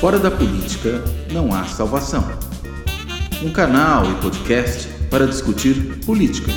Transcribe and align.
Fora 0.00 0.18
da 0.18 0.30
política 0.30 1.02
não 1.32 1.54
há 1.54 1.64
salvação. 1.64 2.22
Um 3.42 3.50
canal 3.50 4.04
e 4.04 4.14
podcast 4.20 4.86
para 5.08 5.26
discutir 5.26 6.04
política. 6.04 6.52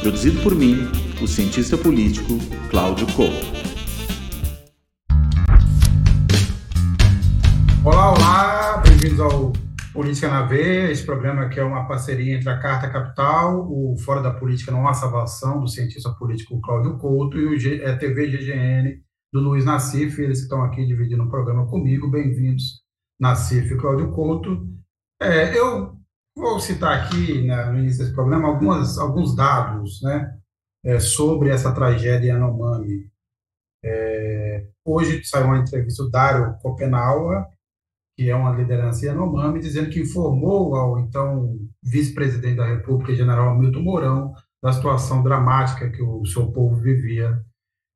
Produzido 0.00 0.40
por 0.44 0.54
mim, 0.54 0.76
o 1.20 1.26
cientista 1.26 1.76
político 1.76 2.38
Cláudio 2.70 3.04
Couto. 3.14 3.46
Olá, 7.84 8.12
olá, 8.12 8.82
bem-vindos 8.86 9.18
ao 9.18 9.52
Política 9.92 10.28
na 10.28 10.42
V, 10.42 10.92
esse 10.92 11.04
programa 11.04 11.48
que 11.48 11.58
é 11.58 11.64
uma 11.64 11.88
parceria 11.88 12.36
entre 12.36 12.48
a 12.48 12.60
Carta 12.60 12.88
Capital, 12.88 13.66
o 13.68 13.96
Fora 13.98 14.22
da 14.22 14.30
Política 14.30 14.70
Não 14.70 14.86
Há 14.86 14.94
Salvação, 14.94 15.60
do 15.60 15.68
cientista 15.68 16.10
político 16.10 16.60
Cláudio 16.60 16.96
Couto, 16.96 17.36
e 17.36 17.44
o 17.44 17.82
é, 17.82 17.96
TV 17.96 18.28
GGN, 18.28 19.02
do 19.32 19.40
Luiz 19.40 19.64
Nassif, 19.64 20.20
eles 20.20 20.40
estão 20.40 20.62
aqui 20.62 20.84
dividindo 20.84 21.22
o 21.22 21.30
programa 21.30 21.66
comigo. 21.66 22.10
Bem-vindos, 22.10 22.82
Nassif 23.18 23.72
e 23.72 23.78
Cláudio 23.78 24.12
Couto. 24.12 24.68
É, 25.22 25.58
eu 25.58 25.96
vou 26.36 26.60
citar 26.60 27.00
aqui, 27.00 27.46
né, 27.46 27.64
no 27.64 27.78
início 27.78 28.00
desse 28.00 28.14
programa, 28.14 28.48
algumas, 28.48 28.98
alguns 28.98 29.34
dados 29.34 30.02
né, 30.02 30.38
é, 30.84 31.00
sobre 31.00 31.48
essa 31.48 31.74
tragédia 31.74 32.28
Yanomami. 32.28 33.10
É, 33.82 34.66
hoje 34.84 35.24
saiu 35.24 35.46
uma 35.46 35.58
entrevista 35.58 36.02
do 36.02 36.10
Dário 36.10 36.54
Copenauer, 36.58 37.46
que 38.14 38.28
é 38.28 38.36
uma 38.36 38.54
liderança 38.54 39.06
Yanomami, 39.06 39.60
dizendo 39.60 39.88
que 39.88 40.02
informou 40.02 40.76
ao 40.76 40.98
então 40.98 41.58
vice-presidente 41.82 42.56
da 42.56 42.66
República, 42.66 43.14
general 43.14 43.48
Hamilton 43.48 43.80
Mourão, 43.80 44.34
da 44.62 44.72
situação 44.72 45.22
dramática 45.22 45.90
que 45.90 46.02
o 46.02 46.22
seu 46.26 46.52
povo 46.52 46.76
vivia 46.76 47.42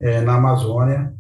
é, 0.01 0.23
na 0.23 0.37
Amazônia. 0.37 1.15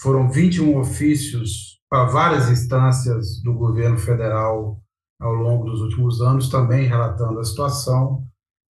Foram 0.00 0.30
21 0.30 0.78
ofícios 0.78 1.78
para 1.90 2.06
várias 2.06 2.50
instâncias 2.50 3.42
do 3.42 3.52
governo 3.52 3.98
federal 3.98 4.80
ao 5.20 5.34
longo 5.34 5.64
dos 5.64 5.82
últimos 5.82 6.22
anos, 6.22 6.48
também 6.48 6.86
relatando 6.86 7.38
a 7.38 7.44
situação. 7.44 8.24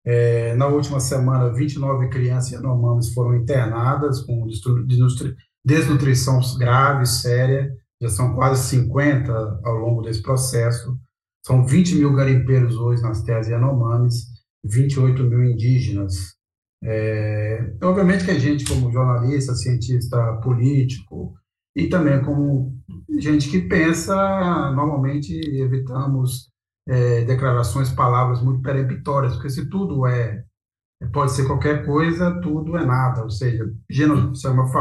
É, 0.04 0.56
na 0.56 0.66
última 0.66 1.00
semana, 1.00 1.54
29 1.54 2.10
crianças 2.10 2.52
Yanomamis 2.54 3.14
foram 3.14 3.36
internadas 3.36 4.22
com 4.22 4.48
desnutrição 5.64 6.40
grave, 6.58 7.06
séria, 7.06 7.72
já 8.02 8.10
são 8.10 8.34
quase 8.34 8.68
50 8.68 9.60
ao 9.64 9.76
longo 9.76 10.02
desse 10.02 10.24
processo. 10.24 10.98
São 11.46 11.64
20 11.64 11.96
mil 11.96 12.14
garimpeiros 12.16 12.76
hoje 12.76 13.04
nas 13.04 13.22
terras 13.22 13.48
Yanomamis, 13.48 14.26
28 14.66 15.24
mil 15.24 15.44
indígenas. 15.44 16.39
É, 16.84 17.76
obviamente 17.84 18.24
que 18.24 18.32
a 18.32 18.40
gente, 18.40 18.66
como 18.66 18.92
jornalista, 18.92 19.54
cientista 19.54 20.38
político, 20.42 21.34
e 21.76 21.88
também 21.88 22.22
como 22.24 22.74
gente 23.20 23.50
que 23.50 23.62
pensa, 23.62 24.16
normalmente 24.72 25.34
evitamos 25.34 26.50
é, 26.88 27.24
declarações, 27.26 27.90
palavras 27.92 28.42
muito 28.42 28.62
peremptórias, 28.62 29.34
porque 29.34 29.50
se 29.50 29.70
tudo 29.70 30.08
é, 30.08 30.44
pode 31.14 31.32
ser 31.32 31.46
qualquer 31.46 31.86
coisa, 31.86 32.40
tudo 32.42 32.78
é 32.78 32.86
nada, 32.86 33.24
ou 33.24 33.30
seja, 33.30 33.66
chama 34.36 34.72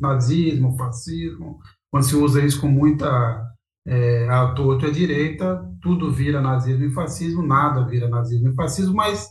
nazismo, 0.00 0.76
fascismo, 0.76 1.58
quando 1.90 2.04
se 2.04 2.16
usa 2.16 2.42
isso 2.42 2.60
com 2.60 2.68
muita 2.68 3.46
é, 3.86 4.28
a 4.28 4.52
torto 4.52 4.86
e 4.86 4.88
a 4.88 4.92
direita, 4.92 5.64
tudo 5.80 6.10
vira 6.12 6.40
nazismo 6.40 6.84
e 6.84 6.90
fascismo, 6.90 7.42
nada 7.42 7.86
vira 7.86 8.08
nazismo 8.08 8.48
e 8.48 8.54
fascismo, 8.54 8.94
mas, 8.94 9.28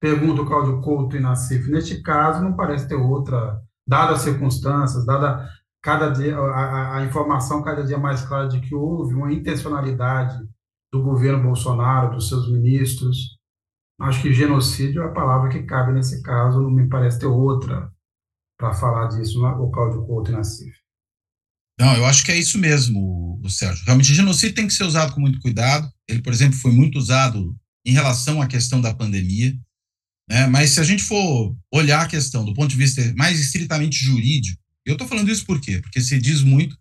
pergunta 0.00 0.42
o 0.42 0.46
Cláudio 0.46 0.80
Couto 0.80 1.16
e 1.16 1.20
Nassif, 1.20 1.70
neste 1.70 2.02
caso 2.02 2.42
não 2.42 2.54
parece 2.54 2.88
ter 2.88 2.94
outra, 2.94 3.60
dadas 3.86 4.18
as 4.18 4.22
circunstâncias, 4.22 5.04
dada 5.04 5.48
cada 5.82 6.10
dia, 6.10 6.36
a, 6.36 6.98
a 6.98 7.04
informação 7.04 7.62
cada 7.62 7.84
dia 7.84 7.98
mais 7.98 8.22
clara 8.22 8.48
de 8.48 8.60
que 8.60 8.74
houve 8.74 9.14
uma 9.14 9.32
intencionalidade 9.32 10.36
do 10.92 11.02
governo 11.02 11.42
Bolsonaro, 11.42 12.14
dos 12.14 12.28
seus 12.28 12.50
ministros. 12.50 13.36
Acho 14.00 14.20
que 14.22 14.32
genocídio 14.32 15.02
é 15.02 15.06
a 15.06 15.12
palavra 15.12 15.48
que 15.48 15.62
cabe 15.62 15.92
nesse 15.92 16.22
caso, 16.22 16.60
não 16.60 16.70
me 16.70 16.88
parece 16.88 17.18
ter 17.18 17.26
outra 17.26 17.90
para 18.58 18.72
falar 18.72 19.08
disso, 19.08 19.44
o 19.44 19.70
Cláudio 19.70 20.04
Couto 20.06 20.30
e 20.30 20.34
Nassif. 20.34 20.76
Não, 21.78 21.94
eu 21.94 22.06
acho 22.06 22.24
que 22.24 22.32
é 22.32 22.38
isso 22.38 22.58
mesmo, 22.58 23.40
Sérgio. 23.48 23.84
Realmente, 23.84 24.14
genocídio 24.14 24.54
tem 24.54 24.66
que 24.66 24.72
ser 24.72 24.84
usado 24.84 25.12
com 25.12 25.20
muito 25.20 25.38
cuidado. 25.40 25.88
Ele, 26.08 26.22
por 26.22 26.32
exemplo, 26.32 26.56
foi 26.56 26.72
muito 26.72 26.98
usado 26.98 27.54
em 27.84 27.92
relação 27.92 28.40
à 28.40 28.46
questão 28.46 28.80
da 28.80 28.94
pandemia. 28.94 29.54
Né? 30.28 30.46
Mas 30.46 30.70
se 30.70 30.80
a 30.80 30.84
gente 30.84 31.02
for 31.02 31.56
olhar 31.72 32.02
a 32.02 32.08
questão 32.08 32.44
do 32.44 32.54
ponto 32.54 32.70
de 32.70 32.76
vista 32.76 33.02
mais 33.16 33.38
estritamente 33.38 33.96
jurídico, 33.96 34.60
eu 34.84 34.92
estou 34.92 35.06
falando 35.06 35.30
isso 35.30 35.44
por 35.44 35.60
quê? 35.60 35.80
Porque 35.80 36.00
se 36.00 36.18
diz 36.18 36.42
muito, 36.42 36.76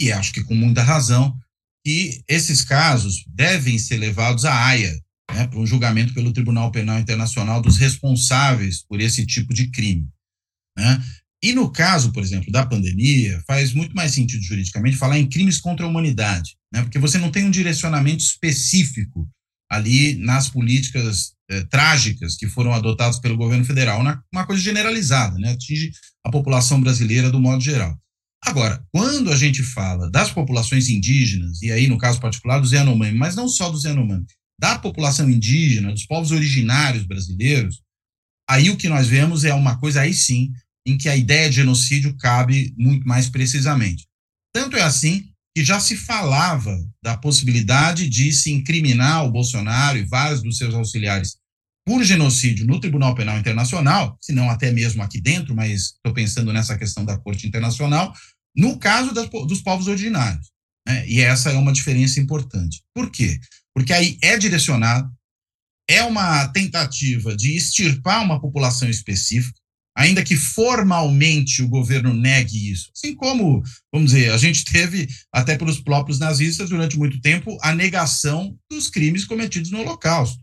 e 0.00 0.12
acho 0.12 0.32
que 0.32 0.44
com 0.44 0.54
muita 0.54 0.82
razão, 0.82 1.36
que 1.84 2.22
esses 2.28 2.62
casos 2.62 3.24
devem 3.28 3.78
ser 3.78 3.96
levados 3.96 4.44
à 4.44 4.66
AIA, 4.66 4.94
né, 5.32 5.46
para 5.46 5.58
um 5.58 5.66
julgamento 5.66 6.14
pelo 6.14 6.32
Tribunal 6.32 6.70
Penal 6.70 6.98
Internacional 6.98 7.60
dos 7.60 7.76
responsáveis 7.76 8.82
por 8.82 9.00
esse 9.00 9.26
tipo 9.26 9.52
de 9.52 9.70
crime. 9.70 10.08
Né? 10.76 11.02
E 11.42 11.52
no 11.52 11.70
caso, 11.70 12.12
por 12.12 12.22
exemplo, 12.22 12.50
da 12.50 12.66
pandemia, 12.66 13.42
faz 13.46 13.72
muito 13.72 13.94
mais 13.94 14.12
sentido 14.12 14.42
juridicamente 14.42 14.96
falar 14.96 15.18
em 15.18 15.28
crimes 15.28 15.58
contra 15.58 15.86
a 15.86 15.88
humanidade, 15.88 16.56
né? 16.72 16.82
porque 16.82 16.98
você 16.98 17.18
não 17.18 17.30
tem 17.30 17.44
um 17.44 17.50
direcionamento 17.50 18.22
específico 18.22 19.28
ali 19.70 20.14
nas 20.16 20.48
políticas 20.48 21.32
eh, 21.50 21.64
trágicas 21.64 22.36
que 22.36 22.46
foram 22.46 22.72
adotadas 22.72 23.18
pelo 23.18 23.36
governo 23.36 23.64
federal, 23.64 24.00
uma 24.32 24.46
coisa 24.46 24.62
generalizada, 24.62 25.38
né? 25.38 25.52
atinge 25.52 25.90
a 26.24 26.30
população 26.30 26.80
brasileira 26.80 27.30
do 27.30 27.40
modo 27.40 27.62
geral. 27.62 27.98
Agora, 28.44 28.84
quando 28.92 29.32
a 29.32 29.36
gente 29.36 29.62
fala 29.62 30.10
das 30.10 30.30
populações 30.30 30.88
indígenas, 30.88 31.60
e 31.62 31.72
aí 31.72 31.88
no 31.88 31.98
caso 31.98 32.20
particular 32.20 32.60
dos 32.60 32.72
Yanomami, 32.72 33.16
mas 33.16 33.34
não 33.34 33.48
só 33.48 33.70
dos 33.70 33.84
Yanomami, 33.84 34.26
da 34.60 34.78
população 34.78 35.28
indígena, 35.28 35.92
dos 35.92 36.04
povos 36.04 36.32
originários 36.32 37.04
brasileiros, 37.04 37.80
aí 38.48 38.70
o 38.70 38.76
que 38.76 38.88
nós 38.88 39.06
vemos 39.06 39.44
é 39.44 39.54
uma 39.54 39.78
coisa 39.78 40.02
aí 40.02 40.14
sim 40.14 40.52
em 40.86 40.96
que 40.96 41.08
a 41.08 41.16
ideia 41.16 41.48
de 41.48 41.56
genocídio 41.56 42.16
cabe 42.16 42.74
muito 42.76 43.06
mais 43.06 43.28
precisamente. 43.28 44.06
Tanto 44.52 44.76
é 44.76 44.82
assim 44.82 45.27
que 45.58 45.64
já 45.64 45.80
se 45.80 45.96
falava 45.96 46.88
da 47.02 47.16
possibilidade 47.16 48.08
de 48.08 48.32
se 48.32 48.52
incriminar 48.52 49.24
o 49.24 49.30
Bolsonaro 49.32 49.98
e 49.98 50.04
vários 50.04 50.40
dos 50.40 50.56
seus 50.56 50.72
auxiliares 50.72 51.36
por 51.84 52.04
genocídio 52.04 52.64
no 52.64 52.78
Tribunal 52.78 53.12
Penal 53.12 53.36
Internacional, 53.36 54.16
se 54.20 54.32
não 54.32 54.48
até 54.48 54.70
mesmo 54.70 55.02
aqui 55.02 55.20
dentro, 55.20 55.56
mas 55.56 55.94
estou 55.94 56.14
pensando 56.14 56.52
nessa 56.52 56.78
questão 56.78 57.04
da 57.04 57.18
Corte 57.18 57.48
Internacional, 57.48 58.14
no 58.56 58.78
caso 58.78 59.12
das, 59.12 59.28
dos 59.28 59.60
povos 59.60 59.88
originários. 59.88 60.48
Né? 60.86 61.04
E 61.08 61.20
essa 61.22 61.50
é 61.50 61.56
uma 61.56 61.72
diferença 61.72 62.20
importante. 62.20 62.80
Por 62.94 63.10
quê? 63.10 63.40
Porque 63.74 63.92
aí 63.92 64.16
é 64.22 64.38
direcionado, 64.38 65.12
é 65.90 66.04
uma 66.04 66.46
tentativa 66.52 67.36
de 67.36 67.56
extirpar 67.56 68.22
uma 68.22 68.40
população 68.40 68.88
específica, 68.88 69.58
ainda 69.98 70.22
que 70.22 70.36
formalmente 70.36 71.60
o 71.60 71.68
governo 71.68 72.14
negue 72.14 72.70
isso. 72.70 72.88
Assim 72.96 73.16
como, 73.16 73.60
vamos 73.92 74.12
dizer, 74.12 74.30
a 74.30 74.38
gente 74.38 74.64
teve, 74.64 75.08
até 75.32 75.58
pelos 75.58 75.80
próprios 75.80 76.20
nazistas, 76.20 76.70
durante 76.70 76.96
muito 76.96 77.20
tempo, 77.20 77.58
a 77.60 77.74
negação 77.74 78.56
dos 78.70 78.88
crimes 78.88 79.24
cometidos 79.24 79.72
no 79.72 79.80
Holocausto. 79.80 80.40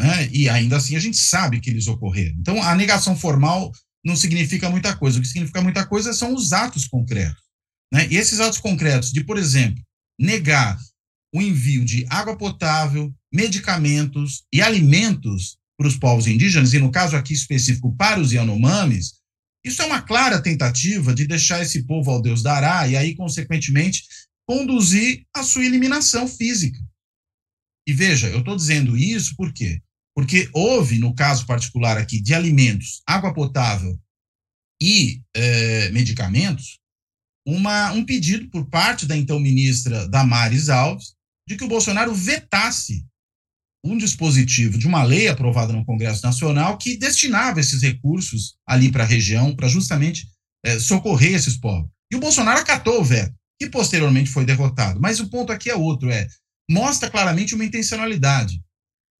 Né? 0.00 0.28
E 0.32 0.48
ainda 0.48 0.78
assim 0.78 0.96
a 0.96 1.00
gente 1.00 1.16
sabe 1.16 1.60
que 1.60 1.70
eles 1.70 1.86
ocorreram. 1.86 2.36
Então, 2.40 2.60
a 2.60 2.74
negação 2.74 3.16
formal 3.16 3.70
não 4.04 4.16
significa 4.16 4.68
muita 4.68 4.96
coisa. 4.96 5.18
O 5.18 5.22
que 5.22 5.28
significa 5.28 5.60
muita 5.60 5.86
coisa 5.86 6.12
são 6.12 6.34
os 6.34 6.52
atos 6.52 6.84
concretos. 6.88 7.42
Né? 7.92 8.08
E 8.10 8.16
esses 8.16 8.40
atos 8.40 8.58
concretos 8.58 9.12
de, 9.12 9.22
por 9.22 9.38
exemplo, 9.38 9.80
negar 10.18 10.76
o 11.32 11.40
envio 11.40 11.84
de 11.84 12.04
água 12.08 12.36
potável, 12.36 13.14
medicamentos 13.32 14.42
e 14.52 14.60
alimentos 14.60 15.57
para 15.78 15.86
os 15.86 15.96
povos 15.96 16.26
indígenas, 16.26 16.74
e 16.74 16.78
no 16.78 16.90
caso 16.90 17.16
aqui 17.16 17.32
específico 17.32 17.94
para 17.96 18.20
os 18.20 18.32
Yanomamis, 18.32 19.14
isso 19.64 19.80
é 19.80 19.86
uma 19.86 20.02
clara 20.02 20.42
tentativa 20.42 21.14
de 21.14 21.26
deixar 21.26 21.62
esse 21.62 21.84
povo 21.84 22.10
ao 22.10 22.20
Deus 22.20 22.42
dará 22.42 22.88
e 22.88 22.96
aí, 22.96 23.14
consequentemente, 23.14 24.04
conduzir 24.46 25.24
a 25.34 25.42
sua 25.42 25.64
eliminação 25.64 26.26
física. 26.26 26.78
E 27.86 27.92
veja, 27.92 28.28
eu 28.28 28.40
estou 28.40 28.56
dizendo 28.56 28.96
isso 28.96 29.36
por 29.36 29.52
quê? 29.52 29.80
Porque 30.14 30.48
houve, 30.52 30.98
no 30.98 31.14
caso 31.14 31.46
particular 31.46 31.96
aqui, 31.96 32.20
de 32.20 32.34
alimentos, 32.34 33.02
água 33.06 33.32
potável 33.32 33.98
e 34.82 35.22
é, 35.34 35.90
medicamentos, 35.90 36.80
uma, 37.46 37.92
um 37.92 38.04
pedido 38.04 38.50
por 38.50 38.68
parte 38.68 39.06
da 39.06 39.16
então 39.16 39.38
ministra 39.38 40.08
Damares 40.08 40.68
Alves 40.68 41.14
de 41.48 41.56
que 41.56 41.64
o 41.64 41.68
Bolsonaro 41.68 42.14
vetasse 42.14 43.06
um 43.84 43.96
dispositivo 43.96 44.78
de 44.78 44.86
uma 44.86 45.02
lei 45.02 45.28
aprovada 45.28 45.72
no 45.72 45.84
Congresso 45.84 46.24
Nacional 46.24 46.76
que 46.76 46.96
destinava 46.96 47.60
esses 47.60 47.82
recursos 47.82 48.56
ali 48.66 48.90
para 48.90 49.04
a 49.04 49.06
região, 49.06 49.54
para 49.54 49.68
justamente 49.68 50.26
é, 50.64 50.78
socorrer 50.78 51.34
esses 51.34 51.56
povos. 51.56 51.88
E 52.12 52.16
o 52.16 52.20
Bolsonaro 52.20 52.60
acatou 52.60 53.00
o 53.00 53.04
veto, 53.04 53.34
que 53.60 53.68
posteriormente 53.68 54.30
foi 54.30 54.44
derrotado. 54.44 55.00
Mas 55.00 55.20
o 55.20 55.28
ponto 55.28 55.52
aqui 55.52 55.70
é 55.70 55.74
outro, 55.74 56.10
é 56.10 56.26
mostra 56.70 57.10
claramente 57.10 57.54
uma 57.54 57.64
intencionalidade. 57.64 58.60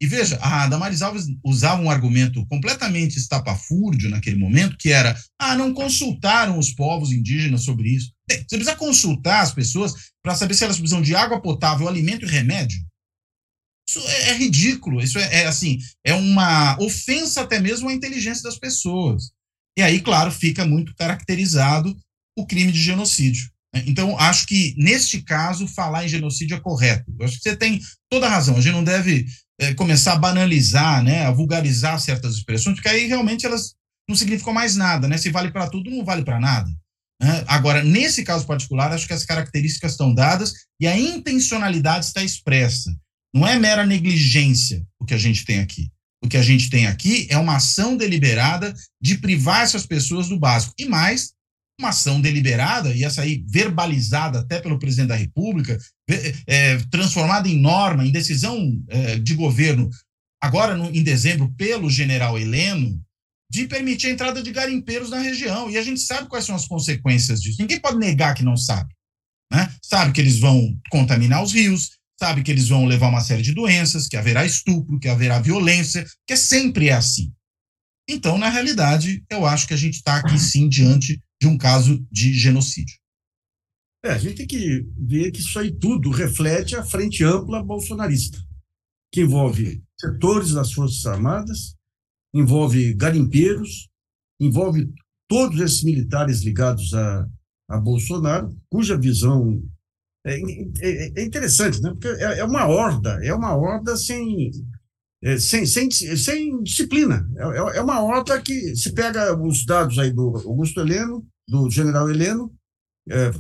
E 0.00 0.06
veja, 0.06 0.38
a 0.40 0.66
Damares 0.68 1.02
Alves 1.02 1.26
usava 1.44 1.82
um 1.82 1.90
argumento 1.90 2.46
completamente 2.46 3.18
estapafúrdio 3.18 4.08
naquele 4.08 4.38
momento, 4.38 4.76
que 4.78 4.90
era: 4.90 5.18
ah, 5.38 5.56
não 5.56 5.74
consultaram 5.74 6.56
os 6.56 6.70
povos 6.70 7.10
indígenas 7.10 7.64
sobre 7.64 7.90
isso. 7.90 8.12
Bem, 8.28 8.38
você 8.38 8.56
precisa 8.56 8.76
consultar 8.76 9.40
as 9.40 9.52
pessoas 9.52 9.94
para 10.22 10.36
saber 10.36 10.54
se 10.54 10.62
elas 10.62 10.76
precisam 10.76 11.02
de 11.02 11.16
água 11.16 11.40
potável, 11.40 11.88
alimento 11.88 12.24
e 12.24 12.28
remédio. 12.28 12.78
Isso 13.88 14.00
é, 14.00 14.30
é 14.30 14.34
ridículo, 14.34 15.00
isso 15.00 15.18
é, 15.18 15.42
é, 15.42 15.46
assim, 15.46 15.78
é 16.04 16.12
uma 16.12 16.78
ofensa 16.78 17.40
até 17.40 17.58
mesmo 17.58 17.88
à 17.88 17.92
inteligência 17.92 18.42
das 18.42 18.58
pessoas. 18.58 19.30
E 19.78 19.82
aí, 19.82 20.00
claro, 20.00 20.30
fica 20.30 20.66
muito 20.66 20.94
caracterizado 20.94 21.96
o 22.36 22.46
crime 22.46 22.70
de 22.70 22.82
genocídio. 22.82 23.48
Né? 23.74 23.84
Então, 23.86 24.18
acho 24.18 24.46
que, 24.46 24.74
neste 24.76 25.22
caso, 25.22 25.66
falar 25.66 26.04
em 26.04 26.08
genocídio 26.08 26.56
é 26.56 26.60
correto. 26.60 27.10
Eu 27.18 27.24
acho 27.24 27.36
que 27.36 27.42
você 27.42 27.56
tem 27.56 27.80
toda 28.10 28.26
a 28.26 28.30
razão. 28.30 28.56
A 28.56 28.60
gente 28.60 28.74
não 28.74 28.84
deve 28.84 29.26
é, 29.58 29.72
começar 29.72 30.12
a 30.12 30.18
banalizar, 30.18 31.02
né, 31.02 31.24
a 31.24 31.30
vulgarizar 31.30 31.98
certas 31.98 32.34
expressões, 32.34 32.76
porque 32.76 32.88
aí 32.88 33.06
realmente 33.06 33.46
elas 33.46 33.74
não 34.06 34.16
significam 34.16 34.52
mais 34.52 34.76
nada. 34.76 35.08
Né? 35.08 35.16
Se 35.16 35.30
vale 35.30 35.50
para 35.50 35.68
tudo, 35.68 35.90
não 35.90 36.04
vale 36.04 36.24
para 36.24 36.38
nada. 36.38 36.68
Né? 37.22 37.42
Agora, 37.46 37.82
nesse 37.82 38.22
caso 38.22 38.46
particular, 38.46 38.92
acho 38.92 39.06
que 39.06 39.14
as 39.14 39.24
características 39.24 39.92
estão 39.92 40.12
dadas 40.12 40.52
e 40.78 40.86
a 40.86 40.98
intencionalidade 40.98 42.04
está 42.04 42.22
expressa. 42.22 42.94
Não 43.34 43.46
é 43.46 43.58
mera 43.58 43.86
negligência 43.86 44.86
o 44.98 45.04
que 45.04 45.14
a 45.14 45.18
gente 45.18 45.44
tem 45.44 45.60
aqui. 45.60 45.90
O 46.22 46.28
que 46.28 46.36
a 46.36 46.42
gente 46.42 46.68
tem 46.68 46.86
aqui 46.86 47.26
é 47.30 47.38
uma 47.38 47.56
ação 47.56 47.96
deliberada 47.96 48.74
de 49.00 49.18
privar 49.18 49.62
essas 49.62 49.86
pessoas 49.86 50.28
do 50.28 50.38
básico. 50.38 50.74
E 50.78 50.86
mais, 50.86 51.32
uma 51.80 51.90
ação 51.90 52.20
deliberada, 52.20 52.92
e 52.92 53.04
essa 53.04 53.22
aí 53.22 53.44
verbalizada 53.48 54.40
até 54.40 54.60
pelo 54.60 54.78
presidente 54.78 55.08
da 55.08 55.14
República, 55.14 55.78
é, 56.46 56.76
transformada 56.90 57.48
em 57.48 57.60
norma, 57.60 58.04
em 58.04 58.10
decisão 58.10 58.82
é, 58.88 59.18
de 59.18 59.34
governo, 59.34 59.88
agora 60.42 60.76
no, 60.76 60.90
em 60.90 61.02
dezembro, 61.04 61.52
pelo 61.56 61.88
general 61.88 62.36
Heleno, 62.36 63.00
de 63.50 63.66
permitir 63.66 64.08
a 64.08 64.10
entrada 64.10 64.42
de 64.42 64.50
garimpeiros 64.50 65.10
na 65.10 65.20
região. 65.20 65.70
E 65.70 65.78
a 65.78 65.82
gente 65.82 66.00
sabe 66.00 66.28
quais 66.28 66.44
são 66.44 66.56
as 66.56 66.66
consequências 66.66 67.40
disso. 67.40 67.60
Ninguém 67.60 67.80
pode 67.80 67.98
negar 67.98 68.34
que 68.34 68.44
não 68.44 68.56
sabe. 68.56 68.92
Né? 69.50 69.72
Sabe 69.82 70.12
que 70.12 70.20
eles 70.20 70.38
vão 70.38 70.76
contaminar 70.90 71.42
os 71.42 71.52
rios, 71.52 71.92
sabe 72.18 72.42
que 72.42 72.50
eles 72.50 72.68
vão 72.68 72.84
levar 72.84 73.08
uma 73.08 73.20
série 73.20 73.42
de 73.42 73.54
doenças, 73.54 74.08
que 74.08 74.16
haverá 74.16 74.44
estupro, 74.44 74.98
que 74.98 75.08
haverá 75.08 75.40
violência, 75.40 76.04
que 76.26 76.36
sempre 76.36 76.88
é 76.88 76.94
assim. 76.94 77.32
Então, 78.08 78.38
na 78.38 78.48
realidade, 78.48 79.24
eu 79.30 79.46
acho 79.46 79.68
que 79.68 79.74
a 79.74 79.76
gente 79.76 79.94
está 79.94 80.16
aqui 80.16 80.38
sim 80.38 80.68
diante 80.68 81.22
de 81.40 81.46
um 81.46 81.56
caso 81.56 82.04
de 82.10 82.32
genocídio. 82.32 82.96
É, 84.04 84.10
a 84.12 84.18
gente 84.18 84.36
tem 84.36 84.46
que 84.46 84.86
ver 84.96 85.30
que 85.30 85.40
isso 85.40 85.58
aí 85.58 85.72
tudo 85.72 86.10
reflete 86.10 86.74
a 86.76 86.84
frente 86.84 87.22
ampla 87.22 87.62
bolsonarista, 87.62 88.38
que 89.12 89.20
envolve 89.20 89.82
setores 90.00 90.52
das 90.52 90.72
Forças 90.72 91.04
Armadas, 91.04 91.74
envolve 92.34 92.94
garimpeiros, 92.94 93.88
envolve 94.40 94.88
todos 95.28 95.60
esses 95.60 95.82
militares 95.82 96.42
ligados 96.42 96.94
a, 96.94 97.26
a 97.68 97.78
Bolsonaro, 97.78 98.56
cuja 98.70 98.96
visão 98.96 99.62
é, 100.30 100.40
é, 100.80 101.12
é 101.20 101.24
interessante, 101.24 101.80
né? 101.80 101.90
Porque 101.90 102.08
é, 102.08 102.38
é, 102.38 102.44
uma 102.44 102.66
horda, 102.66 103.18
é 103.24 103.32
uma 103.32 103.54
horda 103.54 103.96
sem, 103.96 104.50
é, 105.22 105.38
sem, 105.38 105.66
sem, 105.66 105.90
sem 105.90 106.62
disciplina. 106.62 107.28
É, 107.36 107.42
é, 107.42 107.78
é 107.78 107.82
uma 107.82 108.00
horda 108.00 108.40
que 108.40 108.74
se 108.76 108.92
pega 108.92 109.36
os 109.40 109.64
dados 109.64 109.98
aí 109.98 110.12
do 110.12 110.36
Augusto 110.36 110.80
Heleno, 110.80 111.26
do 111.48 111.70
general 111.70 112.10
Heleno, 112.10 112.52
é, 113.08 113.30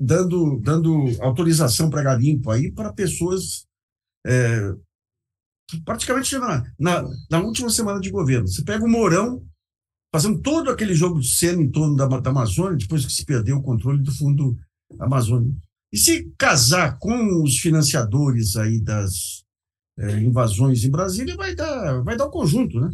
dando, 0.00 0.60
dando 0.60 1.08
autorização 1.20 1.88
para 1.88 2.02
garimpo 2.02 2.50
aí 2.50 2.72
para 2.72 2.92
pessoas 2.92 3.66
é, 4.26 4.72
praticamente 5.84 6.36
na, 6.38 6.64
na, 6.78 7.04
na, 7.30 7.40
última 7.40 7.70
semana 7.70 8.00
de 8.00 8.10
governo. 8.10 8.48
Você 8.48 8.62
pega 8.64 8.84
o 8.84 8.88
Mourão 8.88 9.42
fazendo 10.14 10.40
todo 10.40 10.70
aquele 10.70 10.94
jogo 10.94 11.20
de 11.20 11.28
cena 11.28 11.62
em 11.62 11.70
torno 11.70 11.96
da, 11.96 12.06
da 12.06 12.30
Amazônia, 12.30 12.76
depois 12.76 13.06
que 13.06 13.12
se 13.12 13.24
perdeu 13.24 13.56
o 13.56 13.62
controle 13.62 14.02
do 14.02 14.12
fundo 14.12 14.56
amazônico. 14.98 15.56
E 15.92 15.98
se 15.98 16.32
casar 16.38 16.98
com 16.98 17.42
os 17.42 17.58
financiadores 17.58 18.56
aí 18.56 18.80
das 18.80 19.44
é, 19.98 20.18
invasões 20.20 20.84
em 20.84 20.90
Brasília, 20.90 21.36
vai 21.36 21.54
dar, 21.54 22.02
vai 22.02 22.16
dar 22.16 22.26
o 22.26 22.30
conjunto, 22.30 22.80
né? 22.80 22.90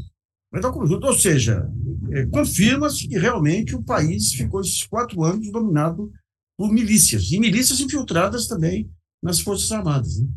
Vai 0.50 0.60
dar 0.60 0.70
o 0.70 0.72
conjunto. 0.72 1.06
Ou 1.06 1.12
seja, 1.12 1.70
é, 2.10 2.26
confirma-se 2.26 3.06
que 3.06 3.18
realmente 3.18 3.76
o 3.76 3.82
país 3.82 4.32
ficou 4.32 4.60
esses 4.60 4.82
quatro 4.84 5.22
anos 5.22 5.50
dominado 5.52 6.10
por 6.58 6.72
milícias, 6.72 7.30
e 7.30 7.38
milícias 7.38 7.80
infiltradas 7.80 8.48
também 8.48 8.90
nas 9.22 9.40
Forças 9.40 9.70
Armadas. 9.70 10.18
Né? 10.18 10.28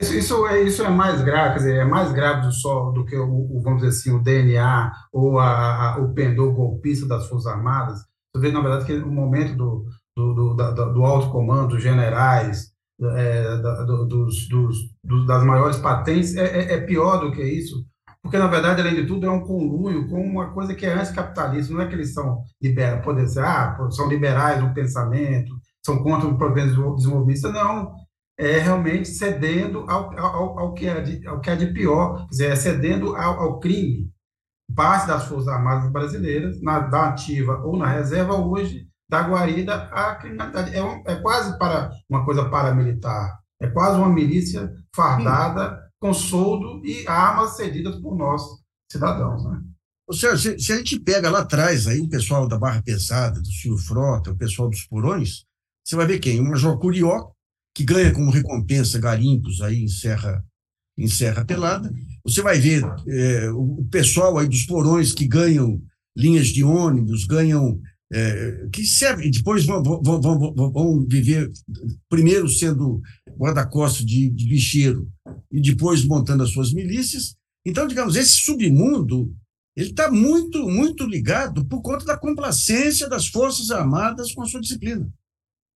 Isso, 0.00 0.14
isso, 0.14 0.46
é, 0.46 0.62
isso 0.62 0.82
é 0.82 0.90
mais 0.90 1.22
grave, 1.22 1.54
quer 1.54 1.58
dizer, 1.58 1.76
é 1.76 1.84
mais 1.84 2.12
grave 2.12 2.46
do, 2.46 2.52
só, 2.52 2.90
do 2.90 3.04
que, 3.04 3.16
o, 3.16 3.56
o, 3.56 3.60
vamos 3.62 3.80
dizer 3.80 3.98
assim, 3.98 4.12
o 4.12 4.22
DNA 4.22 4.92
ou 5.10 5.38
a, 5.38 5.94
a, 5.94 5.98
o 5.98 6.12
pendor 6.12 6.54
golpista 6.54 7.06
das 7.06 7.26
Forças 7.28 7.50
Armadas. 7.50 8.00
Você 8.34 8.42
vê, 8.42 8.52
na 8.52 8.60
verdade, 8.60 8.84
que 8.84 8.92
o 8.92 9.10
momento 9.10 9.56
do, 9.56 9.86
do, 10.16 10.32
do, 10.32 10.54
da, 10.54 10.70
do 10.70 11.04
alto 11.04 11.30
comando, 11.30 11.68
dos 11.68 11.82
generais, 11.82 12.72
é, 13.00 13.58
da, 13.58 13.82
do, 13.82 14.06
dos, 14.06 14.48
dos, 14.48 14.76
dos, 15.04 15.26
das 15.26 15.44
maiores 15.44 15.76
patentes, 15.76 16.34
é, 16.34 16.44
é, 16.44 16.72
é, 16.74 16.80
pior 16.80 17.18
do 17.18 17.30
que 17.30 17.42
isso, 17.42 17.84
porque, 18.22 18.38
na 18.38 18.48
verdade, 18.48 18.80
além 18.80 18.94
de 18.94 19.06
tudo, 19.06 19.26
é 19.26 19.30
um 19.30 19.44
conluio 19.44 20.08
com 20.08 20.20
uma 20.20 20.50
coisa 20.52 20.74
que 20.74 20.84
é 20.84 20.92
anticapitalista, 20.92 21.72
não 21.72 21.82
é 21.82 21.86
que 21.86 21.94
eles 21.94 22.12
são 22.12 22.42
liberais, 22.60 23.32
ser, 23.32 23.44
ah, 23.44 23.76
são 23.90 24.08
liberais 24.08 24.60
no 24.60 24.74
pensamento, 24.74 25.54
são 25.84 26.02
contra 26.02 26.26
o 26.26 26.36
programa 26.36 26.96
desenvolvimento, 26.96 27.52
não, 27.52 27.94
é 28.38 28.58
realmente 28.58 29.08
cedendo 29.08 29.88
ao, 29.88 30.18
ao, 30.18 30.58
ao, 30.58 30.74
que, 30.74 30.88
é 30.88 31.00
de, 31.00 31.26
ao 31.26 31.40
que 31.40 31.50
é 31.50 31.56
de 31.56 31.66
pior, 31.68 32.16
quer 32.16 32.30
dizer, 32.30 32.50
é 32.52 32.56
cedendo 32.56 33.14
ao, 33.14 33.40
ao 33.40 33.60
crime. 33.60 34.10
Parte 34.74 35.06
das 35.06 35.26
Forças 35.26 35.46
Armadas 35.46 35.90
brasileiras, 35.92 36.60
na, 36.60 36.80
da 36.80 37.10
ativa 37.10 37.62
ou 37.64 37.76
na 37.76 37.86
reserva, 37.86 38.34
hoje 38.34 38.88
da 39.08 39.22
guarida 39.22 39.74
à 39.74 40.14
criminalidade. 40.16 40.74
É, 40.74 40.82
um, 40.82 41.02
é 41.06 41.16
quase 41.16 41.58
para 41.58 41.90
uma 42.08 42.24
coisa 42.24 42.48
paramilitar. 42.48 43.38
É 43.60 43.68
quase 43.68 43.98
uma 43.98 44.08
milícia 44.08 44.72
fardada 44.94 45.76
Sim. 45.76 45.88
com 46.00 46.14
soldo 46.14 46.84
e 46.84 47.06
armas 47.06 47.56
cedidas 47.56 47.96
por 47.96 48.16
nós, 48.16 48.42
cidadãos. 48.90 49.44
Né? 49.44 49.60
Ou 50.08 50.14
seja, 50.14 50.36
se, 50.36 50.58
se, 50.58 50.72
a 50.72 50.76
gente 50.76 51.00
pega 51.00 51.30
lá 51.30 51.40
atrás 51.40 51.86
aí 51.86 52.00
o 52.00 52.08
pessoal 52.08 52.46
da 52.46 52.58
Barra 52.58 52.82
Pesada, 52.82 53.40
do 53.40 53.50
Silvio 53.50 53.84
Frota, 53.84 54.30
o 54.30 54.36
pessoal 54.36 54.68
dos 54.68 54.82
Porões, 54.82 55.44
você 55.84 55.96
vai 55.96 56.06
ver 56.06 56.18
quem? 56.18 56.40
O 56.40 56.44
Major 56.44 56.78
Curió, 56.78 57.30
que 57.74 57.84
ganha 57.84 58.12
como 58.12 58.30
recompensa 58.30 58.98
garimpos 58.98 59.60
aí 59.60 59.82
em 59.82 59.88
Serra, 59.88 60.44
em 60.98 61.08
Serra 61.08 61.44
Pelada. 61.44 61.92
Você 62.24 62.42
vai 62.42 62.58
ver 62.58 62.82
é, 63.08 63.50
o 63.50 63.86
pessoal 63.90 64.38
aí 64.38 64.48
dos 64.48 64.64
Porões 64.64 65.12
que 65.12 65.26
ganham 65.26 65.80
linhas 66.16 66.48
de 66.48 66.64
ônibus, 66.64 67.24
ganham 67.26 67.80
é, 68.12 68.68
que 68.72 68.84
serve, 68.84 69.30
depois 69.30 69.64
vão, 69.64 69.82
vão, 69.82 70.20
vão, 70.20 70.72
vão, 70.72 71.06
viver, 71.08 71.50
primeiro 72.08 72.48
sendo 72.48 73.00
guarda-costas 73.36 74.04
de, 74.04 74.30
de 74.30 74.48
bicheiro 74.48 75.10
e 75.50 75.60
depois 75.60 76.04
montando 76.04 76.42
as 76.42 76.50
suas 76.50 76.72
milícias. 76.72 77.34
Então, 77.66 77.86
digamos, 77.86 78.14
esse 78.14 78.36
submundo 78.36 79.34
ele 79.76 79.90
está 79.90 80.10
muito, 80.10 80.66
muito 80.66 81.04
ligado 81.04 81.66
por 81.66 81.82
conta 81.82 82.04
da 82.06 82.16
complacência 82.16 83.08
das 83.08 83.26
Forças 83.26 83.70
Armadas 83.70 84.32
com 84.32 84.42
a 84.42 84.46
sua 84.46 84.60
disciplina. 84.60 85.06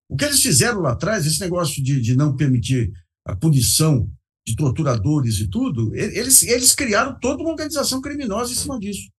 O 0.08 0.16
que 0.16 0.24
eles 0.24 0.42
fizeram 0.42 0.80
lá 0.80 0.92
atrás, 0.92 1.26
esse 1.26 1.38
negócio 1.38 1.82
de, 1.84 2.00
de 2.00 2.16
não 2.16 2.34
permitir 2.34 2.90
a 3.26 3.36
punição 3.36 4.10
de 4.46 4.56
torturadores 4.56 5.38
e 5.38 5.48
tudo, 5.48 5.94
eles, 5.94 6.42
eles 6.42 6.74
criaram 6.74 7.18
toda 7.20 7.42
uma 7.42 7.50
organização 7.50 8.00
criminosa 8.00 8.52
em 8.52 8.56
cima 8.56 8.78
disso. 8.80 9.10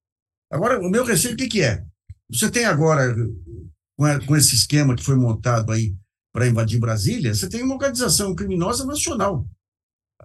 Agora, 0.51 0.79
o 0.81 0.89
meu 0.89 1.05
receio, 1.05 1.35
o 1.35 1.37
que, 1.37 1.47
que 1.47 1.61
é? 1.61 1.85
Você 2.31 2.49
tem 2.49 2.65
agora, 2.65 3.13
com 4.25 4.35
esse 4.35 4.55
esquema 4.55 4.95
que 4.95 5.03
foi 5.03 5.15
montado 5.15 5.71
aí 5.71 5.93
para 6.33 6.47
invadir 6.47 6.79
Brasília, 6.79 7.33
você 7.33 7.49
tem 7.49 7.61
uma 7.61 7.75
organização 7.75 8.33
criminosa 8.33 8.85
nacional, 8.85 9.45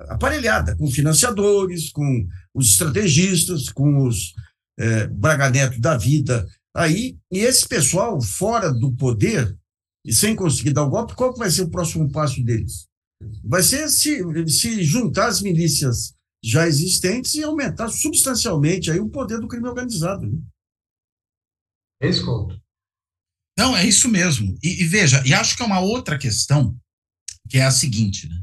aparelhada, 0.09 0.77
com 0.77 0.91
financiadores, 0.91 1.91
com 1.91 2.27
os 2.55 2.71
estrategistas, 2.71 3.69
com 3.69 4.07
os 4.07 4.35
é, 4.79 5.09
da 5.79 5.97
vida 5.97 6.47
aí, 6.75 7.17
e 7.33 7.39
esse 7.39 7.67
pessoal 7.67 8.21
fora 8.21 8.73
do 8.73 8.95
poder 8.95 9.57
e 10.05 10.13
sem 10.13 10.37
conseguir 10.37 10.73
dar 10.73 10.85
o 10.85 10.91
golpe, 10.91 11.17
qual 11.17 11.35
vai 11.35 11.51
ser 11.51 11.63
o 11.63 11.71
próximo 11.71 12.11
passo 12.13 12.43
deles? 12.45 12.87
Vai 13.43 13.63
ser 13.63 13.89
se, 13.89 14.23
se 14.49 14.85
juntar 14.85 15.27
as 15.27 15.43
milícias 15.43 16.15
já 16.45 16.69
existentes 16.69 17.35
e 17.35 17.43
aumentar 17.43 17.89
substancialmente 17.89 18.91
aí 18.91 19.01
o 19.01 19.09
poder 19.09 19.41
do 19.41 19.49
crime 19.49 19.67
organizado. 19.67 20.27
Né? 20.27 20.39
É 22.03 22.09
isso, 22.09 22.25
Couto? 22.25 22.61
Não, 23.59 23.76
é 23.76 23.87
isso 23.87 24.09
mesmo. 24.09 24.59
E, 24.62 24.83
e, 24.83 24.85
veja, 24.85 25.23
e 25.26 25.33
acho 25.33 25.57
que 25.57 25.62
é 25.62 25.67
uma 25.67 25.81
outra 25.81 26.19
questão, 26.19 26.79
que 27.49 27.59
é 27.59 27.65
a 27.65 27.71
seguinte, 27.71 28.29
né? 28.29 28.43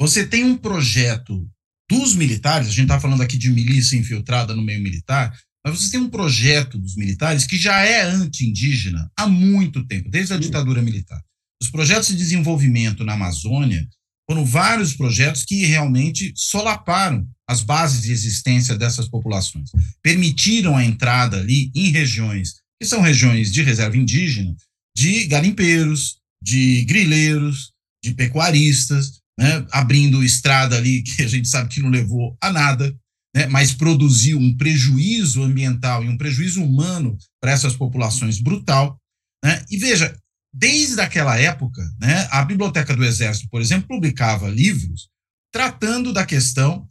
Você 0.00 0.26
tem 0.26 0.44
um 0.44 0.56
projeto 0.56 1.48
dos 1.90 2.14
militares, 2.14 2.68
a 2.68 2.70
gente 2.70 2.82
está 2.82 2.98
falando 2.98 3.22
aqui 3.22 3.38
de 3.38 3.50
milícia 3.50 3.96
infiltrada 3.96 4.54
no 4.54 4.62
meio 4.62 4.82
militar, 4.82 5.36
mas 5.64 5.78
você 5.78 5.90
tem 5.90 6.00
um 6.00 6.10
projeto 6.10 6.78
dos 6.78 6.96
militares 6.96 7.46
que 7.46 7.58
já 7.58 7.80
é 7.80 8.02
anti-indígena 8.02 9.10
há 9.18 9.26
muito 9.26 9.86
tempo, 9.86 10.10
desde 10.10 10.32
a 10.32 10.38
ditadura 10.38 10.82
militar. 10.82 11.22
Os 11.62 11.70
projetos 11.70 12.08
de 12.08 12.16
desenvolvimento 12.16 13.04
na 13.04 13.14
Amazônia 13.14 13.86
Foram 14.28 14.44
vários 14.44 14.92
projetos 14.94 15.44
que 15.44 15.64
realmente 15.64 16.32
solaparam 16.34 17.28
as 17.48 17.62
bases 17.62 18.02
de 18.02 18.10
existência 18.10 18.76
dessas 18.76 19.08
populações, 19.08 19.70
permitiram 20.02 20.76
a 20.76 20.84
entrada 20.84 21.38
ali 21.38 21.70
em 21.74 21.90
regiões 21.90 22.56
que 22.80 22.86
são 22.86 23.00
regiões 23.00 23.52
de 23.52 23.62
reserva 23.62 23.96
indígena, 23.96 24.54
de 24.96 25.26
garimpeiros, 25.26 26.18
de 26.42 26.84
grileiros, 26.84 27.72
de 28.02 28.14
pecuaristas, 28.14 29.20
né, 29.38 29.66
abrindo 29.70 30.24
estrada 30.24 30.76
ali 30.76 31.02
que 31.02 31.22
a 31.22 31.28
gente 31.28 31.48
sabe 31.48 31.68
que 31.68 31.82
não 31.82 31.90
levou 31.90 32.36
a 32.40 32.50
nada, 32.50 32.94
né, 33.34 33.46
mas 33.46 33.72
produziu 33.72 34.38
um 34.38 34.56
prejuízo 34.56 35.42
ambiental 35.42 36.04
e 36.04 36.08
um 36.08 36.16
prejuízo 36.16 36.62
humano 36.62 37.16
para 37.40 37.52
essas 37.52 37.76
populações 37.76 38.40
brutal. 38.40 38.98
Né? 39.44 39.64
E 39.70 39.76
veja, 39.76 40.16
desde 40.52 41.00
aquela 41.00 41.38
época, 41.38 41.82
né, 42.00 42.26
a 42.30 42.44
Biblioteca 42.44 42.96
do 42.96 43.04
Exército, 43.04 43.48
por 43.50 43.60
exemplo, 43.60 43.88
publicava 43.88 44.48
livros 44.48 45.08
tratando 45.52 46.12
da 46.12 46.24
questão 46.24 46.88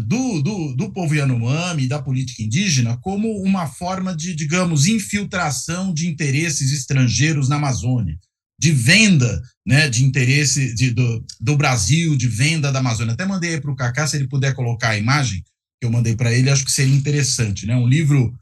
do, 0.00 0.42
do, 0.42 0.76
do 0.76 0.92
povo 0.92 1.14
Yanomami 1.14 1.86
da 1.88 2.02
política 2.02 2.42
indígena 2.42 2.98
como 2.98 3.40
uma 3.42 3.66
forma 3.66 4.14
de, 4.14 4.34
digamos, 4.34 4.86
infiltração 4.86 5.94
de 5.94 6.08
interesses 6.08 6.72
estrangeiros 6.72 7.48
na 7.48 7.56
Amazônia, 7.56 8.18
de 8.60 8.70
venda 8.70 9.42
né, 9.66 9.88
de 9.88 10.04
interesse 10.04 10.74
de, 10.74 10.90
do, 10.90 11.24
do 11.40 11.56
Brasil, 11.56 12.16
de 12.16 12.28
venda 12.28 12.70
da 12.70 12.80
Amazônia. 12.80 13.14
Até 13.14 13.24
mandei 13.24 13.60
para 13.60 13.70
o 13.70 13.76
Cacá, 13.76 14.06
se 14.06 14.16
ele 14.16 14.28
puder 14.28 14.54
colocar 14.54 14.90
a 14.90 14.98
imagem 14.98 15.42
que 15.80 15.86
eu 15.86 15.90
mandei 15.90 16.14
para 16.14 16.32
ele, 16.32 16.50
acho 16.50 16.64
que 16.64 16.72
seria 16.72 16.94
interessante. 16.94 17.66
Né? 17.66 17.74
Um 17.74 17.88
livro 17.88 18.32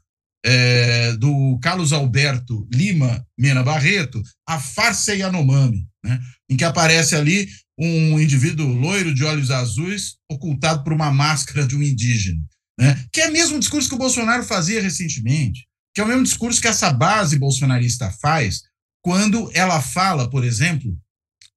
é, 0.45 1.13
do 1.13 1.57
Carlos 1.61 1.93
Alberto 1.93 2.67
Lima 2.73 3.25
Mena 3.37 3.63
Barreto, 3.63 4.21
A 4.47 4.59
Farsa 4.59 5.15
Yanomami, 5.15 5.87
né? 6.03 6.19
em 6.49 6.57
que 6.57 6.63
aparece 6.63 7.15
ali 7.15 7.49
um 7.77 8.19
indivíduo 8.19 8.67
loiro 8.67 9.13
de 9.13 9.23
olhos 9.23 9.49
azuis 9.49 10.17
ocultado 10.29 10.83
por 10.83 10.93
uma 10.93 11.11
máscara 11.11 11.65
de 11.65 11.75
um 11.75 11.81
indígena. 11.81 12.41
Né? 12.79 13.03
Que 13.11 13.21
é 13.21 13.29
o 13.29 13.33
mesmo 13.33 13.59
discurso 13.59 13.89
que 13.89 13.95
o 13.95 13.99
Bolsonaro 13.99 14.43
fazia 14.43 14.81
recentemente, 14.81 15.65
que 15.93 16.01
é 16.01 16.03
o 16.03 16.07
mesmo 16.07 16.23
discurso 16.23 16.61
que 16.61 16.67
essa 16.67 16.91
base 16.91 17.37
bolsonarista 17.37 18.11
faz 18.21 18.61
quando 19.03 19.49
ela 19.53 19.81
fala, 19.81 20.29
por 20.29 20.43
exemplo, 20.43 20.95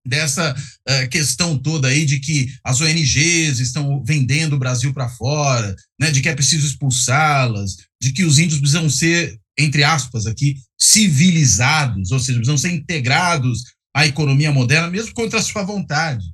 dessa 0.06 0.54
uh, 0.54 1.08
questão 1.08 1.58
toda 1.58 1.88
aí 1.88 2.04
de 2.04 2.20
que 2.20 2.52
as 2.62 2.80
ONGs 2.80 3.58
estão 3.58 4.02
vendendo 4.04 4.54
o 4.54 4.58
Brasil 4.58 4.92
para 4.92 5.08
fora, 5.08 5.74
né, 5.98 6.10
de 6.10 6.20
que 6.20 6.28
é 6.28 6.34
preciso 6.34 6.66
expulsá-las, 6.66 7.76
de 8.00 8.12
que 8.12 8.24
os 8.24 8.38
índios 8.38 8.60
precisam 8.60 8.88
ser, 8.90 9.38
entre 9.58 9.82
aspas, 9.82 10.26
aqui, 10.26 10.56
civilizados, 10.78 12.10
ou 12.10 12.18
seja, 12.18 12.38
precisam 12.38 12.58
ser 12.58 12.72
integrados 12.72 13.62
à 13.94 14.06
economia 14.06 14.50
moderna, 14.50 14.90
mesmo 14.90 15.14
contra 15.14 15.38
a 15.38 15.42
sua 15.42 15.62
vontade. 15.62 16.24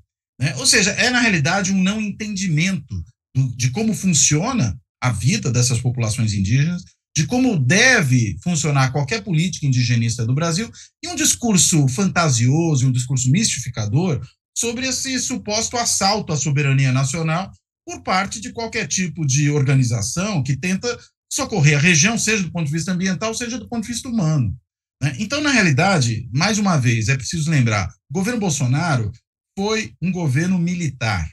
Né? 0.40 0.54
Ou 0.56 0.66
seja, 0.66 0.90
é, 0.92 1.10
na 1.10 1.20
realidade, 1.20 1.72
um 1.72 1.82
não 1.82 2.00
entendimento 2.00 2.94
do, 3.34 3.54
de 3.54 3.70
como 3.70 3.92
funciona 3.94 4.78
a 5.02 5.10
vida 5.10 5.52
dessas 5.52 5.80
populações 5.80 6.32
indígenas, 6.32 6.82
de 7.16 7.26
como 7.26 7.58
deve 7.58 8.38
funcionar 8.42 8.92
qualquer 8.92 9.22
política 9.22 9.66
indigenista 9.66 10.24
do 10.24 10.34
Brasil, 10.34 10.70
e 11.02 11.08
um 11.08 11.14
discurso 11.14 11.86
fantasioso, 11.88 12.86
um 12.86 12.92
discurso 12.92 13.30
mistificador 13.30 14.20
sobre 14.56 14.86
esse 14.86 15.18
suposto 15.18 15.76
assalto 15.76 16.32
à 16.32 16.36
soberania 16.36 16.92
nacional 16.92 17.50
por 17.84 18.02
parte 18.02 18.40
de 18.40 18.52
qualquer 18.52 18.86
tipo 18.86 19.26
de 19.26 19.50
organização 19.50 20.42
que 20.42 20.56
tenta 20.56 20.98
socorrer 21.32 21.76
a 21.76 21.80
região, 21.80 22.18
seja 22.18 22.42
do 22.42 22.52
ponto 22.52 22.66
de 22.66 22.72
vista 22.72 22.92
ambiental, 22.92 23.34
seja 23.34 23.58
do 23.58 23.68
ponto 23.68 23.82
de 23.82 23.92
vista 23.92 24.08
humano. 24.08 24.56
Né? 25.02 25.16
Então, 25.18 25.40
na 25.40 25.50
realidade, 25.50 26.28
mais 26.32 26.58
uma 26.58 26.76
vez, 26.76 27.08
é 27.08 27.16
preciso 27.16 27.50
lembrar: 27.50 27.88
o 28.10 28.14
governo 28.14 28.40
Bolsonaro 28.40 29.10
foi 29.56 29.94
um 30.00 30.12
governo 30.12 30.58
militar. 30.58 31.30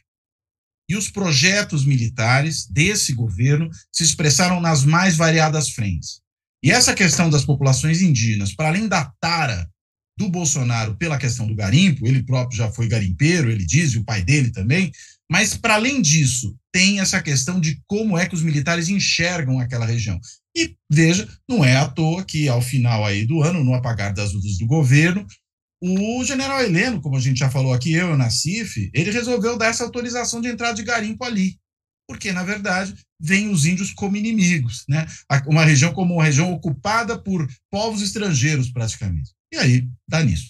E 0.89 0.95
os 0.95 1.09
projetos 1.09 1.85
militares 1.85 2.65
desse 2.65 3.13
governo 3.13 3.69
se 3.91 4.03
expressaram 4.03 4.61
nas 4.61 4.85
mais 4.85 5.17
variadas 5.17 5.69
frentes. 5.71 6.21
E 6.63 6.71
essa 6.71 6.93
questão 6.93 7.29
das 7.29 7.45
populações 7.45 8.01
indígenas, 8.01 8.55
para 8.55 8.69
além 8.69 8.87
da 8.87 9.11
tara 9.19 9.69
do 10.17 10.29
Bolsonaro 10.29 10.95
pela 10.95 11.17
questão 11.17 11.45
do 11.45 11.55
garimpo, 11.55 12.07
ele 12.07 12.23
próprio 12.23 12.57
já 12.57 12.71
foi 12.71 12.87
garimpeiro, 12.87 13.51
ele 13.51 13.65
diz, 13.65 13.93
e 13.93 13.99
o 13.99 14.03
pai 14.03 14.23
dele 14.23 14.49
também, 14.49 14.91
mas 15.29 15.55
para 15.55 15.75
além 15.75 16.01
disso, 16.01 16.55
tem 16.71 16.99
essa 16.99 17.21
questão 17.21 17.59
de 17.59 17.81
como 17.85 18.17
é 18.17 18.27
que 18.27 18.33
os 18.33 18.41
militares 18.41 18.89
enxergam 18.89 19.59
aquela 19.59 19.85
região. 19.85 20.19
E 20.57 20.75
veja, 20.91 21.29
não 21.47 21.63
é 21.63 21.77
à 21.77 21.87
toa 21.87 22.25
que 22.25 22.49
ao 22.49 22.63
final 22.63 23.05
aí 23.05 23.27
do 23.27 23.43
ano, 23.43 23.63
no 23.63 23.75
apagar 23.75 24.11
das 24.11 24.33
luzes 24.33 24.57
do 24.57 24.65
governo, 24.65 25.23
o 25.79 26.23
general 26.23 26.59
Heleno, 26.63 26.99
como 26.99 27.15
a 27.15 27.19
gente 27.19 27.37
já 27.37 27.47
falou 27.47 27.71
aqui, 27.71 27.93
eu 27.93 28.09
e 28.09 28.13
o 28.13 28.17
Nacife, 28.17 28.89
ele 28.91 29.11
resolveu 29.11 29.55
dar 29.55 29.67
essa 29.67 29.83
autorização 29.83 30.41
de 30.41 30.47
entrada 30.47 30.73
de 30.73 30.81
garimpo 30.81 31.23
ali. 31.23 31.59
Porque, 32.09 32.31
na 32.31 32.41
verdade, 32.41 32.95
vêm 33.19 33.49
os 33.49 33.65
índios 33.65 33.93
como 33.93 34.17
inimigos, 34.17 34.83
né? 34.89 35.05
Uma 35.45 35.63
região 35.63 35.93
como 35.93 36.15
uma 36.15 36.23
região 36.23 36.51
ocupada 36.51 37.21
por 37.21 37.45
povos 37.69 38.01
estrangeiros, 38.01 38.71
praticamente. 38.71 39.31
E 39.53 39.57
aí, 39.57 39.87
dá 40.09 40.23
nisso. 40.23 40.49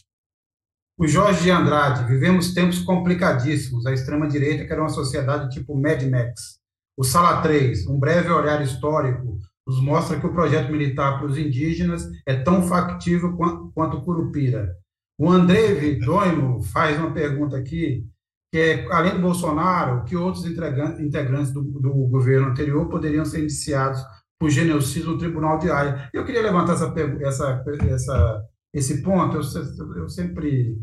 O 0.97 1.07
Jorge 1.07 1.43
de 1.43 1.51
Andrade, 1.51 2.07
vivemos 2.07 2.53
tempos 2.53 2.79
complicadíssimos. 2.79 3.85
A 3.85 3.93
extrema-direita 3.93 4.65
quer 4.65 4.79
uma 4.79 4.87
sociedade 4.87 5.53
tipo 5.53 5.75
Mad 5.75 6.01
Max. 6.03 6.59
O 6.95 7.03
Sala 7.03 7.41
3, 7.41 7.87
um 7.87 7.99
breve 7.99 8.29
olhar 8.29 8.61
histórico, 8.63 9.39
nos 9.67 9.81
mostra 9.81 10.17
que 10.17 10.25
o 10.25 10.31
projeto 10.31 10.71
militar 10.71 11.17
para 11.17 11.27
os 11.27 11.37
indígenas 11.37 12.09
é 12.25 12.35
tão 12.35 12.63
factível 12.63 13.35
quanto 13.35 13.97
o 13.97 14.01
Curupira. 14.05 14.73
O 15.19 15.29
André 15.29 15.73
Vidoimo 15.73 16.63
faz 16.63 16.97
uma 16.97 17.11
pergunta 17.11 17.57
aqui, 17.57 18.05
que 18.49 18.57
é, 18.57 18.87
além 18.93 19.15
do 19.15 19.21
Bolsonaro, 19.21 20.05
que 20.05 20.15
outros 20.15 20.45
integrantes 20.45 21.51
do, 21.51 21.61
do 21.63 21.91
governo 22.07 22.47
anterior 22.47 22.87
poderiam 22.87 23.25
ser 23.25 23.43
indiciados 23.43 24.01
por 24.39 24.49
genocídio 24.49 25.11
no 25.11 25.17
Tribunal 25.17 25.59
de 25.59 25.69
Haia? 25.69 26.09
Eu 26.13 26.23
queria 26.23 26.41
levantar 26.41 26.73
essa, 26.73 26.93
essa, 27.21 27.63
essa, 27.89 28.43
esse 28.73 29.01
ponto, 29.01 29.35
eu, 29.35 29.95
eu 29.97 30.07
sempre 30.07 30.77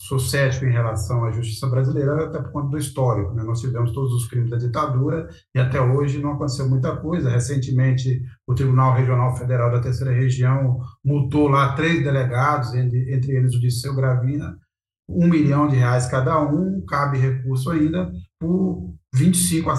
sou 0.00 0.18
em 0.64 0.72
relação 0.72 1.24
à 1.24 1.30
justiça 1.30 1.66
brasileira, 1.66 2.24
até 2.24 2.40
por 2.40 2.50
conta 2.52 2.70
do 2.70 2.78
histórico. 2.78 3.34
Né? 3.34 3.42
Nós 3.42 3.60
tivemos 3.60 3.92
todos 3.92 4.12
os 4.14 4.26
crimes 4.26 4.50
da 4.50 4.56
ditadura 4.56 5.28
e 5.54 5.60
até 5.60 5.78
hoje 5.78 6.18
não 6.18 6.32
aconteceu 6.32 6.68
muita 6.68 6.96
coisa. 6.96 7.28
Recentemente, 7.28 8.22
o 8.46 8.54
Tribunal 8.54 8.94
Regional 8.94 9.36
Federal 9.36 9.70
da 9.70 9.80
Terceira 9.80 10.12
Região 10.12 10.80
multou 11.04 11.48
lá 11.48 11.74
três 11.74 12.02
delegados, 12.02 12.74
entre, 12.74 13.36
eles 13.36 13.54
o 13.54 13.60
Disseu 13.60 13.94
Gravina, 13.94 14.58
um 15.06 15.28
milhão 15.28 15.68
de 15.68 15.76
reais 15.76 16.06
cada 16.06 16.40
um, 16.40 16.82
cabe 16.86 17.18
recurso 17.18 17.70
ainda, 17.70 18.10
por 18.40 18.94
25 19.14 19.70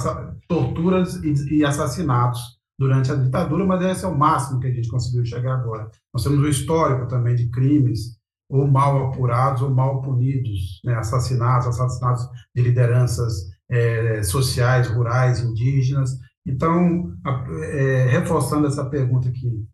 torturas 0.48 1.16
e, 1.24 1.58
e 1.58 1.66
assassinatos 1.66 2.60
durante 2.78 3.12
a 3.12 3.16
ditadura, 3.16 3.66
mas 3.66 3.84
esse 3.84 4.06
é 4.06 4.08
o 4.08 4.18
máximo 4.18 4.60
que 4.60 4.68
a 4.68 4.72
gente 4.72 4.90
conseguiu 4.90 5.26
chegar 5.26 5.56
agora. 5.56 5.90
Nós 6.14 6.24
temos 6.24 6.40
o 6.40 6.48
histórico 6.48 7.08
também 7.08 7.36
de 7.36 7.50
crimes 7.50 8.21
ou 8.52 8.68
mal 8.68 9.08
apurados 9.08 9.62
ou 9.62 9.70
mal 9.70 10.02
punidos, 10.02 10.82
né? 10.84 10.94
assassinatos, 10.96 11.68
assassinatos 11.68 12.28
de 12.54 12.62
lideranças 12.62 13.34
é, 13.70 14.22
sociais, 14.24 14.88
rurais, 14.88 15.40
indígenas. 15.40 16.12
Então, 16.46 17.16
a, 17.26 17.46
é, 17.64 18.08
reforçando 18.10 18.68
essa 18.68 18.84
pergunta 18.90 19.30
aqui, 19.30 19.66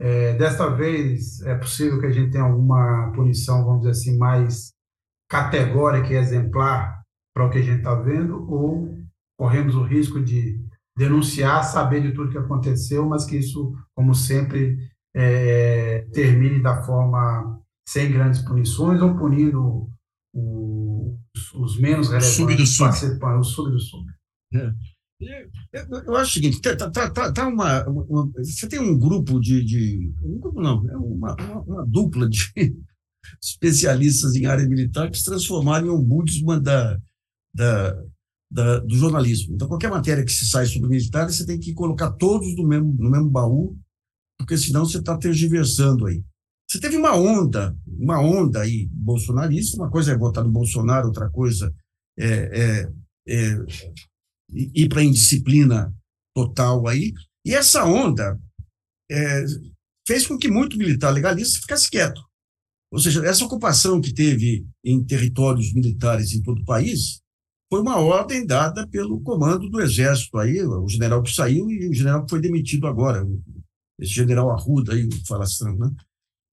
é, 0.00 0.34
desta 0.34 0.68
vez 0.70 1.42
é 1.42 1.56
possível 1.56 1.98
que 1.98 2.06
a 2.06 2.12
gente 2.12 2.30
tenha 2.30 2.44
alguma 2.44 3.12
punição, 3.14 3.64
vamos 3.64 3.80
dizer 3.80 3.90
assim, 3.90 4.16
mais 4.16 4.72
categórica 5.28 6.12
e 6.12 6.16
exemplar 6.16 7.02
para 7.34 7.46
o 7.46 7.50
que 7.50 7.58
a 7.58 7.62
gente 7.62 7.78
está 7.78 7.94
vendo, 7.96 8.48
ou 8.48 8.96
corremos 9.36 9.74
o 9.74 9.82
risco 9.82 10.22
de 10.22 10.64
denunciar, 10.96 11.64
saber 11.64 12.00
de 12.00 12.12
tudo 12.12 12.30
que 12.30 12.38
aconteceu, 12.38 13.06
mas 13.06 13.24
que 13.24 13.36
isso, 13.36 13.74
como 13.94 14.14
sempre, 14.14 14.76
é, 15.14 16.06
termine 16.12 16.62
da 16.62 16.82
forma 16.82 17.60
sem 17.88 18.12
grandes 18.12 18.42
punições 18.42 19.00
ou 19.00 19.16
punindo 19.16 19.90
os, 20.34 21.54
os 21.54 21.80
menos 21.80 22.08
relevantes 22.08 22.36
sub 22.36 22.56
do 22.56 22.66
sub. 22.66 22.90
o 22.90 23.42
sub 23.42 23.70
do 23.70 23.80
sub. 23.80 24.06
É. 24.54 24.72
Eu 26.06 26.16
acho 26.16 26.30
o 26.30 26.34
seguinte, 26.34 26.60
tá, 26.62 26.74
tá, 26.74 27.10
tá, 27.10 27.30
tá 27.30 27.46
uma, 27.46 27.86
uma, 27.86 28.32
você 28.38 28.66
tem 28.66 28.80
um 28.80 28.98
grupo 28.98 29.38
de, 29.38 29.62
de 29.62 30.12
um 30.22 30.38
grupo 30.38 30.62
não, 30.62 30.88
é 30.88 30.96
uma, 30.96 31.34
uma, 31.34 31.60
uma, 31.60 31.86
dupla 31.86 32.26
de 32.26 32.50
especialistas 33.42 34.34
em 34.34 34.46
área 34.46 34.66
militar 34.66 35.10
que 35.10 35.18
se 35.18 35.24
transformaram 35.24 35.86
em 35.86 35.90
ombudsman 35.90 36.62
da, 36.62 36.98
da, 37.54 38.02
da, 38.50 38.78
do 38.78 38.96
jornalismo. 38.96 39.54
Então, 39.54 39.68
qualquer 39.68 39.90
matéria 39.90 40.24
que 40.24 40.32
se 40.32 40.48
sai 40.48 40.64
sobre 40.64 40.88
militares, 40.88 41.36
você 41.36 41.44
tem 41.44 41.60
que 41.60 41.74
colocar 41.74 42.12
todos 42.12 42.56
no 42.56 42.66
mesmo, 42.66 42.94
no 42.98 43.10
mesmo 43.10 43.28
baú, 43.28 43.78
porque 44.38 44.56
senão 44.56 44.86
você 44.86 44.98
está 44.98 45.18
tergiversando 45.18 46.06
aí. 46.06 46.24
Você 46.70 46.78
teve 46.78 46.96
uma 46.96 47.16
onda, 47.16 47.76
uma 47.84 48.20
onda 48.20 48.60
aí 48.60 48.88
bolsonarista, 48.92 49.76
uma 49.76 49.90
coisa 49.90 50.12
é 50.12 50.16
votar 50.16 50.44
no 50.44 50.52
Bolsonaro, 50.52 51.08
outra 51.08 51.28
coisa 51.28 51.74
é, 52.16 52.28
é, 52.28 52.92
é 53.28 53.56
ir 54.52 54.88
para 54.88 55.00
a 55.00 55.04
indisciplina 55.04 55.92
total 56.32 56.86
aí. 56.86 57.12
E 57.44 57.56
essa 57.56 57.84
onda 57.84 58.40
é, 59.10 59.44
fez 60.06 60.28
com 60.28 60.38
que 60.38 60.48
muito 60.48 60.78
militar 60.78 61.10
legalista 61.10 61.58
ficasse 61.58 61.90
quieto. 61.90 62.22
Ou 62.92 63.00
seja, 63.00 63.26
essa 63.26 63.44
ocupação 63.44 64.00
que 64.00 64.14
teve 64.14 64.64
em 64.84 65.04
territórios 65.04 65.74
militares 65.74 66.32
em 66.32 66.42
todo 66.42 66.62
o 66.62 66.64
país 66.64 67.20
foi 67.68 67.80
uma 67.80 67.96
ordem 67.96 68.46
dada 68.46 68.86
pelo 68.86 69.20
comando 69.22 69.68
do 69.68 69.80
Exército 69.80 70.38
aí, 70.38 70.62
o 70.62 70.88
general 70.88 71.20
que 71.20 71.34
saiu 71.34 71.68
e 71.68 71.88
o 71.88 71.94
general 71.94 72.24
que 72.24 72.30
foi 72.30 72.40
demitido 72.40 72.86
agora, 72.86 73.26
esse 73.98 74.12
general 74.12 74.52
Arruda 74.52 74.94
aí, 74.94 75.08
falação, 75.26 75.76
né? 75.76 75.90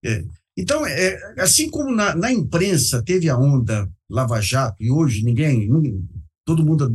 É. 0.04 0.24
Então, 0.56 0.84
é, 0.84 1.18
assim 1.38 1.70
como 1.70 1.94
na, 1.94 2.14
na, 2.16 2.32
imprensa 2.32 3.02
teve 3.02 3.28
a 3.28 3.36
onda 3.36 3.88
Lava 4.10 4.40
Jato 4.40 4.82
e 4.82 4.90
hoje 4.90 5.22
ninguém, 5.22 5.68
ninguém 5.70 6.08
todo 6.44 6.64
mundo 6.64 6.92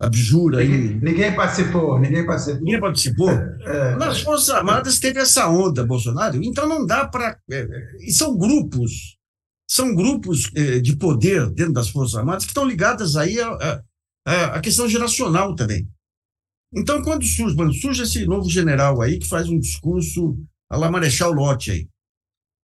abjura 0.00 0.58
ninguém, 0.58 0.88
aí. 0.88 1.00
Ninguém 1.00 1.34
participou, 1.34 1.98
ninguém 1.98 2.26
participou. 2.26 2.60
Ninguém 2.60 2.80
participou. 2.80 3.30
É, 3.30 3.92
é, 3.92 3.96
Nas 3.96 4.20
Forças 4.20 4.50
Armadas 4.50 4.98
teve 4.98 5.20
essa 5.20 5.48
onda, 5.48 5.84
Bolsonaro, 5.84 6.42
então 6.42 6.68
não 6.68 6.84
dá 6.84 7.06
para. 7.06 7.38
É, 7.50 7.60
é, 7.60 7.96
e 8.00 8.10
são 8.12 8.36
grupos, 8.36 9.16
são 9.68 9.94
grupos 9.94 10.50
de 10.82 10.96
poder 10.96 11.48
dentro 11.50 11.74
das 11.74 11.88
Forças 11.88 12.16
Armadas 12.16 12.44
que 12.44 12.50
estão 12.50 12.66
ligadas 12.66 13.16
aí 13.16 13.38
à, 13.40 13.82
à, 14.26 14.60
questão 14.60 14.88
geracional 14.88 15.54
também. 15.54 15.88
Então, 16.74 17.02
quando 17.02 17.24
surge, 17.24 17.56
mano, 17.56 17.72
surge 17.72 18.02
esse 18.02 18.26
novo 18.26 18.48
general 18.48 19.00
aí 19.00 19.18
que 19.18 19.28
faz 19.28 19.48
um 19.48 19.58
discurso 19.58 20.38
a 20.70 20.76
la 20.76 20.90
Marechal 20.90 21.32
Lott 21.32 21.70
aí, 21.70 21.88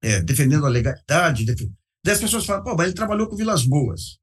é, 0.02 0.22
defendendo 0.22 0.66
a 0.66 0.70
legalidade, 0.70 1.44
defendendo... 1.44 1.74
Daí 2.04 2.14
as 2.14 2.20
pessoas 2.20 2.46
falam, 2.46 2.62
pô, 2.62 2.76
mas 2.76 2.86
ele 2.86 2.94
trabalhou 2.94 3.26
com 3.26 3.36
Vilas 3.36 3.64
Boas. 3.64 4.18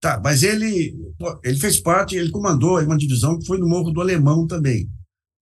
Tá, 0.00 0.20
mas 0.22 0.42
ele, 0.42 0.94
ele 1.42 1.58
fez 1.58 1.80
parte, 1.80 2.16
ele 2.16 2.30
comandou 2.30 2.80
uma 2.80 2.96
divisão 2.96 3.38
que 3.38 3.46
foi 3.46 3.58
no 3.58 3.68
Morro 3.68 3.90
do 3.90 4.00
Alemão 4.00 4.46
também. 4.46 4.88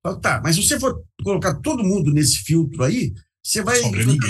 Falo, 0.01 0.19
tá, 0.19 0.41
mas 0.43 0.55
se 0.55 0.65
você 0.65 0.79
for 0.79 1.01
colocar 1.23 1.55
todo 1.55 1.83
mundo 1.83 2.11
nesse 2.11 2.37
filtro 2.43 2.83
aí, 2.83 3.13
você 3.45 3.61
vai 3.61 3.77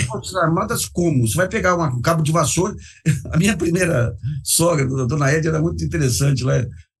Forças 0.06 0.34
Armadas 0.34 0.86
como? 0.86 1.26
Você 1.26 1.36
vai 1.36 1.48
pegar 1.48 1.76
uma, 1.76 1.88
um 1.88 2.00
cabo 2.00 2.22
de 2.22 2.32
vassoura. 2.32 2.74
A 3.30 3.36
minha 3.36 3.56
primeira 3.56 4.12
sogra, 4.42 4.84
a 4.84 5.06
dona 5.06 5.32
Ed, 5.32 5.46
era 5.46 5.62
muito 5.62 5.84
interessante 5.84 6.42
lá. 6.42 6.54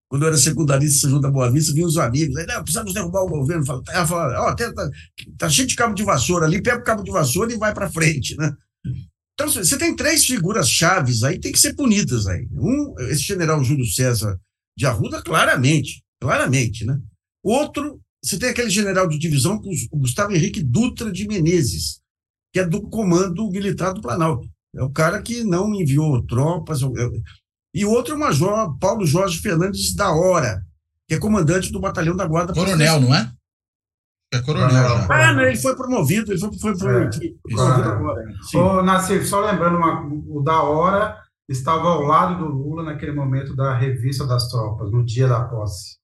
Quando 0.08 0.22
eu 0.22 0.28
era 0.28 0.36
secundarista 0.36 1.08
junto 1.08 1.22
da 1.22 1.30
Boa 1.30 1.50
Vista, 1.50 1.72
vinham 1.72 1.88
os 1.88 1.96
amigos. 1.96 2.34
Não, 2.46 2.62
precisamos 2.62 2.94
derrubar 2.94 3.22
o 3.22 3.28
governo. 3.28 3.64
Ela 3.88 4.06
falava, 4.06 4.50
ó, 4.50 4.54
tá, 5.36 5.48
cheio 5.48 5.66
de 5.66 5.74
cabo 5.74 5.94
de 5.94 6.04
vassoura 6.04 6.46
ali, 6.46 6.62
pega 6.62 6.78
o 6.78 6.84
cabo 6.84 7.02
de 7.02 7.10
vassoura 7.10 7.52
e 7.52 7.58
vai 7.58 7.74
para 7.74 7.90
frente, 7.90 8.36
né? 8.36 8.52
Então, 9.34 9.48
você 9.48 9.76
tem 9.76 9.96
três 9.96 10.24
figuras 10.24 10.68
chaves 10.68 11.24
aí, 11.24 11.40
tem 11.40 11.50
que 11.50 11.58
ser 11.58 11.74
punidas 11.74 12.26
aí. 12.26 12.46
Um, 12.52 12.94
esse 13.08 13.22
general 13.22 13.62
Júlio 13.64 13.86
César 13.86 14.38
de 14.76 14.86
Arruda, 14.86 15.22
claramente, 15.22 16.04
claramente, 16.20 16.84
né? 16.84 16.96
Outro, 17.42 18.00
você 18.22 18.38
tem 18.38 18.50
aquele 18.50 18.70
general 18.70 19.08
de 19.08 19.18
divisão, 19.18 19.60
o 19.90 19.98
Gustavo 19.98 20.32
Henrique 20.32 20.62
Dutra 20.62 21.10
de 21.10 21.26
Menezes, 21.26 22.00
que 22.52 22.60
é 22.60 22.64
do 22.64 22.82
comando 22.82 23.50
militar 23.50 23.92
do 23.92 24.00
Planalto. 24.00 24.48
É 24.76 24.82
o 24.82 24.90
cara 24.90 25.20
que 25.20 25.44
não 25.44 25.74
enviou 25.74 26.24
tropas. 26.26 26.80
É 27.74 27.78
e 27.78 27.84
outro, 27.84 28.14
o 28.14 28.18
major 28.18 28.76
Paulo 28.78 29.06
Jorge 29.06 29.40
Fernandes 29.40 29.94
da 29.94 30.12
Hora, 30.12 30.62
que 31.08 31.14
é 31.14 31.18
comandante 31.18 31.72
do 31.72 31.80
batalhão 31.80 32.16
da 32.16 32.26
Guarda 32.26 32.54
Coronel, 32.54 33.00
não 33.00 33.14
é? 33.14 33.32
É 34.32 34.40
coronel. 34.40 34.98
Não, 34.98 35.12
ah, 35.12 35.32
não, 35.32 35.42
ele 35.44 35.56
foi 35.56 35.76
promovido, 35.76 36.32
ele 36.32 36.40
foi, 36.40 36.50
foi, 36.58 36.76
foi, 36.76 37.04
é, 37.04 37.10
promovido 37.42 37.88
agora. 37.88 38.24
Ô, 38.54 38.82
Nassif, 38.82 39.26
só 39.26 39.40
lembrando, 39.40 39.76
uma, 39.76 40.04
o 40.28 40.42
da 40.42 40.60
hora 40.62 41.16
estava 41.48 41.88
ao 41.88 42.02
lado 42.02 42.38
do 42.38 42.50
Lula 42.50 42.82
naquele 42.82 43.12
momento 43.12 43.54
da 43.54 43.76
revista 43.76 44.26
das 44.26 44.48
tropas, 44.48 44.90
no 44.90 45.04
dia 45.04 45.28
da 45.28 45.44
posse. 45.44 45.98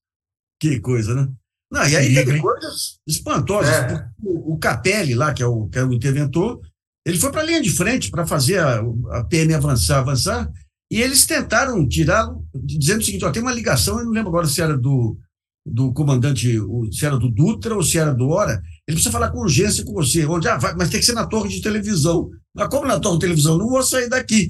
Que 0.60 0.78
coisa, 0.78 1.14
né? 1.14 1.28
Não, 1.72 1.86
e 1.88 1.96
aí 1.96 2.08
Sim, 2.08 2.14
teve 2.14 2.36
hein? 2.36 2.42
coisas 2.42 2.98
espantosas. 3.06 3.72
É. 3.72 4.08
O, 4.22 4.54
o 4.54 4.58
Capelli, 4.58 5.14
lá, 5.14 5.32
que 5.32 5.42
é 5.42 5.46
o, 5.46 5.66
que 5.68 5.78
é 5.78 5.84
o 5.84 5.92
interventor, 5.92 6.60
ele 7.04 7.18
foi 7.18 7.32
para 7.32 7.40
a 7.40 7.44
linha 7.44 7.62
de 7.62 7.70
frente 7.70 8.10
para 8.10 8.26
fazer 8.26 8.58
a, 8.58 8.82
a 9.12 9.24
PM 9.24 9.54
avançar, 9.54 9.98
avançar, 9.98 10.50
e 10.90 11.00
eles 11.00 11.24
tentaram 11.24 11.86
tirá-lo, 11.86 12.44
dizendo 12.54 13.00
o 13.00 13.04
seguinte: 13.04 13.24
ó, 13.24 13.30
tem 13.30 13.42
uma 13.42 13.54
ligação, 13.54 13.98
eu 13.98 14.04
não 14.04 14.12
lembro 14.12 14.28
agora 14.28 14.46
se 14.46 14.60
era 14.60 14.76
do 14.76 15.16
do 15.64 15.92
comandante, 15.92 16.58
se 16.90 17.06
era 17.06 17.18
do 17.18 17.28
Dutra 17.28 17.74
ou 17.74 17.82
se 17.82 17.98
era 17.98 18.14
do 18.14 18.28
Hora, 18.28 18.62
ele 18.88 18.96
precisa 18.96 19.10
falar 19.10 19.30
com 19.30 19.40
urgência 19.40 19.84
com 19.84 19.92
você. 19.92 20.24
Onde, 20.26 20.48
ah, 20.48 20.56
vai, 20.56 20.74
mas 20.74 20.90
tem 20.90 20.98
que 20.98 21.06
ser 21.06 21.12
na 21.12 21.26
torre 21.26 21.50
de 21.50 21.60
televisão. 21.60 22.30
Mas 22.54 22.68
como 22.68 22.86
na 22.86 22.98
torre 22.98 23.16
de 23.16 23.20
televisão? 23.20 23.58
Não 23.58 23.68
vou 23.68 23.82
sair 23.82 24.08
daqui. 24.08 24.48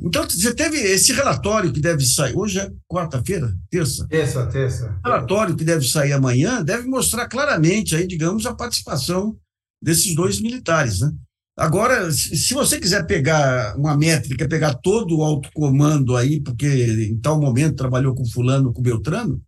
Então, 0.00 0.24
você 0.28 0.54
teve 0.54 0.78
esse 0.78 1.12
relatório 1.12 1.72
que 1.72 1.80
deve 1.80 2.04
sair. 2.04 2.34
Hoje 2.36 2.58
é 2.58 2.70
quarta-feira? 2.88 3.54
Terça? 3.70 4.06
Terça, 4.08 4.46
terça. 4.46 4.98
O 5.04 5.08
relatório 5.08 5.54
que 5.54 5.64
deve 5.64 5.86
sair 5.86 6.12
amanhã 6.12 6.62
deve 6.62 6.88
mostrar 6.88 7.28
claramente 7.28 7.94
aí, 7.94 8.06
digamos, 8.06 8.46
a 8.46 8.54
participação 8.54 9.36
desses 9.82 10.14
dois 10.14 10.40
militares. 10.40 11.00
Né? 11.00 11.12
Agora, 11.56 12.10
se 12.10 12.54
você 12.54 12.80
quiser 12.80 13.06
pegar 13.06 13.76
uma 13.76 13.96
métrica, 13.96 14.48
pegar 14.48 14.74
todo 14.74 15.18
o 15.18 15.22
alto 15.22 15.50
comando 15.52 16.16
aí, 16.16 16.40
porque 16.40 16.66
em 16.66 17.20
tal 17.20 17.38
momento 17.38 17.76
trabalhou 17.76 18.14
com 18.14 18.24
fulano, 18.24 18.72
com 18.72 18.80
Beltrano, 18.80 19.40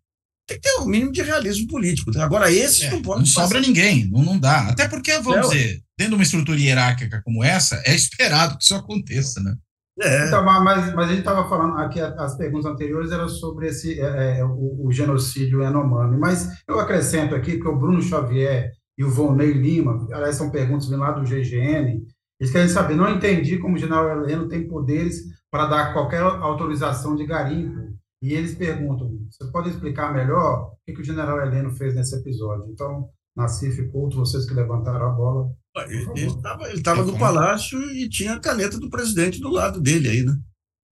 tem 0.47 0.61
que 0.61 0.69
ter 0.69 0.79
um 0.81 0.87
mínimo 0.87 1.13
de 1.13 1.23
realismo 1.23 1.67
político. 1.67 2.11
Né? 2.15 2.23
Agora, 2.23 2.53
esse 2.53 2.85
é, 2.85 2.91
não 2.91 3.01
pode. 3.01 3.21
Não 3.21 3.27
sobra 3.27 3.61
ninguém, 3.61 4.09
não, 4.11 4.23
não 4.23 4.39
dá. 4.39 4.69
Até 4.69 4.87
porque, 4.87 5.19
vamos 5.19 5.47
é, 5.47 5.57
dizer, 5.57 5.83
dentro 5.97 6.11
de 6.11 6.17
uma 6.17 6.23
estrutura 6.23 6.59
hierárquica 6.59 7.23
como 7.25 7.43
essa, 7.43 7.83
é 7.87 7.95
esperado 7.95 8.59
que 8.59 8.65
isso 8.65 8.75
aconteça, 8.75 9.41
né? 9.41 9.55
É. 10.03 10.27
Então, 10.27 10.45
mas, 10.45 10.93
mas 10.93 11.07
a 11.07 11.09
gente 11.09 11.21
estava 11.21 11.49
falando 11.49 11.79
aqui, 11.79 12.01
as 12.01 12.37
perguntas 12.37 12.71
anteriores 12.71 13.13
eram 13.13 13.29
sobre 13.29 13.69
esse, 13.69 14.01
é, 14.01 14.41
é, 14.41 14.45
o, 14.45 14.87
o, 14.87 14.93
genocídio 14.93 15.63
Yanomami, 15.63 16.19
mas 16.19 16.49
eu 16.67 16.81
acrescento 16.81 17.35
aqui, 17.35 17.53
porque 17.53 17.69
o 17.69 17.79
Bruno 17.79 18.03
Xavier 18.03 18.73
e 18.97 19.05
o 19.05 19.11
Volney 19.11 19.53
Lima, 19.53 20.07
aliás, 20.13 20.37
são 20.37 20.51
perguntas 20.51 20.89
vindo 20.89 21.01
lá 21.01 21.13
do 21.13 21.25
GGN, 21.25 22.07
eles 22.41 22.53
querem 22.53 22.69
saber, 22.69 22.95
não 22.95 23.09
entendi 23.09 23.59
como 23.59 23.75
o 23.75 23.79
general 23.79 24.11
Heleno 24.11 24.49
tem 24.49 24.69
poderes 24.69 25.23
para 25.51 25.67
dar 25.67 25.93
qualquer 25.93 26.21
autorização 26.21 27.15
de 27.15 27.27
garimpo 27.27 27.95
e 28.23 28.33
eles 28.33 28.55
perguntam: 28.55 29.11
você 29.31 29.51
pode 29.51 29.71
explicar 29.71 30.13
melhor 30.13 30.73
o 30.73 30.77
que, 30.85 30.95
que 30.95 31.01
o 31.01 31.05
general 31.05 31.41
Heleno 31.41 31.71
fez 31.77 31.95
nesse 31.95 32.17
episódio? 32.17 32.71
Então, 32.73 33.09
Nassif 33.37 33.83
Couto, 33.89 34.17
vocês 34.17 34.47
que 34.47 34.55
levantaram 34.55 35.07
a 35.07 35.11
bola. 35.11 35.51
Ele 35.87 36.75
estava 36.75 37.05
no 37.05 37.19
palácio 37.19 37.81
e 37.93 38.09
tinha 38.09 38.35
a 38.35 38.41
caneta 38.41 38.79
do 38.79 38.89
presidente 38.89 39.41
do 39.41 39.51
lado 39.51 39.81
dele 39.81 40.09
aí, 40.09 40.23
né? 40.23 40.37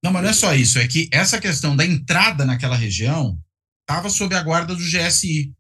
Não, 0.04 0.12
mas 0.12 0.22
não 0.22 0.30
é 0.30 0.32
só 0.32 0.52
isso, 0.52 0.78
é 0.78 0.88
que 0.88 1.08
essa 1.12 1.40
questão 1.40 1.76
da 1.76 1.86
entrada 1.86 2.44
naquela 2.44 2.74
região 2.74 3.38
estava 3.80 4.10
sob 4.10 4.34
a 4.34 4.42
guarda 4.42 4.74
do 4.74 4.80
GSI. 4.82 5.52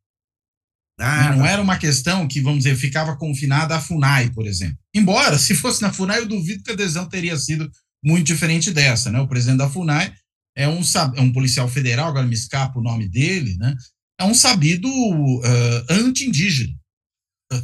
Ah, 0.98 1.34
não 1.34 1.44
era 1.44 1.60
uma 1.60 1.78
questão 1.78 2.28
que, 2.28 2.40
vamos 2.40 2.64
dizer, 2.64 2.76
ficava 2.76 3.16
confinada 3.16 3.74
à 3.74 3.80
FUNAI, 3.80 4.30
por 4.30 4.46
exemplo. 4.46 4.76
Embora, 4.94 5.38
se 5.38 5.54
fosse 5.54 5.82
na 5.82 5.92
FUNAI, 5.92 6.20
eu 6.20 6.26
duvido 6.26 6.62
que 6.62 6.70
a 6.70 6.74
adesão 6.74 7.08
teria 7.08 7.36
sido 7.36 7.70
muito 8.04 8.26
diferente 8.26 8.70
dessa, 8.70 9.10
né? 9.10 9.20
O 9.20 9.28
presidente 9.28 9.58
da 9.58 9.70
FUNAI 9.70 10.12
é 10.56 10.68
um, 10.68 10.80
é 11.16 11.20
um 11.20 11.32
policial 11.32 11.68
federal, 11.68 12.08
agora 12.08 12.26
me 12.26 12.34
escapa 12.34 12.78
o 12.78 12.82
nome 12.82 13.08
dele, 13.08 13.56
né? 13.58 13.74
É 14.20 14.24
um 14.24 14.34
sabido 14.34 14.88
uh, 14.88 15.84
anti-indígena. 15.88 16.74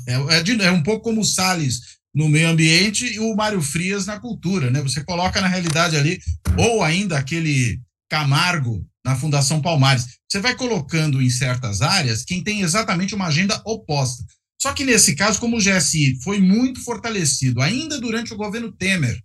É, 0.06 0.14
é, 0.14 0.66
é, 0.66 0.70
um 0.70 0.82
pouco 0.82 1.04
como 1.04 1.20
o 1.20 1.24
Salles 1.24 1.98
no 2.14 2.28
meio 2.28 2.48
ambiente 2.48 3.06
e 3.06 3.20
o 3.20 3.34
Mário 3.34 3.62
Frias 3.62 4.06
na 4.06 4.18
cultura, 4.18 4.70
né? 4.70 4.82
Você 4.82 5.04
coloca 5.04 5.40
na 5.40 5.48
realidade 5.48 5.96
ali, 5.96 6.18
ou 6.56 6.82
ainda 6.82 7.18
aquele 7.18 7.80
Camargo 8.08 8.86
na 9.04 9.16
Fundação 9.16 9.60
Palmares. 9.60 10.06
Você 10.28 10.40
vai 10.40 10.54
colocando 10.54 11.22
em 11.22 11.30
certas 11.30 11.82
áreas 11.82 12.24
quem 12.24 12.42
tem 12.42 12.62
exatamente 12.62 13.14
uma 13.14 13.26
agenda 13.26 13.60
oposta. 13.64 14.24
Só 14.60 14.72
que 14.72 14.84
nesse 14.84 15.14
caso, 15.14 15.38
como 15.38 15.56
o 15.56 15.60
GSI 15.60 16.18
foi 16.22 16.40
muito 16.40 16.82
fortalecido 16.82 17.62
ainda 17.62 18.00
durante 18.00 18.34
o 18.34 18.36
governo 18.36 18.72
Temer, 18.72 19.22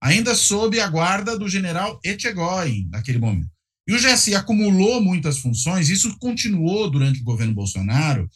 ainda 0.00 0.34
sob 0.34 0.78
a 0.78 0.86
guarda 0.86 1.36
do 1.36 1.48
general 1.48 1.98
Etchegóin, 2.04 2.88
naquele 2.90 3.18
momento. 3.18 3.50
E 3.88 3.94
o 3.94 3.98
GSI 3.98 4.34
acumulou 4.34 5.00
muitas 5.00 5.38
funções, 5.38 5.88
isso 5.88 6.16
continuou 6.18 6.90
durante 6.90 7.20
o 7.20 7.24
governo 7.24 7.54
Bolsonaro. 7.54 8.28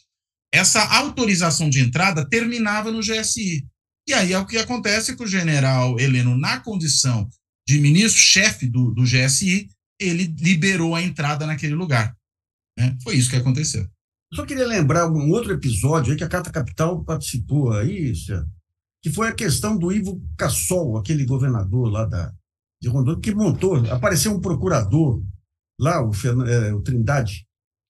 Essa 0.53 0.83
autorização 0.83 1.69
de 1.69 1.79
entrada 1.79 2.27
terminava 2.27 2.91
no 2.91 2.99
GSI. 2.99 3.65
E 4.07 4.13
aí 4.13 4.33
é 4.33 4.39
o 4.39 4.45
que 4.45 4.57
acontece 4.57 5.15
com 5.15 5.23
o 5.23 5.27
general 5.27 5.99
Heleno, 5.99 6.37
na 6.37 6.59
condição 6.59 7.29
de 7.67 7.79
ministro-chefe 7.79 8.67
do, 8.67 8.91
do 8.91 9.03
GSI, 9.03 9.69
ele 10.01 10.33
liberou 10.39 10.95
a 10.95 11.01
entrada 11.01 11.45
naquele 11.45 11.75
lugar. 11.75 12.15
Né? 12.77 12.97
Foi 13.03 13.15
isso 13.15 13.29
que 13.29 13.35
aconteceu. 13.35 13.87
só 14.33 14.45
queria 14.45 14.67
lembrar 14.67 15.09
um 15.09 15.29
outro 15.29 15.53
episódio 15.53 16.11
aí 16.11 16.17
que 16.17 16.23
a 16.23 16.29
Carta 16.29 16.51
Capital 16.51 17.03
participou 17.03 17.73
aí, 17.73 18.13
que 19.01 19.11
foi 19.11 19.27
a 19.27 19.35
questão 19.35 19.77
do 19.77 19.91
Ivo 19.91 20.21
Cassol, 20.37 20.97
aquele 20.97 21.25
governador 21.25 21.91
lá 21.91 22.05
da, 22.05 22.33
de 22.81 22.89
Rondônia, 22.89 23.21
que 23.21 23.33
montou, 23.33 23.77
apareceu 23.91 24.33
um 24.33 24.41
procurador 24.41 25.23
lá, 25.79 26.01
o, 26.03 26.11
é, 26.47 26.73
o 26.73 26.81
Trindade, 26.81 27.45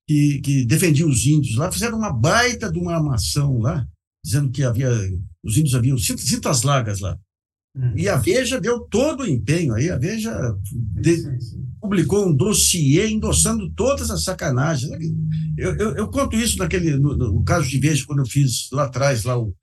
que, 0.07 0.41
que 0.41 0.65
defendia 0.65 1.07
os 1.07 1.25
índios 1.25 1.55
lá, 1.55 1.71
fizeram 1.71 1.97
uma 1.97 2.11
baita 2.11 2.71
de 2.71 2.79
uma 2.79 2.95
armação 2.95 3.59
lá, 3.59 3.87
dizendo 4.23 4.51
que 4.51 4.63
havia, 4.63 4.89
os 5.43 5.57
índios 5.57 5.75
haviam 5.75 5.97
cintas 5.97 6.63
largas 6.63 6.99
lá. 6.99 7.17
Uhum. 7.75 7.93
E 7.95 8.09
a 8.09 8.17
Veja 8.17 8.59
deu 8.59 8.81
todo 8.81 9.21
o 9.21 9.27
empenho 9.27 9.73
aí, 9.73 9.89
a 9.89 9.97
Veja 9.97 10.31
de, 10.61 11.17
sim, 11.17 11.39
sim. 11.39 11.65
publicou 11.79 12.27
um 12.27 12.35
dossiê 12.35 13.09
endossando 13.09 13.69
todas 13.71 14.11
as 14.11 14.23
sacanagens. 14.23 14.91
Eu, 15.57 15.75
eu, 15.77 15.95
eu 15.95 16.07
conto 16.09 16.35
isso 16.35 16.57
naquele, 16.57 16.97
no, 16.97 17.15
no, 17.15 17.43
caso 17.43 17.69
de 17.69 17.79
Veja, 17.79 18.05
quando 18.05 18.19
eu 18.19 18.25
fiz 18.25 18.69
lá 18.71 18.85
atrás 18.85 19.23
lá 19.23 19.39
o, 19.39 19.55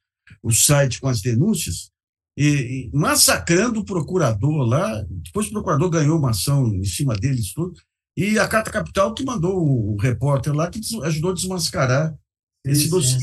o 0.42 0.51
site 0.53 1.01
com 1.01 1.09
as 1.09 1.21
denúncias, 1.21 1.90
e, 2.38 2.88
e 2.88 2.97
massacrando 2.97 3.81
o 3.81 3.85
procurador 3.85 4.64
lá. 4.64 5.05
Depois 5.11 5.49
o 5.49 5.51
procurador 5.51 5.90
ganhou 5.90 6.18
uma 6.18 6.31
ação 6.31 6.68
em 6.68 6.85
cima 6.85 7.14
deles 7.14 7.53
tudo. 7.53 7.75
E 8.16 8.38
a 8.38 8.47
Carta 8.47 8.71
Capital 8.71 9.12
que 9.12 9.25
mandou 9.25 9.57
o 9.57 9.97
repórter 9.97 10.55
lá 10.55 10.71
que 10.71 10.81
ajudou 11.03 11.33
a 11.33 11.35
desmascarar 11.35 12.14
esse 12.64 12.88
dossiê. 12.88 13.18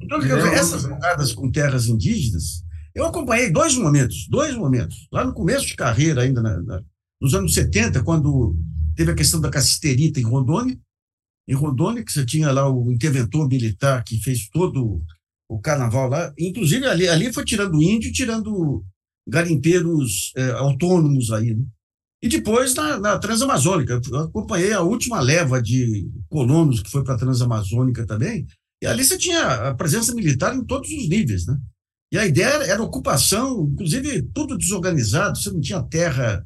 Então, 0.00 0.20
essas 0.52 0.82
jogadas 0.82 1.32
com 1.32 1.50
terras 1.50 1.86
indígenas, 1.86 2.64
eu 2.94 3.06
acompanhei 3.06 3.50
dois 3.50 3.76
momentos, 3.76 4.26
dois 4.28 4.56
momentos. 4.56 5.08
Lá 5.12 5.24
no 5.24 5.32
começo 5.32 5.66
de 5.66 5.76
carreira, 5.76 6.22
ainda 6.22 6.42
na, 6.42 6.60
na, 6.62 6.82
nos 7.20 7.34
anos 7.34 7.54
70, 7.54 8.02
quando 8.02 8.56
teve 8.96 9.12
a 9.12 9.14
questão 9.14 9.40
da 9.40 9.50
cassiterita 9.50 10.20
em 10.20 10.24
Rondônia, 10.24 10.78
em 11.48 11.54
Rondônia, 11.54 12.04
que 12.04 12.12
você 12.12 12.24
tinha 12.24 12.50
lá 12.52 12.68
o 12.68 12.92
interventor 12.92 13.48
militar 13.48 14.04
que 14.04 14.22
fez 14.22 14.48
todo 14.48 15.02
o 15.48 15.58
carnaval 15.58 16.08
lá. 16.08 16.32
Inclusive, 16.38 16.86
ali, 16.86 17.08
ali 17.08 17.32
foi 17.32 17.44
tirando 17.44 17.82
índio, 17.82 18.12
tirando 18.12 18.84
garimpeiros 19.28 20.32
é, 20.36 20.50
autônomos 20.52 21.32
aí, 21.32 21.54
né? 21.54 21.64
E 22.22 22.28
depois 22.28 22.74
na, 22.74 23.00
na, 23.00 23.18
Transamazônica. 23.18 24.00
Eu 24.10 24.18
acompanhei 24.20 24.72
a 24.72 24.82
última 24.82 25.20
leva 25.20 25.60
de 25.60 26.10
colonos 26.28 26.80
que 26.80 26.90
foi 26.90 27.02
para 27.02 27.14
a 27.14 27.18
Transamazônica 27.18 28.06
também. 28.06 28.46
E 28.82 28.86
ali 28.86 29.04
você 29.04 29.16
tinha 29.16 29.70
a 29.70 29.74
presença 29.74 30.14
militar 30.14 30.54
em 30.54 30.64
todos 30.64 30.90
os 30.90 31.08
níveis, 31.08 31.46
né? 31.46 31.58
E 32.12 32.18
a 32.18 32.26
ideia 32.26 32.64
era, 32.64 32.82
ocupação, 32.82 33.68
inclusive 33.72 34.22
tudo 34.34 34.58
desorganizado, 34.58 35.38
você 35.38 35.50
não 35.50 35.60
tinha 35.60 35.82
terra 35.82 36.44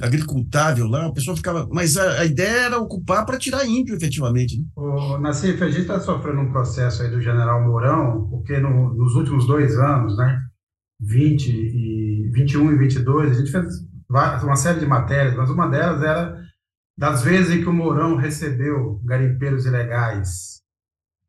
agricultável 0.00 0.86
lá, 0.86 1.06
a 1.06 1.12
pessoa 1.12 1.36
ficava. 1.36 1.66
Mas 1.72 1.96
a, 1.96 2.20
a 2.20 2.24
ideia 2.24 2.66
era 2.66 2.78
ocupar 2.78 3.24
para 3.24 3.38
tirar 3.38 3.66
índio, 3.66 3.96
efetivamente. 3.96 4.58
Né? 4.58 4.64
Ô, 4.76 5.18
Nassif, 5.18 5.62
a 5.62 5.68
gente 5.68 5.82
está 5.82 5.98
sofrendo 5.98 6.40
um 6.40 6.52
processo 6.52 7.02
aí 7.02 7.10
do 7.10 7.20
general 7.20 7.64
Mourão, 7.64 8.28
porque 8.28 8.58
no, 8.58 8.94
nos 8.94 9.14
últimos 9.14 9.46
dois 9.46 9.76
anos, 9.78 10.16
né, 10.16 10.40
20 11.00 11.48
e 11.48 12.30
21 12.32 12.72
e 12.72 12.78
22, 12.78 13.30
a 13.30 13.34
gente 13.34 13.50
fez 13.50 13.66
uma 14.10 14.56
série 14.56 14.80
de 14.80 14.86
matérias, 14.86 15.36
mas 15.36 15.50
uma 15.50 15.68
delas 15.68 16.02
era 16.02 16.38
das 16.96 17.22
vezes 17.22 17.54
em 17.54 17.60
que 17.60 17.68
o 17.68 17.72
Mourão 17.72 18.16
recebeu 18.16 19.00
garimpeiros 19.04 19.66
ilegais 19.66 20.58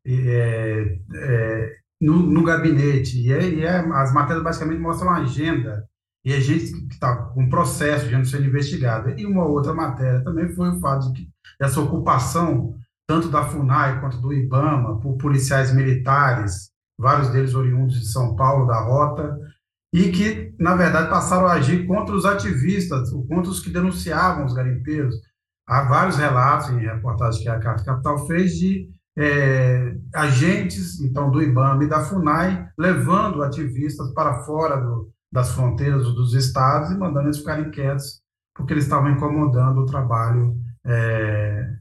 é, 0.06 0.98
é, 1.14 1.76
no, 2.00 2.22
no, 2.22 2.42
gabinete. 2.42 3.20
E, 3.20 3.32
é, 3.32 3.48
e 3.48 3.64
é, 3.64 3.78
as 3.78 4.12
matérias 4.12 4.42
basicamente 4.42 4.80
mostram 4.80 5.10
a 5.10 5.18
agenda 5.18 5.84
e 6.24 6.32
a 6.32 6.40
gente 6.40 6.72
que 6.72 6.94
está 6.94 7.16
com 7.16 7.48
processo 7.48 8.08
já 8.08 8.24
sendo 8.24 8.46
investigado. 8.46 9.10
E 9.10 9.26
uma 9.26 9.44
outra 9.44 9.72
matéria 9.72 10.22
também 10.22 10.48
foi 10.54 10.70
o 10.70 10.80
fato 10.80 11.12
de 11.12 11.22
que 11.22 11.30
essa 11.60 11.80
ocupação, 11.80 12.74
tanto 13.06 13.28
da 13.28 13.44
FUNAI 13.44 14.00
quanto 14.00 14.18
do 14.18 14.32
IBAMA, 14.32 15.00
por 15.00 15.16
policiais 15.16 15.74
militares, 15.74 16.70
vários 16.98 17.28
deles 17.30 17.54
oriundos 17.54 17.98
de 17.98 18.06
São 18.06 18.36
Paulo, 18.36 18.66
da 18.66 18.80
Rota, 18.80 19.38
e 19.92 20.10
que, 20.10 20.54
na 20.58 20.76
verdade, 20.76 21.10
passaram 21.10 21.46
a 21.46 21.54
agir 21.54 21.86
contra 21.86 22.14
os 22.14 22.24
ativistas, 22.24 23.10
contra 23.10 23.50
os 23.50 23.60
que 23.60 23.70
denunciavam 23.70 24.44
os 24.44 24.54
garimpeiros. 24.54 25.16
Há 25.66 25.82
vários 25.82 26.16
relatos 26.16 26.70
em 26.70 26.78
reportagens 26.78 27.42
que 27.42 27.48
a 27.48 27.58
Carta 27.58 27.84
Capital 27.84 28.26
fez 28.26 28.52
de 28.58 28.88
é, 29.20 29.96
agentes, 30.14 30.98
então, 31.00 31.30
do 31.30 31.42
IBAMA 31.42 31.84
e 31.84 31.88
da 31.88 32.00
FUNAI, 32.00 32.68
levando 32.78 33.42
ativistas 33.42 34.12
para 34.14 34.42
fora 34.44 34.80
do, 34.80 35.10
das 35.30 35.52
fronteiras 35.52 36.04
dos 36.14 36.32
estados 36.32 36.90
e 36.90 36.96
mandando 36.96 37.26
eles 37.26 37.38
ficarem 37.38 37.70
quietos, 37.70 38.22
porque 38.56 38.72
eles 38.72 38.84
estavam 38.84 39.10
incomodando 39.10 39.82
o 39.82 39.86
trabalho 39.86 40.56
é, 40.86 41.76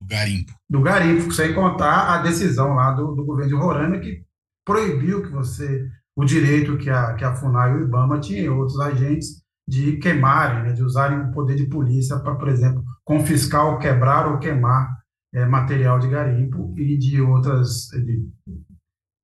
do 0.00 0.08
garimpo. 0.08 0.52
Do 0.68 0.80
garimpo, 0.80 1.32
sem 1.32 1.54
contar 1.54 2.14
a 2.14 2.22
decisão 2.22 2.74
lá 2.74 2.92
do, 2.92 3.14
do 3.14 3.24
governo 3.24 3.50
de 3.50 3.56
Roraima 3.56 3.98
que 3.98 4.24
proibiu 4.64 5.22
que 5.22 5.28
você 5.28 5.86
o 6.16 6.24
direito 6.24 6.76
que 6.76 6.90
a, 6.90 7.14
que 7.14 7.24
a 7.24 7.34
FUNAI 7.34 7.72
e 7.72 7.76
o 7.76 7.82
IBAMA 7.82 8.20
tinham 8.20 8.44
e 8.44 8.48
outros 8.48 8.78
agentes 8.80 9.42
de 9.66 9.96
queimarem, 9.98 10.64
né, 10.64 10.72
de 10.72 10.82
usarem 10.82 11.18
o 11.20 11.30
poder 11.30 11.56
de 11.56 11.66
polícia 11.66 12.18
para, 12.18 12.34
por 12.34 12.48
exemplo, 12.48 12.82
confiscar 13.04 13.66
ou 13.66 13.78
quebrar 13.78 14.26
ou 14.26 14.38
queimar 14.38 15.01
é, 15.34 15.46
material 15.46 15.98
de 15.98 16.08
garimpo 16.08 16.74
e 16.78 16.96
de 16.98 17.20
outras 17.20 17.88
de 17.88 18.28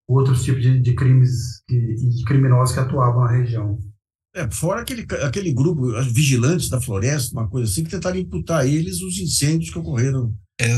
outros 0.09 0.43
tipos 0.43 0.63
de, 0.63 0.81
de 0.81 0.95
crimes 0.95 1.63
e 1.69 1.95
de 1.95 2.25
criminosos 2.25 2.75
que 2.75 2.81
atuavam 2.81 3.25
na 3.25 3.31
região. 3.33 3.79
É, 4.35 4.51
fora 4.51 4.81
aquele, 4.81 5.07
aquele 5.23 5.53
grupo, 5.53 5.91
vigilantes 6.13 6.69
da 6.69 6.81
floresta, 6.81 7.33
uma 7.33 7.49
coisa 7.49 7.71
assim, 7.71 7.85
que 7.85 7.91
tentaram 7.91 8.17
imputar 8.17 8.61
a 8.61 8.67
eles 8.67 9.03
os 9.03 9.19
incêndios 9.19 9.71
que 9.71 9.79
ocorreram 9.79 10.35
é, 10.61 10.69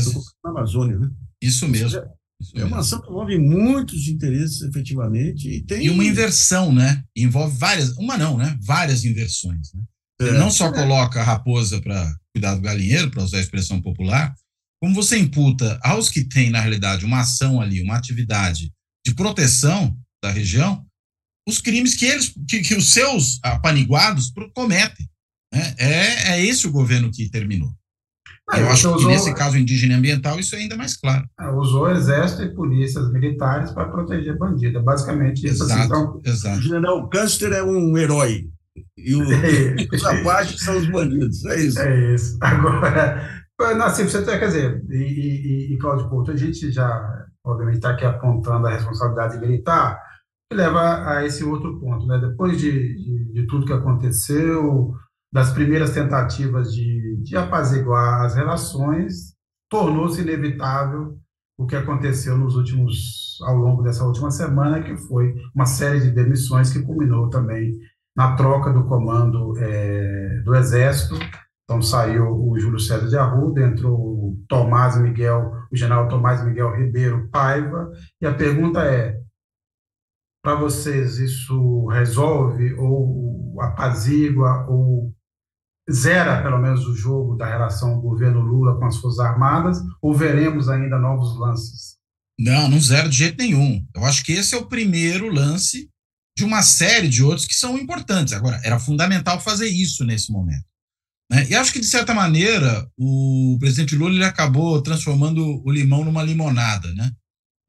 na 0.43 0.51
Amazônia, 0.51 0.97
né? 0.97 1.09
Isso 1.41 1.67
mesmo. 1.67 1.99
É, 1.99 2.61
é 2.61 2.65
uma 2.65 2.79
ação 2.79 3.01
que 3.01 3.09
envolve 3.09 3.37
muitos 3.37 4.07
interesses, 4.07 4.61
efetivamente, 4.61 5.47
e 5.47 5.63
tem... 5.63 5.85
E 5.85 5.89
uma 5.89 6.03
inversão, 6.03 6.73
né? 6.73 7.03
Envolve 7.15 7.55
várias, 7.57 7.95
uma 7.97 8.17
não, 8.17 8.37
né? 8.37 8.57
Várias 8.61 9.05
inversões, 9.05 9.71
né? 9.73 9.83
Você 10.19 10.29
é. 10.29 10.37
não 10.37 10.51
só 10.51 10.71
coloca 10.71 11.19
a 11.19 11.23
raposa 11.23 11.81
para 11.81 12.11
cuidar 12.33 12.55
do 12.55 12.61
galinheiro, 12.61 13.09
para 13.11 13.23
usar 13.23 13.37
a 13.37 13.41
expressão 13.41 13.81
popular, 13.81 14.33
como 14.81 14.95
você 14.95 15.17
imputa 15.17 15.79
aos 15.83 16.09
que 16.09 16.23
têm, 16.23 16.49
na 16.49 16.59
realidade, 16.59 17.05
uma 17.05 17.19
ação 17.19 17.61
ali, 17.61 17.81
uma 17.83 17.95
atividade 17.95 18.73
de 19.05 19.13
proteção 19.13 19.95
da 20.23 20.31
região, 20.31 20.83
os 21.47 21.59
crimes 21.59 21.95
que 21.95 22.05
eles, 22.05 22.33
que, 22.47 22.61
que 22.61 22.75
os 22.75 22.91
seus 22.91 23.39
apaniguados 23.43 24.31
cometem. 24.55 25.07
Né? 25.53 25.75
É, 25.77 26.31
é 26.33 26.45
esse 26.45 26.65
o 26.65 26.71
governo 26.71 27.11
que 27.11 27.29
terminou. 27.29 27.71
Ah, 28.49 28.59
Eu 28.59 28.69
acho 28.69 28.97
que 28.97 29.05
nesse 29.05 29.33
caso 29.33 29.57
indígena 29.57 29.93
e 29.93 29.97
ambiental 29.97 30.39
isso 30.39 30.55
é 30.55 30.59
ainda 30.59 30.75
mais 30.75 30.97
claro. 30.97 31.27
Ah, 31.37 31.51
usou 31.55 31.89
exército 31.91 32.43
e 32.43 32.53
polícias 32.53 33.11
militares 33.11 33.71
para 33.71 33.89
proteger 33.89 34.37
bandido. 34.37 34.81
Basicamente 34.81 35.45
isso. 35.45 35.63
Exato, 35.63 35.73
assim, 35.73 35.85
então, 35.85 36.21
exato. 36.25 36.59
O 36.59 36.61
general 36.61 37.09
Custer 37.09 37.53
é 37.53 37.63
um 37.63 37.97
herói. 37.97 38.49
E 38.97 39.15
o, 39.15 39.31
é. 39.31 39.75
os 39.91 40.03
rapazes 40.03 40.59
são 40.61 40.77
os 40.77 40.87
bandidos. 40.89 41.45
É 41.45 41.59
isso. 41.59 41.79
É 41.79 42.13
isso. 42.13 42.37
Agora, 42.41 43.40
Nassim, 43.75 44.03
você 44.03 44.23
quer 44.23 44.45
dizer, 44.45 44.83
e, 44.89 44.95
e, 44.95 45.73
e 45.73 45.77
Cláudio 45.77 46.09
Couto, 46.09 46.31
a 46.31 46.35
gente 46.35 46.71
já 46.71 47.25
obviamente 47.43 47.75
está 47.75 47.91
aqui 47.91 48.05
apontando 48.05 48.67
a 48.67 48.71
responsabilidade 48.71 49.39
militar, 49.39 49.99
que 50.49 50.55
leva 50.55 51.07
a 51.07 51.25
esse 51.25 51.43
outro 51.43 51.79
ponto. 51.79 52.05
Né? 52.05 52.19
Depois 52.19 52.59
de, 52.59 52.71
de, 52.71 53.33
de 53.33 53.47
tudo 53.47 53.65
que 53.65 53.73
aconteceu, 53.73 54.93
das 55.31 55.51
primeiras 55.51 55.93
tentativas 55.93 56.73
de, 56.73 57.17
de 57.23 57.37
apaziguar 57.37 58.25
as 58.25 58.35
relações, 58.35 59.33
tornou-se 59.69 60.21
inevitável 60.21 61.17
o 61.57 61.65
que 61.65 61.75
aconteceu 61.75 62.37
nos 62.37 62.55
últimos, 62.55 63.37
ao 63.43 63.55
longo 63.55 63.81
dessa 63.81 64.03
última 64.03 64.31
semana, 64.31 64.81
que 64.81 64.97
foi 64.97 65.33
uma 65.55 65.65
série 65.65 66.01
de 66.01 66.11
demissões 66.11 66.73
que 66.73 66.81
culminou 66.81 67.29
também 67.29 67.77
na 68.15 68.35
troca 68.35 68.73
do 68.73 68.85
comando 68.85 69.57
é, 69.57 70.41
do 70.43 70.53
Exército 70.55 71.15
então 71.71 71.81
saiu 71.81 72.25
o 72.25 72.59
Júlio 72.59 72.79
César 72.79 73.07
de 73.07 73.17
Arruda, 73.17 73.65
entrou 73.65 73.95
o 73.95 74.45
Tomás 74.49 74.99
Miguel, 74.99 75.53
o 75.71 75.75
general 75.75 76.09
Tomás 76.09 76.43
Miguel 76.43 76.75
Ribeiro 76.75 77.29
Paiva, 77.29 77.89
e 78.21 78.25
a 78.25 78.33
pergunta 78.33 78.81
é: 78.81 79.17
para 80.43 80.55
vocês 80.55 81.17
isso 81.17 81.87
resolve 81.87 82.73
ou 82.73 83.55
apazigua 83.61 84.65
ou 84.67 85.13
zera 85.89 86.43
pelo 86.43 86.57
menos 86.57 86.85
o 86.85 86.93
jogo 86.93 87.37
da 87.37 87.45
relação 87.45 87.95
do 87.95 88.01
governo 88.01 88.41
Lula 88.41 88.77
com 88.77 88.85
as 88.85 88.97
Forças 88.97 89.19
Armadas, 89.19 89.77
ou 90.01 90.13
veremos 90.13 90.67
ainda 90.67 90.99
novos 90.99 91.39
lances? 91.39 91.95
Não, 92.37 92.67
não 92.67 92.81
zera 92.81 93.07
de 93.07 93.15
jeito 93.15 93.37
nenhum. 93.37 93.85
Eu 93.95 94.03
acho 94.03 94.25
que 94.25 94.33
esse 94.33 94.55
é 94.55 94.57
o 94.57 94.67
primeiro 94.67 95.31
lance 95.31 95.89
de 96.37 96.43
uma 96.43 96.63
série 96.63 97.07
de 97.07 97.23
outros 97.23 97.47
que 97.47 97.53
são 97.53 97.77
importantes. 97.77 98.33
Agora, 98.33 98.59
era 98.61 98.79
fundamental 98.79 99.39
fazer 99.39 99.67
isso 99.67 100.03
nesse 100.03 100.33
momento. 100.33 100.70
Né? 101.31 101.47
E 101.49 101.55
acho 101.55 101.71
que, 101.71 101.79
de 101.79 101.87
certa 101.87 102.13
maneira, 102.13 102.85
o 102.97 103.57
presidente 103.57 103.95
Lula 103.95 104.13
ele 104.13 104.25
acabou 104.25 104.81
transformando 104.81 105.63
o 105.65 105.71
limão 105.71 106.03
numa 106.03 106.21
limonada 106.21 106.93
né? 106.93 107.09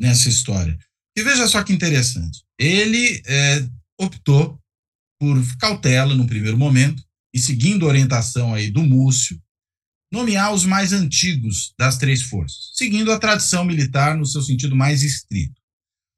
nessa 0.00 0.28
história. 0.28 0.76
E 1.16 1.22
veja 1.22 1.46
só 1.46 1.62
que 1.62 1.72
interessante. 1.72 2.42
Ele 2.58 3.22
é, 3.24 3.64
optou 4.00 4.58
por 5.20 5.40
cautela 5.58 6.14
no 6.14 6.26
primeiro 6.26 6.58
momento 6.58 7.04
e 7.32 7.38
seguindo 7.38 7.86
a 7.86 7.88
orientação 7.88 8.52
aí 8.52 8.70
do 8.70 8.82
Múcio, 8.82 9.40
nomear 10.12 10.52
os 10.52 10.64
mais 10.64 10.92
antigos 10.92 11.72
das 11.78 11.96
três 11.96 12.22
forças, 12.22 12.70
seguindo 12.74 13.12
a 13.12 13.18
tradição 13.18 13.64
militar 13.64 14.16
no 14.16 14.26
seu 14.26 14.42
sentido 14.42 14.74
mais 14.74 15.02
estrito. 15.02 15.60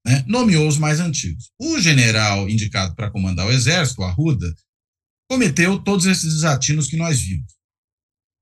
Né? 0.05 0.25
Nomeou 0.27 0.67
os 0.67 0.79
mais 0.79 0.99
antigos. 0.99 1.51
O 1.61 1.79
general 1.79 2.49
indicado 2.49 2.95
para 2.95 3.11
comandar 3.11 3.47
o 3.47 3.53
exército, 3.53 4.03
Arruda, 4.03 4.53
cometeu 5.31 5.79
todos 5.79 6.07
esses 6.07 6.35
desatinos 6.35 6.89
que 6.89 6.97
nós 6.97 7.21
vimos. 7.21 7.55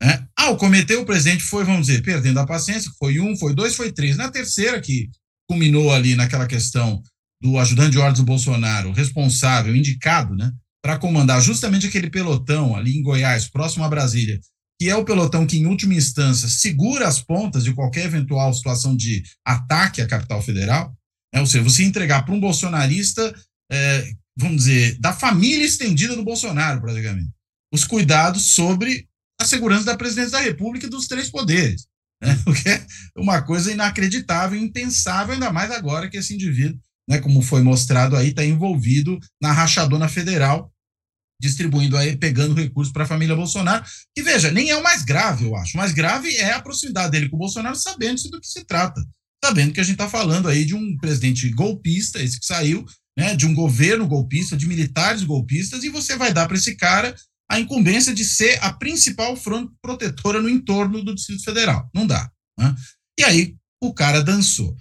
Né? 0.02 0.26
Ao 0.36 0.56
cometer, 0.56 0.96
o 0.96 1.06
presidente 1.06 1.44
foi, 1.44 1.64
vamos 1.64 1.86
dizer, 1.86 2.02
perdendo 2.02 2.40
a 2.40 2.46
paciência, 2.46 2.90
foi 2.98 3.20
um, 3.20 3.36
foi 3.36 3.54
dois, 3.54 3.76
foi 3.76 3.92
três. 3.92 4.16
Na 4.16 4.30
terceira, 4.30 4.80
que 4.80 5.08
culminou 5.48 5.92
ali 5.92 6.16
naquela 6.16 6.46
questão 6.46 7.00
do 7.40 7.58
ajudante 7.58 7.90
de 7.90 7.98
ordens 7.98 8.18
do 8.18 8.24
Bolsonaro, 8.24 8.92
responsável, 8.92 9.74
indicado, 9.74 10.34
né, 10.34 10.52
para 10.82 10.98
comandar 10.98 11.40
justamente 11.40 11.86
aquele 11.86 12.10
pelotão 12.10 12.74
ali 12.74 12.96
em 12.96 13.02
Goiás, 13.02 13.48
próximo 13.48 13.84
a 13.84 13.88
Brasília, 13.88 14.40
que 14.80 14.88
é 14.88 14.96
o 14.96 15.04
pelotão 15.04 15.46
que, 15.46 15.58
em 15.58 15.66
última 15.66 15.94
instância, 15.94 16.48
segura 16.48 17.06
as 17.06 17.20
pontas 17.20 17.62
de 17.62 17.72
qualquer 17.72 18.06
eventual 18.06 18.52
situação 18.52 18.96
de 18.96 19.22
ataque 19.44 20.00
à 20.00 20.06
capital 20.06 20.42
federal, 20.42 20.92
né, 21.32 21.40
ou 21.40 21.46
seja, 21.46 21.62
você 21.62 21.84
entregar 21.84 22.24
para 22.24 22.34
um 22.34 22.40
bolsonarista 22.40 23.34
é, 23.70 24.12
vamos 24.36 24.64
dizer, 24.64 24.98
da 24.98 25.12
família 25.12 25.64
estendida 25.64 26.16
do 26.16 26.24
Bolsonaro, 26.24 26.80
praticamente. 26.80 27.30
Os 27.72 27.84
cuidados 27.84 28.54
sobre 28.54 29.08
a 29.40 29.44
segurança 29.44 29.84
da 29.84 29.96
presidência 29.96 30.32
da 30.32 30.40
República 30.40 30.86
e 30.86 30.90
dos 30.90 31.06
três 31.06 31.30
poderes. 31.30 31.86
Né? 32.22 32.38
O 32.46 32.54
que 32.54 32.68
é 32.68 32.86
uma 33.16 33.42
coisa 33.42 33.72
inacreditável, 33.72 34.58
impensável, 34.58 35.34
ainda 35.34 35.52
mais 35.52 35.70
agora 35.70 36.08
que 36.08 36.16
esse 36.16 36.34
indivíduo, 36.34 36.78
né, 37.08 37.18
como 37.18 37.42
foi 37.42 37.62
mostrado 37.62 38.16
aí, 38.16 38.28
está 38.28 38.44
envolvido 38.44 39.18
na 39.40 39.52
rachadona 39.52 40.08
federal, 40.08 40.72
distribuindo 41.40 41.96
aí, 41.96 42.16
pegando 42.16 42.54
recursos 42.54 42.92
para 42.92 43.02
a 43.02 43.06
família 43.06 43.34
Bolsonaro, 43.34 43.84
que 44.14 44.22
veja, 44.22 44.52
nem 44.52 44.70
é 44.70 44.76
o 44.76 44.82
mais 44.82 45.02
grave, 45.02 45.44
eu 45.44 45.56
acho. 45.56 45.76
O 45.76 45.80
mais 45.80 45.92
grave 45.92 46.34
é 46.36 46.52
a 46.52 46.62
proximidade 46.62 47.10
dele 47.10 47.28
com 47.28 47.34
o 47.34 47.40
Bolsonaro, 47.40 47.74
sabendo 47.74 48.22
do 48.30 48.40
que 48.40 48.46
se 48.46 48.64
trata. 48.64 49.04
Sabendo 49.44 49.72
que 49.72 49.80
a 49.80 49.82
gente 49.82 49.94
está 49.94 50.08
falando 50.08 50.48
aí 50.48 50.64
de 50.64 50.76
um 50.76 50.96
presidente 50.98 51.50
golpista, 51.50 52.22
esse 52.22 52.38
que 52.38 52.46
saiu, 52.46 52.86
né, 53.16 53.36
de 53.36 53.46
um 53.46 53.54
governo 53.54 54.06
golpista, 54.06 54.56
de 54.56 54.66
militares 54.66 55.24
golpistas, 55.24 55.84
e 55.84 55.88
você 55.88 56.16
vai 56.16 56.32
dar 56.32 56.46
para 56.46 56.56
esse 56.56 56.76
cara 56.76 57.14
a 57.50 57.60
incumbência 57.60 58.14
de 58.14 58.24
ser 58.24 58.58
a 58.62 58.72
principal 58.72 59.36
fronte 59.36 59.72
protetora 59.82 60.40
no 60.40 60.48
entorno 60.48 61.02
do 61.04 61.14
Distrito 61.14 61.44
Federal. 61.44 61.88
Não 61.94 62.06
dá. 62.06 62.30
Né? 62.58 62.74
E 63.18 63.24
aí 63.24 63.54
o 63.82 63.92
cara 63.92 64.22
dançou. 64.22 64.74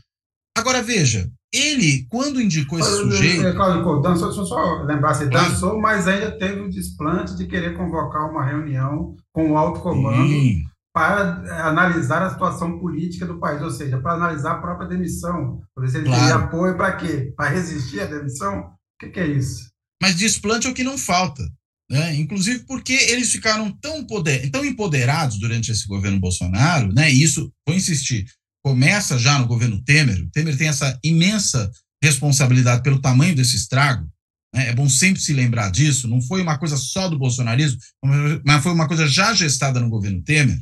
Agora 0.58 0.82
veja, 0.82 1.30
ele, 1.54 2.08
quando 2.10 2.42
indicou 2.42 2.80
esse 2.80 2.96
sujeito. 2.96 3.54
Cláudio, 3.56 4.02
dançou, 4.02 4.28
deixa 4.28 4.42
eu 4.42 4.46
só 4.46 4.84
lembrar, 4.84 5.14
se 5.16 5.28
dançou, 5.28 5.80
mas 5.80 6.08
ainda 6.08 6.32
teve 6.38 6.62
o 6.62 6.70
desplante 6.70 7.36
de 7.36 7.46
querer 7.46 7.76
convocar 7.76 8.30
uma 8.30 8.46
reunião 8.46 9.16
com 9.34 9.52
o 9.52 9.58
alto 9.58 9.82
comando 9.82 10.30
Sim. 10.30 10.64
Para 10.94 11.68
analisar 11.68 12.22
a 12.22 12.30
situação 12.30 12.80
política 12.80 13.26
do 13.26 13.40
país, 13.40 13.62
ou 13.62 13.72
seja, 13.72 14.00
para 14.00 14.14
analisar 14.14 14.54
a 14.54 14.62
própria 14.62 14.90
demissão. 14.90 15.62
Para 15.74 15.86
ver 15.86 15.92
se 15.92 15.98
ele 15.98 16.06
claro. 16.06 16.22
teria 16.22 16.36
apoio 16.36 16.78
para 16.78 16.96
quê? 16.98 17.34
Para 17.36 17.50
resistir 17.50 18.02
à 18.02 18.06
demissão? 18.06 18.60
O 18.60 18.74
que, 19.00 19.10
que 19.10 19.20
é 19.20 19.28
isso? 19.28 19.72
Mas 20.02 20.16
desplante 20.16 20.68
é 20.68 20.70
o 20.70 20.74
que 20.74 20.84
não 20.84 20.98
falta. 20.98 21.44
Né? 21.90 22.16
Inclusive 22.16 22.66
porque 22.66 22.94
eles 22.94 23.32
ficaram 23.32 23.72
tão, 23.82 24.06
poder, 24.06 24.50
tão 24.50 24.66
empoderados 24.66 25.40
durante 25.40 25.72
esse 25.72 25.86
governo 25.88 26.20
Bolsonaro, 26.20 26.94
né? 26.94 27.12
e 27.12 27.22
isso, 27.22 27.52
vou 27.68 27.76
insistir, 27.76 28.26
começa 28.64 29.18
já 29.18 29.40
no 29.40 29.48
governo 29.48 29.84
Temer. 29.84 30.22
O 30.22 30.30
Temer 30.32 30.58
tem 30.58 30.68
essa 30.68 30.98
imensa 31.04 31.70
responsabilidade 32.04 32.82
pelo 32.82 33.02
tamanho 33.02 33.36
desse 33.36 33.56
estrago. 33.56 34.10
Né? 34.54 34.70
É 34.70 34.76
bom 34.76 34.90
sempre 34.90 35.22
se 35.22 35.34
lembrar 35.34 35.70
disso. 35.72 36.08
Não 36.08 36.22
foi 36.22 36.42
uma 36.42 36.58
coisa 36.58 36.78
só 36.78 37.08
do 37.08 37.18
bolsonarismo, 37.18 37.80
mas 38.46 38.64
foi 38.64 38.72
uma 38.72 38.88
coisa 38.88 39.08
já 39.08 39.34
gestada 39.34 39.80
no 39.80 39.90
governo 39.90 40.22
Temer. 40.24 40.60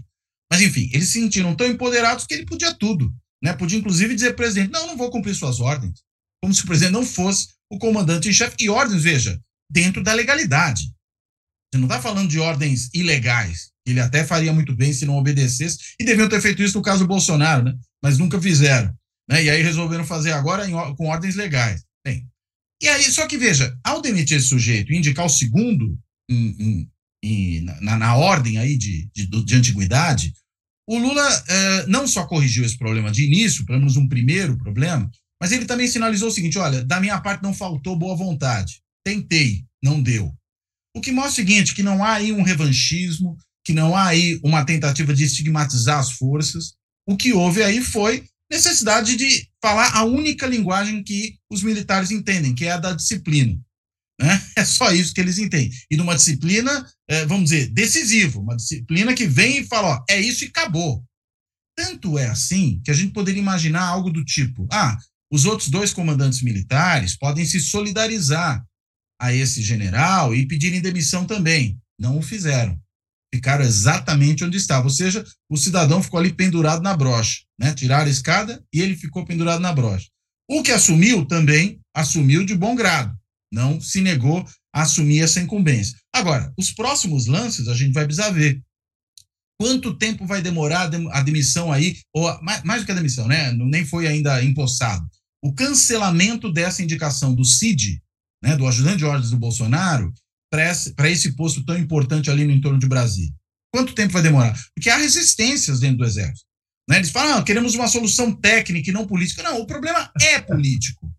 Mas, 0.51 0.61
enfim, 0.61 0.89
eles 0.93 1.09
se 1.09 1.19
sentiram 1.19 1.55
tão 1.55 1.67
empoderados 1.67 2.25
que 2.25 2.33
ele 2.33 2.45
podia 2.45 2.73
tudo. 2.73 3.13
Né? 3.43 3.53
Podia, 3.53 3.77
inclusive, 3.77 4.15
dizer 4.15 4.35
presidente: 4.35 4.71
não, 4.71 4.87
não 4.87 4.97
vou 4.97 5.09
cumprir 5.11 5.35
suas 5.35 5.59
ordens. 5.59 6.01
Como 6.41 6.53
se 6.53 6.63
o 6.63 6.65
presidente 6.65 6.93
não 6.93 7.05
fosse 7.05 7.49
o 7.71 7.77
comandante 7.77 8.29
em 8.29 8.33
chefe. 8.33 8.55
E 8.59 8.69
ordens, 8.69 9.03
veja, 9.03 9.39
dentro 9.69 10.03
da 10.03 10.13
legalidade. 10.13 10.83
Você 11.71 11.77
não 11.77 11.87
está 11.87 12.01
falando 12.01 12.29
de 12.29 12.39
ordens 12.39 12.89
ilegais. 12.93 13.69
Ele 13.85 13.99
até 13.99 14.25
faria 14.25 14.51
muito 14.51 14.75
bem 14.75 14.91
se 14.91 15.05
não 15.05 15.17
obedecesse. 15.17 15.77
E 15.99 16.03
deviam 16.03 16.27
ter 16.27 16.41
feito 16.41 16.63
isso 16.63 16.77
no 16.77 16.83
caso 16.83 17.03
do 17.03 17.07
Bolsonaro, 17.07 17.63
né? 17.63 17.75
Mas 18.03 18.17
nunca 18.17 18.41
fizeram. 18.41 18.93
Né? 19.29 19.43
E 19.43 19.49
aí 19.49 19.61
resolveram 19.61 20.05
fazer 20.05 20.31
agora 20.31 20.67
em, 20.67 20.71
com 20.95 21.07
ordens 21.07 21.35
legais. 21.35 21.83
Bem, 22.03 22.27
e 22.81 22.87
aí, 22.87 23.03
só 23.03 23.27
que 23.27 23.37
veja, 23.37 23.77
ao 23.83 24.01
demitir 24.01 24.37
esse 24.37 24.47
sujeito 24.47 24.91
e 24.91 24.97
indicar 24.97 25.25
o 25.25 25.29
segundo 25.29 25.99
em, 26.29 26.55
em, 26.59 26.91
em, 27.23 27.61
na, 27.81 27.97
na, 27.97 28.15
ordem 28.15 28.57
aí 28.57 28.77
de, 28.77 29.09
de, 29.13 29.27
de 29.27 29.55
antiguidade, 29.55 30.33
o 30.87 30.97
Lula 30.97 31.43
eh, 31.47 31.85
não 31.87 32.07
só 32.07 32.25
corrigiu 32.25 32.65
esse 32.65 32.77
problema 32.77 33.11
de 33.11 33.25
início, 33.25 33.65
pelo 33.65 33.79
menos 33.79 33.95
um 33.95 34.07
primeiro 34.07 34.57
problema, 34.57 35.09
mas 35.41 35.51
ele 35.51 35.65
também 35.65 35.87
sinalizou 35.87 36.29
o 36.29 36.31
seguinte: 36.31 36.57
olha, 36.57 36.83
da 36.83 36.99
minha 36.99 37.19
parte 37.21 37.43
não 37.43 37.53
faltou 37.53 37.95
boa 37.95 38.15
vontade. 38.15 38.81
Tentei, 39.05 39.63
não 39.83 40.01
deu. 40.01 40.33
O 40.95 41.01
que 41.01 41.11
mostra 41.11 41.31
o 41.31 41.35
seguinte, 41.35 41.75
que 41.75 41.83
não 41.83 42.03
há 42.03 42.13
aí 42.13 42.31
um 42.31 42.41
revanchismo, 42.41 43.37
que 43.63 43.73
não 43.73 43.95
há 43.95 44.07
aí 44.07 44.39
uma 44.43 44.65
tentativa 44.65 45.13
de 45.13 45.23
estigmatizar 45.23 45.99
as 45.99 46.11
forças. 46.13 46.73
O 47.07 47.15
que 47.15 47.33
houve 47.33 47.63
aí 47.63 47.81
foi 47.81 48.25
necessidade 48.51 49.15
de 49.15 49.47
falar 49.61 49.95
a 49.95 50.03
única 50.03 50.47
linguagem 50.47 51.03
que 51.03 51.35
os 51.51 51.61
militares 51.61 52.09
entendem, 52.09 52.55
que 52.55 52.65
é 52.65 52.71
a 52.71 52.77
da 52.77 52.93
disciplina. 52.93 53.59
Né? 54.19 54.41
É 54.57 54.65
só 54.65 54.91
isso 54.91 55.13
que 55.13 55.21
eles 55.21 55.37
entendem. 55.37 55.71
E 55.89 55.95
numa 55.95 56.15
disciplina, 56.15 56.85
é, 57.07 57.25
vamos 57.25 57.49
dizer, 57.49 57.69
decisiva, 57.69 58.39
uma 58.39 58.57
disciplina 58.57 59.13
que 59.13 59.25
vem 59.25 59.59
e 59.59 59.65
fala, 59.65 59.95
ó, 59.95 60.03
é 60.09 60.19
isso 60.19 60.43
e 60.43 60.47
acabou. 60.47 61.03
Tanto 61.77 62.17
é 62.19 62.25
assim 62.27 62.81
que 62.83 62.91
a 62.91 62.93
gente 62.93 63.13
poderia 63.13 63.41
imaginar 63.41 63.83
algo 63.83 64.09
do 64.11 64.25
tipo, 64.25 64.67
ah, 64.69 64.97
os 65.31 65.45
outros 65.45 65.69
dois 65.69 65.93
comandantes 65.93 66.41
militares 66.41 67.15
podem 67.15 67.45
se 67.45 67.59
solidarizar 67.59 68.65
a 69.21 69.33
esse 69.33 69.61
general 69.61 70.35
e 70.35 70.45
pedirem 70.45 70.81
demissão 70.81 71.25
também. 71.25 71.79
Não 71.99 72.17
o 72.17 72.21
fizeram. 72.21 72.79
Ficaram 73.33 73.63
exatamente 73.63 74.43
onde 74.43 74.57
estava. 74.57 74.85
Ou 74.85 74.89
seja, 74.89 75.23
o 75.49 75.57
cidadão 75.57 76.01
ficou 76.01 76.19
ali 76.19 76.33
pendurado 76.33 76.81
na 76.81 76.95
brocha. 76.95 77.41
Né? 77.59 77.73
Tiraram 77.73 78.07
a 78.07 78.09
escada 78.09 78.63
e 78.73 78.81
ele 78.81 78.95
ficou 78.95 79.25
pendurado 79.25 79.59
na 79.59 79.71
brocha. 79.71 80.07
O 80.49 80.63
que 80.63 80.71
assumiu 80.71 81.25
também 81.25 81.79
assumiu 81.93 82.43
de 82.43 82.55
bom 82.55 82.75
grado. 82.75 83.18
Não 83.51 83.79
se 83.81 84.01
negou 84.01 84.45
a 84.73 84.83
assumir 84.83 85.21
essa 85.21 85.39
incumbência. 85.39 85.97
Agora, 86.13 86.53
os 86.57 86.71
próximos 86.71 87.25
lances 87.25 87.67
a 87.67 87.73
gente 87.75 87.93
vai 87.93 88.05
precisar 88.05 88.29
ver. 88.29 88.61
Quanto 89.59 89.97
tempo 89.97 90.25
vai 90.25 90.41
demorar 90.41 90.89
a 91.11 91.21
demissão 91.21 91.71
aí, 91.71 91.97
ou 92.13 92.41
mais, 92.41 92.63
mais 92.63 92.81
do 92.81 92.85
que 92.85 92.91
a 92.91 92.95
demissão, 92.95 93.27
né? 93.27 93.51
Nem 93.51 93.85
foi 93.85 94.07
ainda 94.07 94.41
empossado. 94.43 95.05
O 95.43 95.53
cancelamento 95.53 96.51
dessa 96.51 96.81
indicação 96.81 97.33
do 97.33 97.43
CID, 97.43 98.01
né, 98.41 98.55
do 98.55 98.67
ajudante 98.67 98.97
de 98.97 99.05
ordens 99.05 99.31
do 99.31 99.37
Bolsonaro 99.37 100.13
para 100.51 101.09
esse 101.09 101.33
posto 101.33 101.63
tão 101.65 101.77
importante 101.77 102.29
ali 102.29 102.45
no 102.45 102.53
entorno 102.53 102.79
de 102.79 102.87
Brasília? 102.87 103.33
Quanto 103.73 103.93
tempo 103.93 104.13
vai 104.13 104.23
demorar? 104.23 104.57
Porque 104.73 104.89
há 104.89 104.97
resistências 104.97 105.79
dentro 105.79 105.97
do 105.97 106.05
Exército. 106.05 106.47
Né? 106.89 106.97
Eles 106.97 107.11
falam, 107.11 107.37
ah, 107.37 107.43
queremos 107.43 107.75
uma 107.75 107.87
solução 107.87 108.33
técnica 108.33 108.89
e 108.89 108.93
não 108.93 109.05
política. 109.05 109.43
Não, 109.43 109.61
o 109.61 109.67
problema 109.67 110.11
é 110.19 110.39
político. 110.39 111.11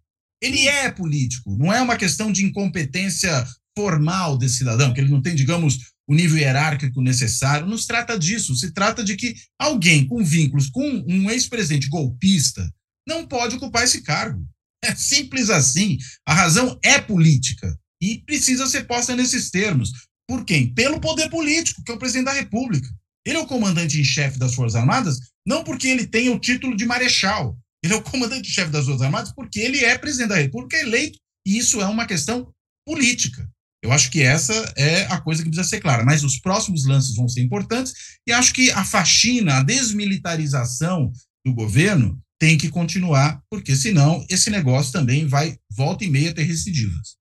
Ele 0.42 0.66
é 0.66 0.90
político. 0.90 1.57
Não 1.57 1.72
é 1.72 1.81
uma 1.81 1.96
questão 1.96 2.33
de 2.33 2.44
incompetência 2.44 3.46
formal 3.76 4.37
desse 4.37 4.59
cidadão, 4.59 4.92
que 4.92 5.00
ele 5.00 5.11
não 5.11 5.22
tem, 5.22 5.35
digamos, 5.35 5.79
o 6.09 6.14
nível 6.14 6.38
hierárquico 6.38 7.00
necessário. 7.00 7.66
Não 7.66 7.79
se 7.79 7.87
trata 7.87 8.18
disso. 8.18 8.55
Se 8.57 8.72
trata 8.72 9.05
de 9.05 9.16
que 9.16 9.35
alguém 9.59 10.07
com 10.07 10.24
vínculos 10.24 10.68
com 10.68 11.05
um 11.07 11.31
ex-presidente 11.31 11.88
golpista 11.88 12.68
não 13.07 13.26
pode 13.26 13.57
ocupar 13.57 13.85
esse 13.85 14.03
cargo. 14.03 14.44
É 14.83 14.94
simples 14.94 15.50
assim. 15.50 15.98
A 16.26 16.35
razão 16.35 16.79
é 16.83 16.98
política 16.98 17.79
e 18.03 18.22
precisa 18.24 18.66
ser 18.66 18.87
posta 18.87 19.14
nesses 19.14 19.50
termos. 19.50 19.92
Por 20.26 20.44
quem? 20.44 20.72
Pelo 20.72 21.00
poder 21.00 21.29
político, 21.29 21.83
que 21.85 21.92
é 21.92 21.94
o 21.94 21.98
presidente 21.98 22.26
da 22.26 22.33
República. 22.33 22.88
Ele 23.26 23.37
é 23.37 23.40
o 23.40 23.46
comandante 23.46 24.00
em 24.00 24.05
chefe 24.05 24.38
das 24.38 24.55
Forças 24.55 24.81
Armadas, 24.81 25.18
não 25.46 25.62
porque 25.62 25.88
ele 25.88 26.07
tem 26.07 26.31
o 26.31 26.38
título 26.38 26.76
de 26.76 26.87
marechal. 26.87 27.59
Ele 27.82 27.94
é 27.94 27.96
o 27.96 28.02
comandante 28.02 28.48
em 28.48 28.52
chefe 28.52 28.70
das 28.70 28.84
Forças 28.84 29.02
Armadas 29.02 29.32
porque 29.32 29.60
ele 29.60 29.84
é 29.84 29.96
presidente 29.96 30.28
da 30.28 30.36
República 30.36 30.76
eleito. 30.76 31.18
E 31.46 31.56
isso 31.56 31.80
é 31.80 31.86
uma 31.86 32.06
questão 32.06 32.52
política. 32.86 33.48
Eu 33.82 33.92
acho 33.92 34.10
que 34.10 34.20
essa 34.20 34.52
é 34.76 35.06
a 35.06 35.20
coisa 35.20 35.42
que 35.42 35.48
precisa 35.48 35.68
ser 35.68 35.80
clara. 35.80 36.04
Mas 36.04 36.22
os 36.22 36.38
próximos 36.38 36.84
lances 36.84 37.14
vão 37.16 37.28
ser 37.28 37.40
importantes 37.40 37.94
e 38.26 38.32
acho 38.32 38.52
que 38.52 38.70
a 38.70 38.84
faxina, 38.84 39.58
a 39.58 39.62
desmilitarização 39.62 41.10
do 41.44 41.54
governo 41.54 42.20
tem 42.38 42.56
que 42.56 42.70
continuar, 42.70 43.42
porque 43.50 43.76
senão 43.76 44.24
esse 44.28 44.50
negócio 44.50 44.92
também 44.92 45.26
vai, 45.26 45.58
volta 45.70 46.04
e 46.04 46.10
meia, 46.10 46.34
ter 46.34 46.42
recidivas. 46.42 47.16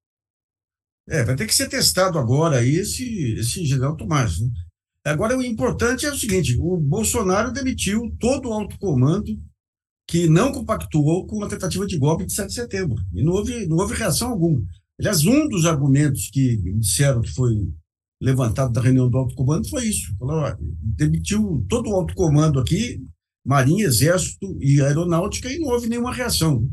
É, 1.10 1.24
vai 1.24 1.36
ter 1.36 1.45
que 1.45 1.56
ser 1.56 1.67
testado 1.67 2.17
agora 2.19 2.60
aí 2.60 2.76
esse, 2.76 3.34
esse 3.34 3.65
general 3.65 3.98
Tomás. 3.98 4.39
Né? 4.39 4.48
Agora, 5.06 5.38
o 5.38 5.43
importante 5.43 6.06
é 6.06 6.12
o 6.12 6.17
seguinte: 6.17 6.56
o 6.60 6.78
Bolsonaro 6.78 7.52
demitiu 7.52 8.15
todo 8.19 8.50
o 8.50 8.54
alto 8.54 8.78
comando 8.78 9.38
que 10.10 10.28
não 10.28 10.52
compactuou 10.52 11.28
com 11.28 11.43
a 11.43 11.48
tentativa 11.48 11.86
de 11.86 11.95
golpe 11.95 12.26
de 12.26 12.34
7 12.34 12.48
de 12.48 12.54
setembro. 12.56 13.00
E 13.13 13.22
não 13.24 13.34
houve, 13.34 13.67
não 13.67 13.78
houve 13.78 13.93
reação 13.93 14.32
alguma. 14.32 14.60
Aliás, 15.00 15.24
um 15.24 15.48
dos 15.48 15.67
argumentos 15.67 16.32
que 16.32 16.58
disseram 16.80 17.22
que 17.22 17.30
foi 17.30 17.54
levantado 18.19 18.74
da 18.74 18.82
reunião 18.82 19.08
do 19.08 19.17
alto 19.19 19.36
comando 19.36 19.69
foi 19.69 19.86
isso. 19.86 20.12
Falou, 20.17 20.38
ó, 20.38 20.56
demitiu 20.60 21.63
todo 21.69 21.91
o 21.91 21.93
alto 21.93 22.15
comando 22.15 22.60
aqui, 22.60 23.00
Marinha, 23.45 23.86
Exército 23.86 24.58
e 24.60 24.82
Aeronáutica, 24.82 25.48
e 25.48 25.60
não 25.60 25.67
houve 25.67 25.88
nenhuma 25.88 26.12
reação. 26.12 26.67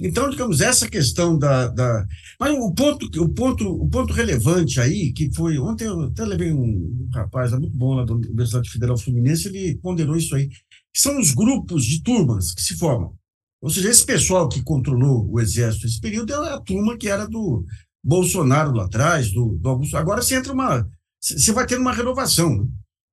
Então, 0.00 0.28
digamos, 0.28 0.60
essa 0.60 0.88
questão 0.88 1.36
da. 1.36 1.68
da... 1.68 2.06
Mas 2.38 2.52
o 2.52 2.72
ponto, 2.72 3.06
o, 3.20 3.28
ponto, 3.30 3.66
o 3.66 3.88
ponto 3.88 4.12
relevante 4.12 4.78
aí, 4.78 5.12
que 5.12 5.34
foi. 5.34 5.58
Ontem 5.58 5.86
eu 5.86 6.02
até 6.02 6.24
levei 6.24 6.52
um 6.52 7.08
rapaz 7.12 7.50
muito 7.52 7.76
bom 7.76 7.94
lá 7.94 8.04
da 8.04 8.12
Universidade 8.12 8.70
Federal 8.70 8.96
Fluminense, 8.96 9.48
ele 9.48 9.76
ponderou 9.78 10.16
isso 10.16 10.36
aí. 10.36 10.48
Que 10.94 11.00
são 11.00 11.18
os 11.18 11.32
grupos 11.32 11.84
de 11.84 12.02
turmas 12.02 12.52
que 12.52 12.62
se 12.62 12.76
formam. 12.76 13.16
Ou 13.60 13.70
seja, 13.70 13.90
esse 13.90 14.04
pessoal 14.04 14.48
que 14.48 14.62
controlou 14.62 15.28
o 15.28 15.40
Exército 15.40 15.86
nesse 15.86 16.00
período 16.00 16.32
é 16.32 16.52
a 16.52 16.60
turma 16.60 16.96
que 16.96 17.08
era 17.08 17.26
do 17.26 17.64
Bolsonaro 18.02 18.72
lá 18.72 18.84
atrás, 18.84 19.32
do, 19.32 19.58
do 19.58 19.68
Augusto. 19.68 19.96
Agora 19.96 20.22
você 20.22 20.36
entra 20.36 20.52
uma. 20.52 20.88
Você 21.20 21.52
vai 21.52 21.66
ter 21.66 21.78
uma 21.78 21.92
renovação. 21.92 22.56
Né? 22.56 22.68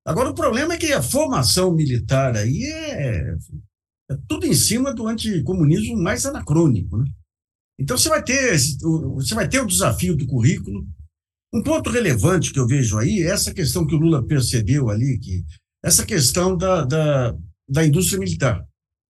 Agora, 0.05 0.29
o 0.29 0.35
problema 0.35 0.75
é 0.75 0.77
que 0.77 0.93
a 0.93 1.01
formação 1.01 1.73
militar 1.73 2.37
aí 2.37 2.63
é, 2.63 3.35
é 4.11 4.17
tudo 4.27 4.45
em 4.45 4.53
cima 4.53 4.93
do 4.93 5.07
anticomunismo 5.07 5.97
mais 5.97 6.25
anacrônico. 6.25 6.97
Né? 6.97 7.05
Então 7.79 7.97
você 7.97 8.07
vai 8.07 8.23
ter 8.23 8.57
você 9.15 9.33
vai 9.33 9.49
ter 9.49 9.59
o 9.59 9.67
desafio 9.67 10.15
do 10.15 10.27
currículo. 10.27 10.85
Um 11.53 11.63
ponto 11.63 11.89
relevante 11.89 12.53
que 12.53 12.59
eu 12.59 12.67
vejo 12.67 12.97
aí 12.97 13.23
é 13.23 13.31
essa 13.31 13.53
questão 13.53 13.85
que 13.85 13.95
o 13.95 13.97
Lula 13.97 14.25
percebeu 14.25 14.89
ali, 14.89 15.17
que 15.17 15.43
essa 15.83 16.05
questão 16.05 16.55
da, 16.55 16.83
da, 16.83 17.35
da 17.67 17.85
indústria 17.85 18.19
militar. 18.19 18.65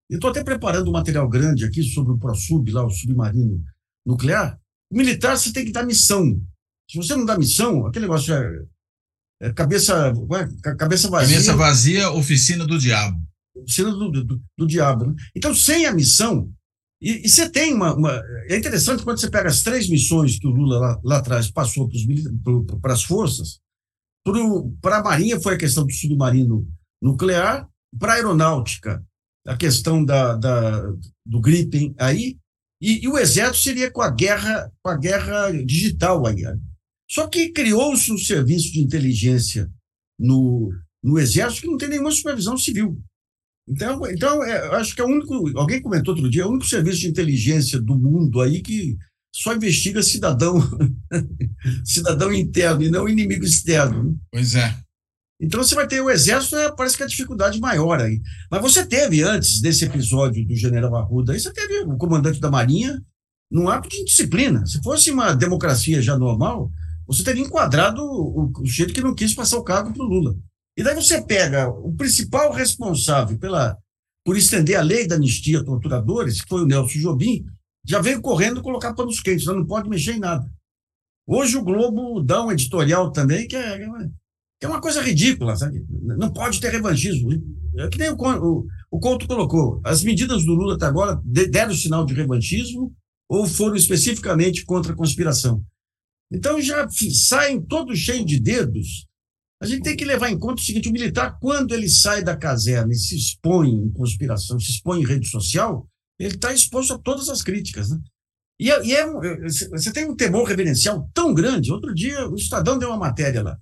Eu 0.09 0.15
estou 0.15 0.29
até 0.29 0.43
preparando 0.43 0.87
um 0.87 0.93
material 0.93 1.27
grande 1.27 1.65
aqui 1.65 1.83
sobre 1.83 2.13
o 2.13 2.17
ProSub, 2.17 2.69
lá, 2.71 2.85
o 2.85 2.89
submarino 2.89 3.63
nuclear. 4.05 4.59
O 4.91 4.97
militar 4.97 5.37
você 5.37 5.51
tem 5.51 5.65
que 5.65 5.71
dar 5.71 5.85
missão. 5.85 6.39
Se 6.89 6.97
você 6.97 7.15
não 7.15 7.25
dá 7.25 7.37
missão, 7.37 7.87
aquele 7.87 8.05
negócio 8.05 8.33
é, 8.33 8.65
é 9.41 9.53
cabeça, 9.53 10.13
é, 10.63 10.75
cabeça 10.75 11.09
vazia. 11.09 11.35
Cabeça 11.35 11.55
vazia, 11.55 12.11
oficina 12.11 12.65
do 12.65 12.77
diabo. 12.77 13.19
Oficina 13.55 13.91
do, 13.91 14.11
do, 14.11 14.41
do 14.57 14.67
diabo. 14.67 15.07
Né? 15.07 15.15
Então, 15.35 15.53
sem 15.55 15.87
a 15.87 15.93
missão, 15.93 16.53
e, 17.01 17.25
e 17.25 17.29
você 17.29 17.49
tem 17.49 17.73
uma, 17.73 17.93
uma, 17.95 18.21
É 18.47 18.55
interessante 18.55 19.03
quando 19.03 19.19
você 19.19 19.29
pega 19.29 19.49
as 19.49 19.63
três 19.63 19.89
missões 19.89 20.37
que 20.39 20.47
o 20.47 20.51
Lula 20.51 20.79
lá, 20.79 20.99
lá 21.03 21.17
atrás 21.17 21.51
passou 21.51 21.89
para 22.81 22.93
as 22.93 23.03
forças. 23.03 23.59
Para 24.81 24.97
a 24.97 25.03
Marinha 25.03 25.39
foi 25.39 25.55
a 25.55 25.57
questão 25.57 25.85
do 25.85 25.93
submarino 25.93 26.67
nuclear, 27.01 27.67
para 27.99 28.13
a 28.13 28.15
aeronáutica, 28.15 29.03
a 29.45 29.55
questão 29.55 30.03
da, 30.03 30.35
da, 30.35 30.81
do 31.25 31.39
Gripen 31.39 31.93
aí, 31.99 32.37
e, 32.81 33.03
e, 33.03 33.07
o 33.07 33.17
Exército 33.17 33.63
seria 33.63 33.89
com 33.89 34.01
a 34.01 34.09
guerra, 34.09 34.71
com 34.83 34.89
a 34.89 34.97
guerra 34.97 35.51
digital 35.63 36.25
aí. 36.27 36.43
Só 37.09 37.27
que 37.27 37.49
criou-se 37.49 38.11
um 38.11 38.17
serviço 38.17 38.71
de 38.71 38.81
inteligência 38.81 39.71
no, 40.19 40.71
no 41.03 41.17
Exército 41.17 41.61
que 41.61 41.67
não 41.67 41.77
tem 41.77 41.89
nenhuma 41.89 42.11
supervisão 42.11 42.57
civil. 42.57 43.01
Então, 43.67 44.05
então 44.07 44.43
é, 44.43 44.75
acho 44.75 44.93
que 44.93 45.01
é 45.01 45.03
o 45.03 45.07
único. 45.07 45.57
Alguém 45.57 45.81
comentou 45.81 46.13
outro 46.13 46.29
dia, 46.29 46.43
é 46.43 46.45
o 46.45 46.49
único 46.49 46.67
serviço 46.67 46.99
de 46.99 47.07
inteligência 47.07 47.79
do 47.79 47.97
mundo 47.97 48.41
aí 48.41 48.61
que 48.61 48.97
só 49.33 49.53
investiga 49.53 50.01
cidadão 50.01 50.59
cidadão 51.83 52.33
interno 52.33 52.83
e 52.83 52.91
não 52.91 53.07
inimigo 53.09 53.43
externo. 53.43 54.11
Né? 54.11 54.15
Pois 54.31 54.55
é. 54.55 54.84
Então 55.39 55.61
você 55.61 55.75
vai 55.75 55.87
ter 55.87 55.99
o 56.01 56.09
exército, 56.09 56.55
é, 56.55 56.71
parece 56.71 56.95
que 56.95 57.03
é 57.03 57.05
a 57.05 57.09
dificuldade 57.09 57.59
maior 57.59 57.99
aí. 57.99 58.21
Mas 58.49 58.61
você 58.61 58.85
teve, 58.85 59.21
antes 59.21 59.59
desse 59.59 59.85
episódio 59.85 60.45
do 60.47 60.55
general 60.55 60.95
Arruda, 60.95 61.33
aí 61.33 61.39
você 61.39 61.51
teve 61.51 61.79
o 61.79 61.97
comandante 61.97 62.39
da 62.39 62.49
Marinha 62.49 63.01
num 63.51 63.69
ato 63.69 63.89
de 63.89 63.97
indisciplina. 63.97 64.65
Se 64.65 64.81
fosse 64.81 65.11
uma 65.11 65.33
democracia 65.33 66.01
já 66.01 66.17
normal, 66.17 66.71
você 67.05 67.23
teria 67.23 67.43
enquadrado 67.43 68.01
o, 68.01 68.51
o 68.59 68.65
jeito 68.65 68.93
que 68.93 69.01
não 69.01 69.13
quis 69.13 69.35
passar 69.35 69.57
o 69.57 69.63
cargo 69.63 69.93
para 69.93 70.03
o 70.03 70.07
Lula. 70.07 70.35
E 70.77 70.83
daí 70.83 70.95
você 70.95 71.21
pega 71.21 71.69
o 71.69 71.93
principal 71.93 72.51
responsável 72.51 73.37
pela, 73.37 73.77
por 74.25 74.37
estender 74.37 74.77
a 74.77 74.81
lei 74.81 75.07
da 75.07 75.15
anistia 75.15 75.59
a 75.59 75.63
torturadores, 75.63 76.41
que 76.41 76.49
foi 76.49 76.63
o 76.63 76.65
Nelson 76.65 76.99
Jobim, 76.99 77.45
já 77.85 78.01
veio 78.01 78.21
correndo 78.21 78.61
colocar 78.61 78.93
panos 78.93 79.19
quentes, 79.19 79.45
não 79.45 79.65
pode 79.65 79.87
mexer 79.87 80.13
em 80.13 80.19
nada. 80.19 80.49
Hoje 81.27 81.57
o 81.57 81.63
Globo 81.63 82.21
dá 82.21 82.43
um 82.43 82.51
editorial 82.51 83.11
também 83.11 83.47
que 83.47 83.55
é, 83.55 83.87
é 84.65 84.69
uma 84.69 84.81
coisa 84.81 85.01
ridícula, 85.01 85.55
sabe? 85.55 85.85
Não 85.89 86.31
pode 86.31 86.59
ter 86.59 86.69
revanchismo. 86.69 87.29
É 87.77 87.87
que 87.87 87.97
nem 87.97 88.09
o, 88.09 88.15
o, 88.15 88.65
o 88.91 88.99
Couto 88.99 89.27
colocou. 89.27 89.81
As 89.83 90.03
medidas 90.03 90.45
do 90.45 90.53
Lula 90.53 90.75
até 90.75 90.85
agora 90.85 91.19
deram 91.23 91.73
sinal 91.73 92.05
de 92.05 92.13
revanchismo 92.13 92.93
ou 93.29 93.47
foram 93.47 93.75
especificamente 93.75 94.65
contra 94.65 94.93
a 94.93 94.95
conspiração. 94.95 95.63
Então 96.31 96.59
já 96.61 96.87
saem 96.89 97.61
todos 97.61 97.99
cheios 97.99 98.25
de 98.25 98.39
dedos 98.39 99.05
a 99.61 99.65
gente 99.65 99.83
tem 99.83 99.95
que 99.95 100.05
levar 100.05 100.29
em 100.29 100.37
conta 100.37 100.61
o 100.61 100.65
seguinte: 100.65 100.89
o 100.89 100.91
militar, 100.91 101.37
quando 101.39 101.73
ele 101.73 101.89
sai 101.89 102.23
da 102.23 102.35
caserna 102.35 102.91
e 102.91 102.97
se 102.97 103.15
expõe 103.15 103.69
em 103.69 103.91
conspiração, 103.91 104.59
se 104.59 104.71
expõe 104.71 105.01
em 105.01 105.05
rede 105.05 105.27
social, 105.27 105.87
ele 106.19 106.35
está 106.35 106.53
exposto 106.53 106.93
a 106.93 106.99
todas 106.99 107.29
as 107.29 107.41
críticas. 107.41 107.89
Né? 107.89 107.99
E, 108.59 108.71
é, 108.71 108.85
e 108.85 108.93
é, 108.93 109.05
você 109.69 109.91
tem 109.91 110.09
um 110.09 110.15
temor 110.15 110.47
reverencial 110.47 111.09
tão 111.13 111.33
grande. 111.33 111.71
Outro 111.71 111.93
dia, 111.93 112.27
o 112.29 112.35
Estadão 112.35 112.77
deu 112.77 112.89
uma 112.89 112.97
matéria 112.97 113.41
lá, 113.41 113.57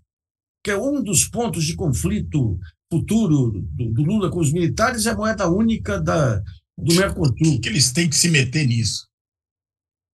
que 0.63 0.71
é 0.71 0.77
um 0.77 1.03
dos 1.03 1.25
pontos 1.25 1.65
de 1.65 1.75
conflito 1.75 2.57
futuro 2.91 3.51
do, 3.51 3.89
do 3.91 4.03
Lula 4.03 4.29
com 4.29 4.39
os 4.39 4.53
militares 4.53 5.05
é 5.05 5.11
a 5.11 5.15
moeda 5.15 5.49
única 5.49 5.99
da, 5.99 6.41
do 6.77 6.93
Mercosul. 6.95 7.33
Que, 7.35 7.59
que 7.59 7.69
eles 7.69 7.91
têm 7.91 8.09
que 8.09 8.15
se 8.15 8.29
meter 8.29 8.67
nisso? 8.67 9.07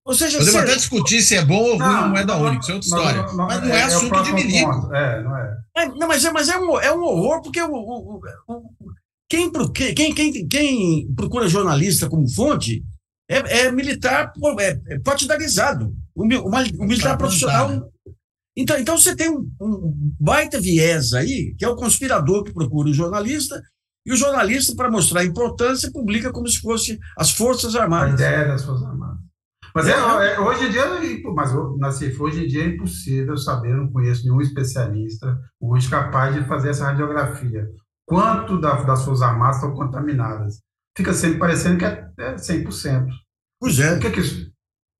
Ou 0.05 0.15
seja, 0.15 0.39
Podemos 0.39 0.61
até 0.61 0.75
discutir 0.75 1.21
se 1.21 1.35
é 1.35 1.45
bom 1.45 1.61
ou 1.61 1.77
ruim 1.77 1.83
uma 1.83 2.07
moeda 2.07 2.35
única, 2.37 2.61
isso 2.61 2.71
é 2.71 2.73
outra 2.73 2.87
história. 2.87 3.21
Não, 3.23 3.35
não, 3.35 3.47
mas 3.47 3.61
não 3.61 3.75
é, 3.75 3.79
é 3.79 3.83
assunto 3.83 4.23
de 4.23 4.33
milico. 4.33 4.95
É, 4.95 5.23
não 5.23 5.37
é. 5.37 5.57
é. 5.77 5.85
não, 5.87 6.07
mas, 6.07 6.25
é, 6.25 6.31
mas 6.31 6.49
é, 6.49 6.57
um, 6.57 6.79
é 6.79 6.91
um 6.91 7.03
horror, 7.03 7.41
porque 7.43 7.61
o, 7.61 7.71
o, 7.71 8.21
o, 8.47 8.63
quem, 9.29 9.51
quem, 9.93 10.13
quem, 10.15 10.47
quem 10.47 11.13
procura 11.13 11.47
jornalista 11.47 12.09
como 12.09 12.27
fonte 12.27 12.83
é, 13.29 13.65
é 13.67 13.71
militar 13.71 14.33
é, 14.59 14.95
é 14.95 14.99
partidarizado. 14.99 15.93
O, 16.15 16.23
o 16.23 16.85
militar 16.85 17.15
profissional. 17.15 17.91
Então, 18.57 18.77
então 18.77 18.97
você 18.97 19.15
tem 19.15 19.29
um, 19.29 19.49
um 19.61 20.13
baita 20.19 20.59
viés 20.59 21.13
aí, 21.13 21.55
que 21.57 21.63
é 21.63 21.69
o 21.69 21.75
conspirador 21.75 22.43
que 22.43 22.53
procura 22.53 22.89
o 22.89 22.93
jornalista, 22.93 23.61
e 24.05 24.11
o 24.11 24.17
jornalista, 24.17 24.75
para 24.75 24.89
mostrar 24.89 25.21
a 25.21 25.25
importância, 25.25 25.91
publica 25.91 26.31
como 26.31 26.47
se 26.47 26.59
fosse 26.59 26.99
as 27.17 27.31
Forças 27.31 27.75
Armadas. 27.75 28.19
A 28.19 28.25
ideia 28.25 28.47
das 28.47 28.63
Forças 28.63 28.87
Armadas. 28.87 29.19
Mas 29.75 29.87
é, 29.87 29.91
é, 29.91 30.39
hoje 30.39 30.65
em 30.65 30.71
dia, 30.71 30.83
mas 31.33 31.51
Nassif, 31.77 32.19
hoje 32.19 32.43
em 32.43 32.47
dia 32.47 32.63
é 32.63 32.67
impossível 32.69 33.37
saber, 33.37 33.75
não 33.75 33.91
conheço 33.91 34.23
nenhum 34.23 34.41
especialista 34.41 35.37
hoje 35.61 35.87
capaz 35.89 36.33
de 36.33 36.43
fazer 36.45 36.69
essa 36.69 36.85
radiografia. 36.85 37.67
Quanto 38.05 38.59
da, 38.59 38.81
das 38.81 38.99
suas 38.99 39.21
armadas 39.21 39.57
estão 39.57 39.75
contaminadas? 39.75 40.59
Fica 40.97 41.13
sempre 41.13 41.37
parecendo 41.37 41.77
que 41.77 41.85
é, 41.85 42.09
é 42.17 42.35
100%. 42.35 43.07
Pois 43.59 43.79
é. 43.79 43.95
O 43.95 43.99
que 43.99 44.07
é 44.07 44.11
que 44.11 44.21
isso? 44.21 44.48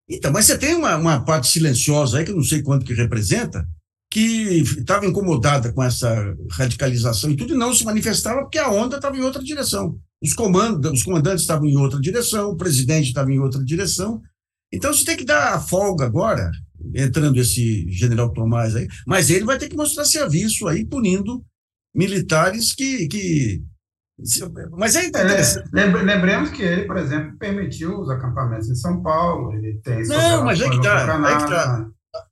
Então, 0.10 0.32
mas 0.32 0.46
você 0.46 0.58
tem 0.58 0.74
uma, 0.76 0.96
uma 0.98 1.24
parte 1.24 1.48
silenciosa 1.48 2.18
aí, 2.18 2.26
que 2.26 2.32
eu 2.32 2.36
não 2.36 2.44
sei 2.44 2.64
quanto 2.64 2.86
que 2.86 2.94
representa, 2.94 3.68
que 4.12 4.64
estava 4.80 5.06
incomodada 5.06 5.72
com 5.72 5.84
essa 5.84 6.36
radicalização 6.52 7.30
e 7.30 7.38
tudo, 7.38 7.54
e 7.54 7.58
não 7.58 7.76
se 7.76 7.86
manifestava 7.86 8.42
porque 8.42 8.58
a 8.58 8.72
onda 8.72 8.96
estava 8.96 9.16
em 9.16 9.22
outra 9.22 9.44
direção. 9.44 10.00
Os, 10.22 10.34
comandos, 10.34 10.92
os 10.92 11.04
comandantes 11.04 11.42
estavam 11.42 11.68
em 11.68 11.78
outra 11.78 12.00
direção, 12.02 12.50
o 12.50 12.58
presidente 12.58 13.10
estava 13.10 13.32
em 13.32 13.40
outra 13.40 13.64
direção, 13.64 14.20
então 14.74 14.92
você 14.92 15.06
tem 15.06 15.18
que 15.18 15.26
dar 15.26 15.54
a 15.54 15.60
folga 15.60 16.06
agora, 16.06 16.50
entrando 16.96 17.40
esse 17.40 17.86
general 17.92 18.34
Tomás 18.34 18.76
aí, 18.76 18.88
mas 19.06 19.30
ele 19.30 19.46
vai 19.46 19.58
ter 19.58 19.70
que 19.70 19.76
mostrar 19.76 20.06
serviço 20.06 20.68
aí, 20.68 20.86
punindo 20.86 21.44
militares 21.94 22.74
que. 22.74 23.08
que 23.08 23.64
mas 24.72 24.96
é 24.96 25.06
interessante. 25.06 25.70
É, 25.76 25.86
lembremos 25.86 26.50
que 26.50 26.62
ele, 26.62 26.86
por 26.86 26.98
exemplo, 26.98 27.38
permitiu 27.38 28.00
os 28.00 28.10
acampamentos 28.10 28.70
em 28.70 28.76
São 28.76 29.02
Paulo, 29.02 29.54
ele 29.54 29.80
tem. 29.84 30.04
Não, 30.08 30.44
mas 30.44 30.60
é 30.62 30.70
que 30.70 30.82
tá, 30.82 31.26
aí 31.26 31.38
que 31.38 31.50
tá. 31.50 31.88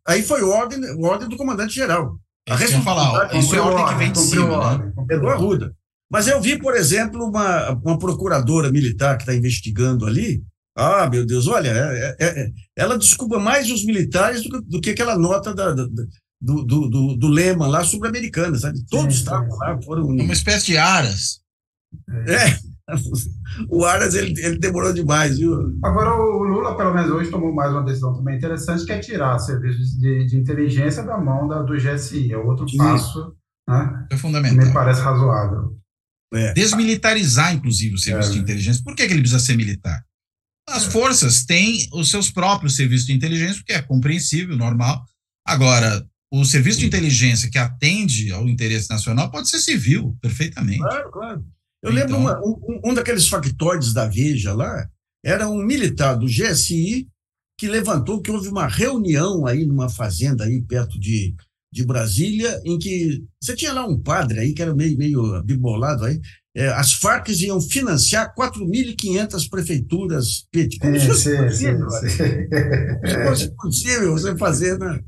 Aí 0.08 0.24
foi 0.24 0.42
ordem, 0.44 0.80
ordem 1.04 1.30
do 1.30 1.38
comandante-geral. 1.38 2.18
A 2.50 2.56
responsabilidade 2.56 3.38
isso 3.38 3.56
é 3.56 3.60
ordem 3.60 3.86
que 3.86 3.96
vem 3.96 4.12
de 4.12 4.20
cima, 4.20 4.78
né? 4.78 4.94
É 5.12 5.20
do 5.20 5.30
Arruda. 5.30 5.74
Mas 6.10 6.28
eu 6.28 6.42
vi, 6.42 6.58
por 6.58 6.76
exemplo, 6.76 7.26
uma, 7.26 7.72
uma 7.72 8.00
procuradora 8.00 8.72
militar 8.72 9.18
que 9.18 9.24
está 9.24 9.36
investigando 9.36 10.06
ali, 10.06 10.42
ah, 10.78 11.10
meu 11.10 11.26
Deus, 11.26 11.48
olha, 11.48 11.70
é, 11.70 12.16
é, 12.20 12.42
é, 12.42 12.52
ela 12.76 12.98
desculpa 12.98 13.40
mais 13.40 13.70
os 13.70 13.84
militares 13.84 14.44
do 14.44 14.50
que, 14.50 14.70
do 14.70 14.82
que 14.82 14.92
aquela 14.92 15.18
nota 15.18 15.54
da, 15.54 15.74
da, 15.74 15.84
do, 16.40 16.64
do, 16.64 16.90
do, 16.90 17.18
do, 17.18 17.28
lema 17.28 17.68
lá 17.68 17.84
sobre 17.84 18.08
americana, 18.08 18.58
sabe? 18.58 18.86
Todos 18.88 19.16
estavam 19.16 19.50
lá, 19.58 19.82
foram. 19.82 20.06
Uma 20.06 20.34
espécie 20.34 20.68
de 20.68 20.78
aras. 20.78 21.42
É. 22.28 22.58
O 23.70 23.84
Aras 23.84 24.16
ele, 24.16 24.34
ele 24.42 24.58
demorou 24.58 24.94
demais, 24.94 25.38
viu? 25.38 25.78
Agora, 25.84 26.16
o 26.16 26.44
Lula, 26.44 26.78
pelo 26.78 26.94
menos 26.94 27.12
hoje, 27.12 27.30
tomou 27.30 27.54
mais 27.54 27.74
uma 27.74 27.84
decisão 27.84 28.14
também 28.14 28.38
interessante, 28.38 28.86
que 28.86 28.94
é 28.94 29.00
tirar 29.00 29.38
serviços 29.40 29.98
de, 29.98 30.26
de 30.26 30.38
inteligência 30.38 31.04
da 31.04 31.18
mão 31.18 31.50
da, 31.50 31.62
do 31.64 31.74
GSI. 31.74 32.32
É 32.32 32.38
outro 32.38 32.66
Isso. 32.66 32.78
passo 32.78 33.36
né, 33.68 34.08
é 34.10 34.16
fundamental. 34.16 34.60
que 34.60 34.66
me 34.68 34.74
parece 34.74 35.02
razoável. 35.02 35.78
É. 36.34 36.54
Desmilitarizar, 36.54 37.54
inclusive, 37.54 37.96
o 37.96 37.98
serviço 37.98 38.30
é. 38.30 38.34
de 38.34 38.40
inteligência. 38.40 38.84
Por 38.84 38.96
que, 38.96 39.06
que 39.06 39.14
ele 39.14 39.22
precisa 39.22 39.44
ser 39.44 39.58
militar? 39.58 40.02
As 40.70 40.86
forças 40.86 41.46
têm 41.46 41.90
os 41.94 42.10
seus 42.10 42.30
próprios 42.30 42.76
serviços 42.76 43.08
de 43.08 43.14
inteligência, 43.14 43.58
porque 43.58 43.74
é 43.74 43.82
compreensível, 43.82 44.56
normal. 44.56 45.04
Agora, 45.46 46.06
o 46.32 46.44
serviço 46.44 46.80
de 46.80 46.86
inteligência 46.86 47.50
que 47.50 47.58
atende 47.58 48.32
ao 48.32 48.48
interesse 48.48 48.90
nacional 48.90 49.32
pode 49.32 49.50
ser 49.50 49.60
civil, 49.60 50.18
perfeitamente. 50.22 50.80
Claro, 50.80 51.12
claro. 51.12 51.46
Eu 51.84 51.92
então, 51.92 51.94
lembro 51.94 52.18
uma, 52.18 52.40
um, 52.40 52.82
um 52.86 52.94
daqueles 52.94 53.28
factoides 53.28 53.94
da 53.94 54.08
Veja 54.08 54.54
lá, 54.54 54.88
era 55.24 55.48
um 55.48 55.64
militar 55.64 56.16
do 56.16 56.26
GSI 56.26 57.08
que 57.60 57.68
levantou 57.68 58.22
que 58.22 58.32
houve 58.32 58.50
uma 58.50 58.68
reunião 58.68 59.46
aí 59.46 59.66
numa 59.66 59.90
fazenda 59.90 60.44
aí 60.44 60.62
perto 60.62 61.00
de, 61.00 61.36
de 61.74 61.84
Brasília, 61.86 62.62
em 62.64 62.78
que 62.78 63.24
você 63.42 63.56
tinha 63.56 63.74
lá 63.74 63.86
um 63.86 64.00
padre 64.00 64.40
aí 64.40 64.54
que 64.54 64.62
era 64.62 64.76
meio, 64.76 64.98
meio 64.98 65.44
bibolado 65.44 66.06
aí, 66.06 66.20
é, 66.56 66.70
as 66.70 66.94
Farc 66.94 67.30
iam 67.30 67.62
financiar 67.62 68.34
4.500 68.36 69.50
prefeituras 69.50 70.48
PT. 70.52 70.80
Como 70.80 71.00
se 71.00 71.08
fosse 71.08 71.38
possível, 71.38 71.88
fosse 73.28 73.56
possível 73.56 74.12
você 74.14 74.36
fazer, 74.38 74.78
né? 74.80 75.00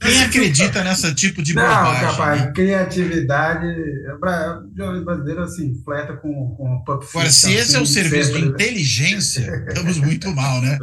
Quem 0.00 0.22
acredita 0.22 0.82
nessa 0.84 1.14
tipo 1.14 1.42
de 1.42 1.54
Não, 1.54 1.62
bobagem? 1.62 2.00
capaz, 2.08 2.40
né? 2.42 2.52
criatividade. 2.52 3.66
O 3.66 4.76
jornalismo 4.76 5.04
brasileiro 5.04 5.42
assim, 5.42 5.74
fleta 5.84 6.16
com, 6.16 6.54
com 6.56 6.82
Pulp 6.84 7.02
Agora, 7.10 7.30
se 7.30 7.52
esse 7.54 7.74
é 7.76 7.78
o 7.78 7.82
assim, 7.82 7.92
serviço 7.92 8.32
de 8.32 8.40
sempre- 8.40 8.48
inteligência, 8.50 9.64
estamos 9.68 9.98
muito 9.98 10.30
mal, 10.34 10.60
né? 10.60 10.78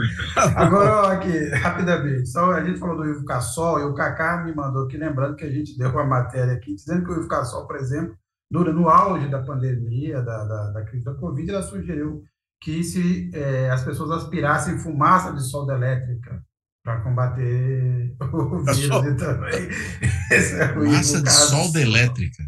Agora, 0.55 1.13
aqui, 1.13 1.49
rapidamente, 1.49 2.27
só 2.29 2.51
a 2.51 2.63
gente 2.63 2.79
falou 2.79 2.97
do 2.97 3.09
Ivo 3.09 3.25
Cassol 3.25 3.79
e 3.79 3.83
o 3.83 3.93
Kaká 3.93 4.43
me 4.43 4.53
mandou 4.55 4.85
aqui, 4.85 4.97
lembrando 4.97 5.35
que 5.35 5.45
a 5.45 5.51
gente 5.51 5.77
deu 5.77 5.89
uma 5.89 6.05
matéria 6.05 6.53
aqui, 6.53 6.73
dizendo 6.75 7.03
que 7.05 7.11
o 7.11 7.19
Ivo 7.19 7.27
Cassol, 7.27 7.67
por 7.67 7.75
exemplo, 7.77 8.15
dura, 8.49 8.73
no 8.73 8.89
auge 8.89 9.27
da 9.29 9.39
pandemia, 9.39 10.21
da, 10.21 10.43
da, 10.45 10.71
da 10.71 10.85
crise 10.85 11.05
da 11.05 11.13
Covid, 11.13 11.49
ela 11.49 11.61
sugeriu 11.63 12.23
que 12.61 12.83
se 12.83 13.29
eh, 13.33 13.69
as 13.71 13.83
pessoas 13.83 14.11
aspirassem 14.11 14.77
fumaça 14.77 15.33
de 15.33 15.41
solda 15.49 15.73
elétrica 15.73 16.41
para 16.83 17.01
combater 17.01 18.15
o 18.33 18.69
A 18.69 18.73
vírus 18.73 18.87
sol- 18.87 19.15
também. 19.17 19.69
Esse 20.31 20.59
é 20.59 20.71
o 20.71 20.87
Massa 20.87 21.21
de 21.21 21.31
solda 21.31 21.81
elétrica. 21.81 22.43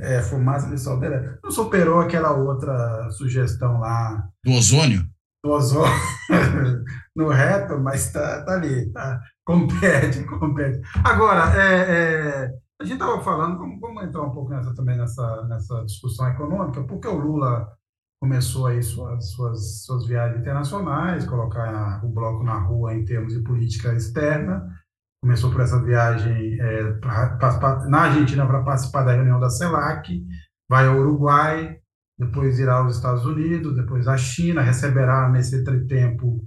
É, 0.00 0.22
fumaça 0.22 0.68
de 0.70 0.78
solda 0.80 1.06
elétrica. 1.06 1.38
Não 1.42 1.50
superou 1.50 2.00
aquela 2.00 2.32
outra 2.32 3.10
sugestão 3.10 3.80
lá 3.80 4.24
Do 4.44 4.52
ozônio? 4.52 5.04
do 5.44 5.50
ozônio 5.50 5.92
no 7.14 7.28
reto, 7.28 7.78
mas 7.78 8.10
tá, 8.10 8.42
tá 8.44 8.52
ali, 8.54 8.90
tá? 8.92 9.20
Compete, 9.44 10.24
compete. 10.24 10.80
Agora, 11.04 11.54
é, 11.54 11.74
é, 12.46 12.50
a 12.80 12.84
gente 12.84 12.94
estava 12.94 13.22
falando, 13.22 13.58
vamos, 13.58 13.78
vamos 13.78 14.04
entrar 14.04 14.22
um 14.22 14.30
pouco 14.30 14.50
nessa 14.50 14.74
também 14.74 14.96
nessa, 14.96 15.44
nessa 15.46 15.84
discussão 15.84 16.26
econômica, 16.28 16.82
porque 16.84 17.06
o 17.06 17.18
Lula 17.18 17.68
começou 18.24 18.66
aí 18.66 18.82
suas, 18.82 19.32
suas, 19.32 19.84
suas 19.84 20.06
viagens 20.06 20.40
internacionais, 20.40 21.26
colocar 21.26 22.02
o 22.02 22.08
bloco 22.08 22.42
na 22.42 22.58
rua 22.58 22.94
em 22.94 23.04
termos 23.04 23.34
de 23.34 23.42
política 23.42 23.92
externa. 23.94 24.66
Começou 25.22 25.50
por 25.50 25.60
essa 25.60 25.78
viagem 25.82 26.58
é, 26.58 26.92
pra- 26.94 27.36
pra- 27.36 27.86
na 27.86 28.02
Argentina 28.04 28.46
para 28.46 28.62
participar 28.62 29.02
da 29.04 29.12
reunião 29.12 29.38
da 29.38 29.50
CELAC, 29.50 30.24
vai 30.68 30.86
ao 30.86 30.98
Uruguai, 30.98 31.76
depois 32.18 32.58
irá 32.58 32.76
aos 32.76 32.96
Estados 32.96 33.26
Unidos, 33.26 33.76
depois 33.76 34.08
à 34.08 34.16
China, 34.16 34.62
receberá 34.62 35.28
nesse 35.28 35.60
entretempo 35.60 36.42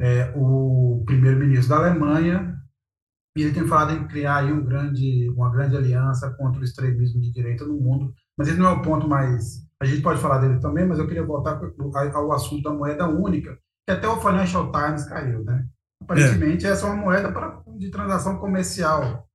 é, 0.00 0.32
o 0.34 1.02
primeiro-ministro 1.04 1.68
da 1.68 1.76
Alemanha, 1.76 2.56
e 3.36 3.42
ele 3.42 3.52
tem 3.52 3.66
falado 3.66 3.92
em 3.92 4.08
criar 4.08 4.38
aí 4.38 4.52
um 4.52 4.64
grande, 4.64 5.28
uma 5.36 5.50
grande 5.50 5.76
aliança 5.76 6.34
contra 6.38 6.60
o 6.60 6.64
extremismo 6.64 7.20
de 7.20 7.30
direita 7.30 7.66
no 7.66 7.78
mundo, 7.78 8.14
mas 8.36 8.48
esse 8.48 8.58
não 8.58 8.66
é 8.66 8.72
o 8.72 8.82
ponto 8.82 9.06
mais... 9.06 9.70
A 9.82 9.84
gente 9.84 10.00
pode 10.00 10.20
falar 10.20 10.38
dele 10.38 10.60
também, 10.60 10.86
mas 10.86 11.00
eu 11.00 11.08
queria 11.08 11.26
voltar 11.26 11.60
ao 12.14 12.30
assunto 12.30 12.62
da 12.62 12.72
moeda 12.72 13.08
única, 13.08 13.58
que 13.84 13.92
até 13.92 14.06
o 14.06 14.20
Financial 14.20 14.70
Times 14.70 15.04
caiu, 15.06 15.42
né? 15.42 15.66
Aparentemente, 16.00 16.64
essa 16.64 16.86
é 16.86 16.90
uma 16.90 17.02
moeda 17.02 17.32
para, 17.32 17.60
de 17.76 17.90
transação 17.90 18.38
comercial. 18.38 19.28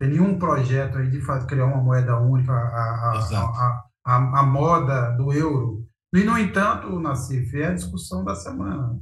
Tem 0.00 0.10
nenhum 0.10 0.38
projeto 0.38 0.96
aí 0.96 1.10
de 1.10 1.20
fazer, 1.20 1.44
criar 1.48 1.66
uma 1.66 1.82
moeda 1.82 2.16
única, 2.20 2.52
a, 2.52 3.18
a, 3.34 3.82
a, 4.06 4.40
a, 4.40 4.42
moda 4.44 5.10
do 5.16 5.32
euro. 5.32 5.84
E, 6.14 6.22
no 6.22 6.38
entanto, 6.38 7.00
Nassif, 7.00 7.52
é 7.60 7.66
a 7.66 7.74
discussão 7.74 8.24
da 8.24 8.36
semana. 8.36 8.96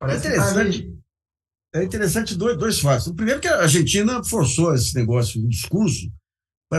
Parece 0.00 0.22
que 0.22 0.28
tá 0.28 0.34
interessante. 0.36 0.80
ali. 0.80 1.00
É 1.74 1.84
interessante 1.84 2.34
dois, 2.34 2.56
dois 2.56 2.80
fatos. 2.80 3.08
O 3.08 3.14
primeiro 3.14 3.42
que 3.42 3.48
a 3.48 3.60
Argentina 3.60 4.24
forçou 4.24 4.72
esse 4.74 4.94
negócio, 4.94 5.44
o 5.44 5.48
discurso, 5.48 6.06
é, 6.06 6.19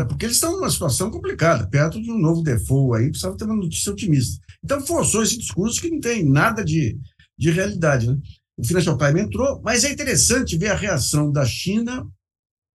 porque 0.08 0.26
eles 0.26 0.38
estão 0.38 0.54
numa 0.54 0.70
situação 0.70 1.12
complicada, 1.12 1.68
perto 1.68 2.02
de 2.02 2.10
um 2.10 2.18
novo 2.18 2.42
default 2.42 2.98
aí, 2.98 3.10
precisava 3.10 3.36
ter 3.36 3.44
uma 3.44 3.56
notícia 3.56 3.92
otimista. 3.92 4.42
Então 4.64 4.80
forçou 4.86 5.22
esse 5.22 5.38
discurso 5.38 5.82
que 5.82 5.90
não 5.90 6.00
tem 6.00 6.24
nada 6.24 6.64
de, 6.64 6.98
de 7.38 7.52
realidade. 7.52 8.08
Né? 8.08 8.18
O 8.58 8.66
Financial 8.66 8.98
Times 8.98 9.24
entrou, 9.24 9.62
mas 9.64 9.84
é 9.84 9.92
interessante 9.92 10.58
ver 10.58 10.70
a 10.70 10.76
reação 10.76 11.32
da 11.32 11.46
China 11.46 12.08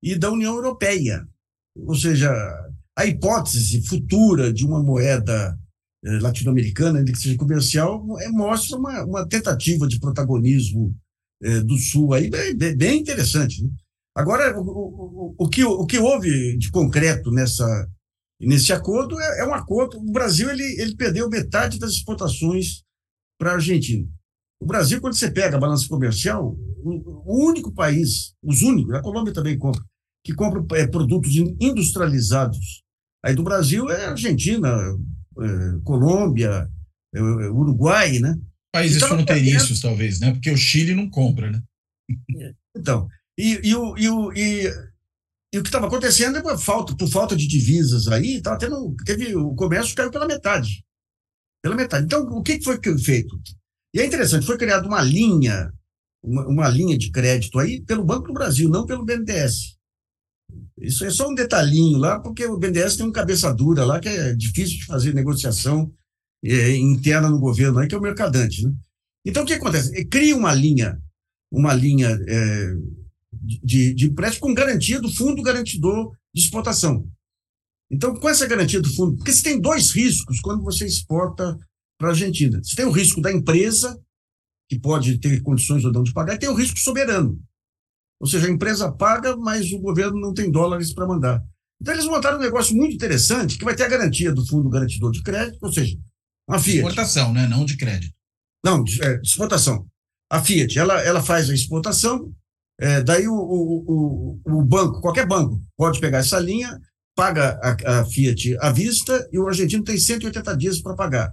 e 0.02 0.14
da 0.14 0.30
União 0.30 0.54
Europeia. 0.54 1.26
Ou 1.74 1.94
seja, 1.94 2.30
a 2.96 3.06
hipótese 3.06 3.86
futura 3.86 4.52
de 4.52 4.64
uma 4.66 4.82
moeda 4.82 5.58
eh, 6.04 6.18
latino-americana, 6.20 6.98
ainda 6.98 7.12
que 7.12 7.18
seja 7.18 7.36
comercial, 7.36 8.04
é, 8.20 8.28
mostra 8.28 8.76
uma, 8.76 9.04
uma 9.04 9.28
tentativa 9.28 9.86
de 9.86 9.98
protagonismo 10.00 10.94
eh, 11.42 11.60
do 11.60 11.76
Sul 11.78 12.14
aí 12.14 12.30
bem, 12.30 12.76
bem- 12.76 13.00
interessante. 13.00 13.62
né? 13.62 13.70
Agora, 14.16 14.58
o, 14.58 14.62
o, 14.62 15.34
o, 15.38 15.48
que, 15.48 15.62
o 15.62 15.84
que 15.84 15.98
houve 15.98 16.56
de 16.56 16.70
concreto 16.70 17.30
nessa, 17.30 17.66
nesse 18.40 18.72
acordo 18.72 19.20
é, 19.20 19.40
é 19.40 19.44
um 19.44 19.52
acordo. 19.52 19.98
O 19.98 20.10
Brasil 20.10 20.48
ele, 20.48 20.64
ele 20.80 20.96
perdeu 20.96 21.28
metade 21.28 21.78
das 21.78 21.90
exportações 21.90 22.82
para 23.38 23.50
a 23.50 23.54
Argentina. 23.54 24.08
O 24.58 24.64
Brasil, 24.66 25.00
quando 25.02 25.14
você 25.14 25.30
pega 25.30 25.56
a 25.56 25.60
balança 25.60 25.86
comercial, 25.86 26.56
o, 26.82 27.46
único 27.46 27.70
país, 27.72 28.32
os 28.42 28.62
únicos, 28.62 28.94
a 28.94 29.02
Colômbia 29.02 29.34
também 29.34 29.58
compra, 29.58 29.82
que 30.24 30.32
compra 30.32 30.64
eh, 30.78 30.86
produtos 30.86 31.34
in- 31.36 31.54
industrializados 31.60 32.82
aí 33.22 33.34
do 33.34 33.42
Brasil 33.42 33.90
é 33.90 34.06
a 34.06 34.10
Argentina, 34.12 34.68
eh, 35.38 35.78
Colômbia, 35.84 36.66
eh, 37.14 37.20
Uruguai, 37.50 38.18
né? 38.18 38.34
Países 38.72 38.96
Então, 38.96 39.08
fronteiriços, 39.08 39.80
talvez, 39.80 40.20
né? 40.20 40.32
Porque 40.32 40.50
o 40.50 40.56
Chile 40.56 40.94
não 40.94 41.10
compra, 41.10 41.50
né? 41.50 41.62
Então, 42.74 43.08
e, 43.38 43.68
e, 43.68 43.74
o, 43.74 43.96
e, 43.98 44.08
o, 44.08 44.32
e, 44.32 44.66
e 45.52 45.58
o 45.58 45.62
que 45.62 45.68
estava 45.68 45.86
acontecendo 45.86 46.38
é 46.38 46.42
por 46.42 46.58
falta, 46.58 46.96
por 46.96 47.08
falta 47.08 47.36
de 47.36 47.46
divisas 47.46 48.08
aí, 48.08 48.40
tava 48.40 48.58
tendo, 48.58 48.94
teve, 49.04 49.34
o 49.36 49.54
comércio 49.54 49.94
caiu 49.94 50.10
pela 50.10 50.26
metade. 50.26 50.84
Pela 51.62 51.74
metade. 51.74 52.06
Então, 52.06 52.22
o 52.22 52.42
que 52.42 52.62
foi 52.62 52.78
feito? 52.98 53.38
E 53.94 54.00
é 54.00 54.06
interessante, 54.06 54.46
foi 54.46 54.58
criada 54.58 54.86
uma 54.86 55.02
linha, 55.02 55.72
uma, 56.22 56.46
uma 56.46 56.68
linha 56.68 56.96
de 56.96 57.10
crédito 57.10 57.58
aí 57.58 57.80
pelo 57.82 58.04
Banco 58.04 58.28
do 58.28 58.34
Brasil, 58.34 58.68
não 58.68 58.86
pelo 58.86 59.04
BNDES. 59.04 59.76
Isso 60.78 61.04
é 61.04 61.10
só 61.10 61.28
um 61.28 61.34
detalhinho 61.34 61.98
lá, 61.98 62.20
porque 62.20 62.46
o 62.46 62.58
BNDES 62.58 62.96
tem 62.96 63.06
um 63.06 63.12
cabeça 63.12 63.52
dura 63.52 63.84
lá, 63.84 63.98
que 63.98 64.08
é 64.08 64.34
difícil 64.34 64.78
de 64.78 64.86
fazer 64.86 65.14
negociação 65.14 65.92
eh, 66.44 66.76
interna 66.76 67.30
no 67.30 67.38
governo 67.38 67.78
aí, 67.78 67.88
que 67.88 67.94
é 67.94 67.98
o 67.98 68.02
mercadante, 68.02 68.64
né? 68.64 68.72
Então, 69.24 69.42
o 69.42 69.46
que 69.46 69.54
acontece? 69.54 69.96
Eh, 69.98 70.04
Cria 70.04 70.36
uma 70.36 70.54
linha, 70.54 71.00
uma 71.50 71.74
linha 71.74 72.08
eh, 72.28 72.74
de, 73.32 73.94
de 73.94 74.06
empréstimo 74.06 74.46
com 74.48 74.54
garantia 74.54 75.00
do 75.00 75.10
fundo 75.12 75.42
garantidor 75.42 76.12
de 76.34 76.42
exportação. 76.42 77.08
Então, 77.90 78.14
com 78.16 78.28
essa 78.28 78.46
garantia 78.46 78.80
do 78.80 78.92
fundo, 78.92 79.16
porque 79.16 79.32
você 79.32 79.42
tem 79.42 79.60
dois 79.60 79.90
riscos 79.92 80.40
quando 80.40 80.62
você 80.62 80.86
exporta 80.86 81.56
para 81.98 82.08
a 82.08 82.10
Argentina. 82.10 82.60
Você 82.62 82.74
tem 82.76 82.84
o 82.84 82.90
risco 82.90 83.20
da 83.20 83.32
empresa, 83.32 83.98
que 84.68 84.78
pode 84.78 85.18
ter 85.18 85.40
condições 85.42 85.84
ou 85.84 85.92
não 85.92 86.02
de 86.02 86.12
pagar, 86.12 86.34
e 86.34 86.38
tem 86.38 86.48
o 86.48 86.54
risco 86.54 86.78
soberano. 86.78 87.40
Ou 88.20 88.26
seja, 88.26 88.46
a 88.46 88.50
empresa 88.50 88.90
paga, 88.90 89.36
mas 89.36 89.70
o 89.72 89.78
governo 89.78 90.18
não 90.20 90.34
tem 90.34 90.50
dólares 90.50 90.92
para 90.92 91.06
mandar. 91.06 91.42
Então, 91.80 91.94
eles 91.94 92.06
montaram 92.06 92.38
um 92.38 92.42
negócio 92.42 92.74
muito 92.74 92.94
interessante, 92.94 93.58
que 93.58 93.64
vai 93.64 93.76
ter 93.76 93.84
a 93.84 93.88
garantia 93.88 94.32
do 94.32 94.44
fundo 94.46 94.68
garantidor 94.68 95.12
de 95.12 95.22
crédito, 95.22 95.58
ou 95.62 95.72
seja, 95.72 95.96
uma 96.48 96.58
Fiat. 96.58 96.78
Exportação, 96.78 97.32
né? 97.32 97.46
Não 97.46 97.64
de 97.64 97.76
crédito. 97.76 98.14
Não, 98.64 98.82
de- 98.82 99.00
é, 99.02 99.18
de 99.18 99.28
exportação. 99.28 99.86
A 100.30 100.42
Fiat, 100.42 100.76
ela, 100.78 101.00
ela 101.02 101.22
faz 101.22 101.48
a 101.50 101.54
exportação, 101.54 102.32
é, 102.78 103.02
daí 103.02 103.26
o, 103.26 103.34
o, 103.34 104.40
o, 104.44 104.58
o 104.58 104.62
banco, 104.62 105.00
qualquer 105.00 105.26
banco, 105.26 105.60
pode 105.76 105.98
pegar 105.98 106.18
essa 106.18 106.38
linha, 106.38 106.78
paga 107.14 107.58
a, 107.62 108.00
a 108.00 108.04
Fiat 108.04 108.56
à 108.60 108.70
vista 108.70 109.26
e 109.32 109.38
o 109.38 109.48
argentino 109.48 109.82
tem 109.82 109.98
180 109.98 110.56
dias 110.56 110.80
para 110.80 110.94
pagar. 110.94 111.32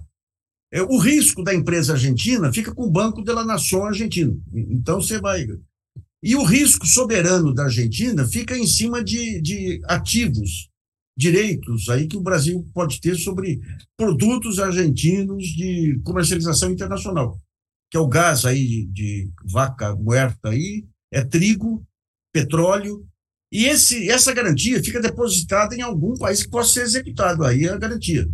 É, 0.72 0.82
o 0.82 0.98
risco 0.98 1.44
da 1.44 1.54
empresa 1.54 1.92
argentina 1.92 2.52
fica 2.52 2.74
com 2.74 2.82
o 2.82 2.90
Banco 2.90 3.22
de 3.22 3.32
la 3.32 3.44
Nación 3.44 3.84
argentino. 3.84 4.42
Então 4.52 5.00
você 5.00 5.20
vai. 5.20 5.46
E 6.22 6.34
o 6.34 6.42
risco 6.42 6.86
soberano 6.86 7.52
da 7.54 7.64
Argentina 7.64 8.26
fica 8.26 8.56
em 8.56 8.66
cima 8.66 9.04
de, 9.04 9.40
de 9.42 9.80
ativos, 9.84 10.70
direitos 11.16 11.88
aí 11.90 12.08
que 12.08 12.16
o 12.16 12.22
Brasil 12.22 12.66
pode 12.72 13.00
ter 13.00 13.14
sobre 13.16 13.60
produtos 13.96 14.58
argentinos 14.58 15.44
de 15.44 16.00
comercialização 16.02 16.72
internacional, 16.72 17.38
que 17.90 17.96
é 17.98 18.00
o 18.00 18.08
gás 18.08 18.46
aí 18.46 18.66
de, 18.66 18.86
de 18.86 19.30
vaca 19.44 19.94
muerta 19.94 20.48
aí, 20.48 20.86
é 21.14 21.24
trigo, 21.24 21.86
petróleo, 22.32 23.06
e 23.52 23.66
esse, 23.66 24.10
essa 24.10 24.34
garantia 24.34 24.82
fica 24.82 25.00
depositada 25.00 25.76
em 25.76 25.80
algum 25.80 26.14
país 26.14 26.42
que 26.42 26.50
possa 26.50 26.72
ser 26.72 26.82
executado, 26.82 27.44
aí 27.44 27.64
é 27.64 27.70
a 27.70 27.78
garantia. 27.78 28.28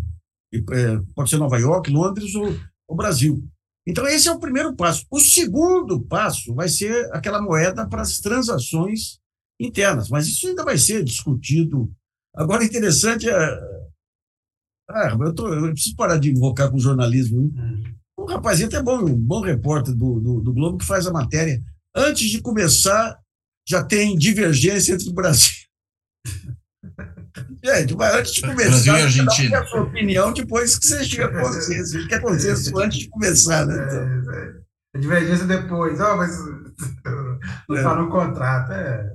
E, 0.51 0.59
é, 0.59 0.99
pode 1.15 1.29
ser 1.29 1.37
Nova 1.37 1.59
York, 1.59 1.91
Londres 1.91 2.35
ou 2.35 2.57
o 2.89 2.97
Brasil. 2.97 3.47
Então, 3.87 4.07
esse 4.07 4.29
é 4.29 4.33
o 4.33 4.41
primeiro 4.41 4.75
passo. 4.75 5.05
O 5.11 5.21
segundo 5.21 6.01
passo 6.01 6.55
vai 6.55 6.69
ser 6.69 7.13
aquela 7.13 7.43
moeda 7.43 7.87
para 7.87 8.01
as 8.01 8.19
transações 8.19 9.21
internas, 9.61 10.09
mas 10.09 10.27
isso 10.27 10.49
ainda 10.49 10.65
vai 10.65 10.79
ser 10.79 11.05
discutido. 11.05 11.93
Agora, 12.35 12.65
interessante 12.65 13.29
é. 13.29 13.61
Ah, 14.89 15.17
eu, 15.21 15.35
tô, 15.35 15.53
eu 15.53 15.73
preciso 15.73 15.97
parar 15.97 16.19
de 16.19 16.31
invocar 16.31 16.71
com 16.71 16.79
jornalismo. 16.79 17.43
Né? 17.43 17.63
Hum. 17.63 17.95
O 18.17 18.25
rapazinho 18.25 18.69
até 18.69 18.83
bom, 18.83 19.05
um 19.05 19.17
bom 19.17 19.41
repórter 19.41 19.95
do, 19.95 20.19
do, 20.19 20.41
do 20.41 20.53
Globo 20.53 20.79
que 20.79 20.87
faz 20.87 21.07
a 21.07 21.13
matéria. 21.13 21.63
Antes 21.95 22.31
de 22.31 22.41
começar, 22.41 23.19
já 23.69 23.85
tem 23.85 24.17
divergência 24.17 24.95
entre 24.95 25.09
o 25.09 25.15
Brasil. 25.15 25.53
Gente, 27.63 27.95
mas 27.95 28.15
antes 28.15 28.33
de 28.33 28.41
começar, 28.41 28.93
Brasil 28.93 29.25
e 29.45 29.55
a 29.55 29.67
sua 29.67 29.83
opinião 29.83 30.33
depois 30.33 30.79
que 30.79 30.87
você 30.87 31.05
chega 31.05 31.27
a 31.27 31.43
consenso. 31.43 32.09
Quer 32.09 32.21
consenso 32.21 32.79
antes 32.79 32.99
de 33.01 33.09
começar, 33.09 33.67
né? 33.67 33.75
Então, 33.75 34.35
É, 34.35 34.57
é. 34.57 34.61
A 34.97 34.99
divergência 34.99 35.47
depois. 35.47 36.01
Ah, 36.01 36.17
mas 36.17 36.37
não 37.69 37.77
está 37.77 37.95
no 37.95 38.11
contrato. 38.11 38.73
É, 38.73 39.13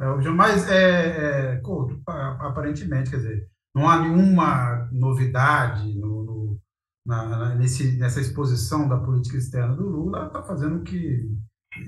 é, 0.00 0.30
mas, 0.30 0.68
é, 0.70 1.54
é, 1.54 1.56
Couto, 1.58 2.00
aparentemente, 2.06 3.10
quer 3.10 3.16
dizer, 3.16 3.48
não 3.74 3.88
há 3.88 4.00
nenhuma 4.00 4.88
novidade 4.92 5.94
no, 5.94 6.24
no 6.24 6.60
na, 7.06 7.54
nesse, 7.56 7.98
nessa 7.98 8.20
exposição 8.20 8.88
da 8.88 8.98
política 8.98 9.36
externa 9.36 9.74
do 9.74 9.88
Lula, 9.88 10.26
está 10.26 10.42
fazendo 10.42 10.76
o 10.76 10.82
que 10.82 11.28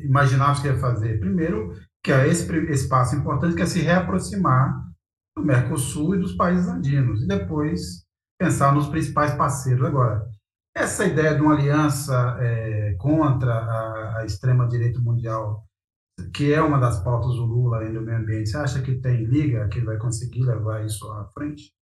imaginávamos 0.04 0.60
que 0.60 0.68
ia 0.68 0.78
fazer. 0.78 1.18
Primeiro, 1.20 1.72
que 2.02 2.12
é 2.12 2.28
esse, 2.28 2.50
esse 2.70 2.88
passo 2.88 3.16
importante, 3.16 3.54
que 3.54 3.62
é 3.62 3.66
se 3.66 3.80
reaproximar 3.80 4.84
do 5.36 5.44
Mercosul 5.44 6.14
e 6.14 6.18
dos 6.18 6.34
países 6.34 6.68
andinos, 6.68 7.22
e 7.22 7.26
depois 7.26 8.04
pensar 8.38 8.74
nos 8.74 8.88
principais 8.88 9.34
parceiros. 9.34 9.86
Agora, 9.86 10.26
essa 10.76 11.06
ideia 11.06 11.34
de 11.34 11.40
uma 11.40 11.54
aliança 11.54 12.36
é, 12.40 12.94
contra 12.98 13.52
a, 13.52 14.18
a 14.18 14.26
extrema-direita 14.26 15.00
mundial, 15.00 15.64
que 16.32 16.52
é 16.52 16.60
uma 16.60 16.78
das 16.78 17.02
pautas 17.02 17.34
do 17.34 17.44
Lula 17.44 17.80
aí 17.80 17.92
no 17.92 18.02
meio 18.02 18.18
ambiente, 18.18 18.50
você 18.50 18.56
acha 18.56 18.82
que 18.82 18.96
tem 18.96 19.24
liga, 19.24 19.68
que 19.68 19.78
ele 19.78 19.86
vai 19.86 19.98
conseguir 19.98 20.42
levar 20.42 20.84
isso 20.84 21.10
à 21.12 21.28
frente? 21.32 21.72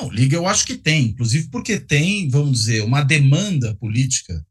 Não, 0.00 0.10
liga 0.10 0.36
eu 0.36 0.46
acho 0.46 0.66
que 0.66 0.76
tem, 0.76 1.08
inclusive 1.08 1.50
porque 1.50 1.80
tem, 1.80 2.28
vamos 2.30 2.52
dizer, 2.52 2.82
uma 2.84 3.02
demanda 3.02 3.76
política, 3.76 4.44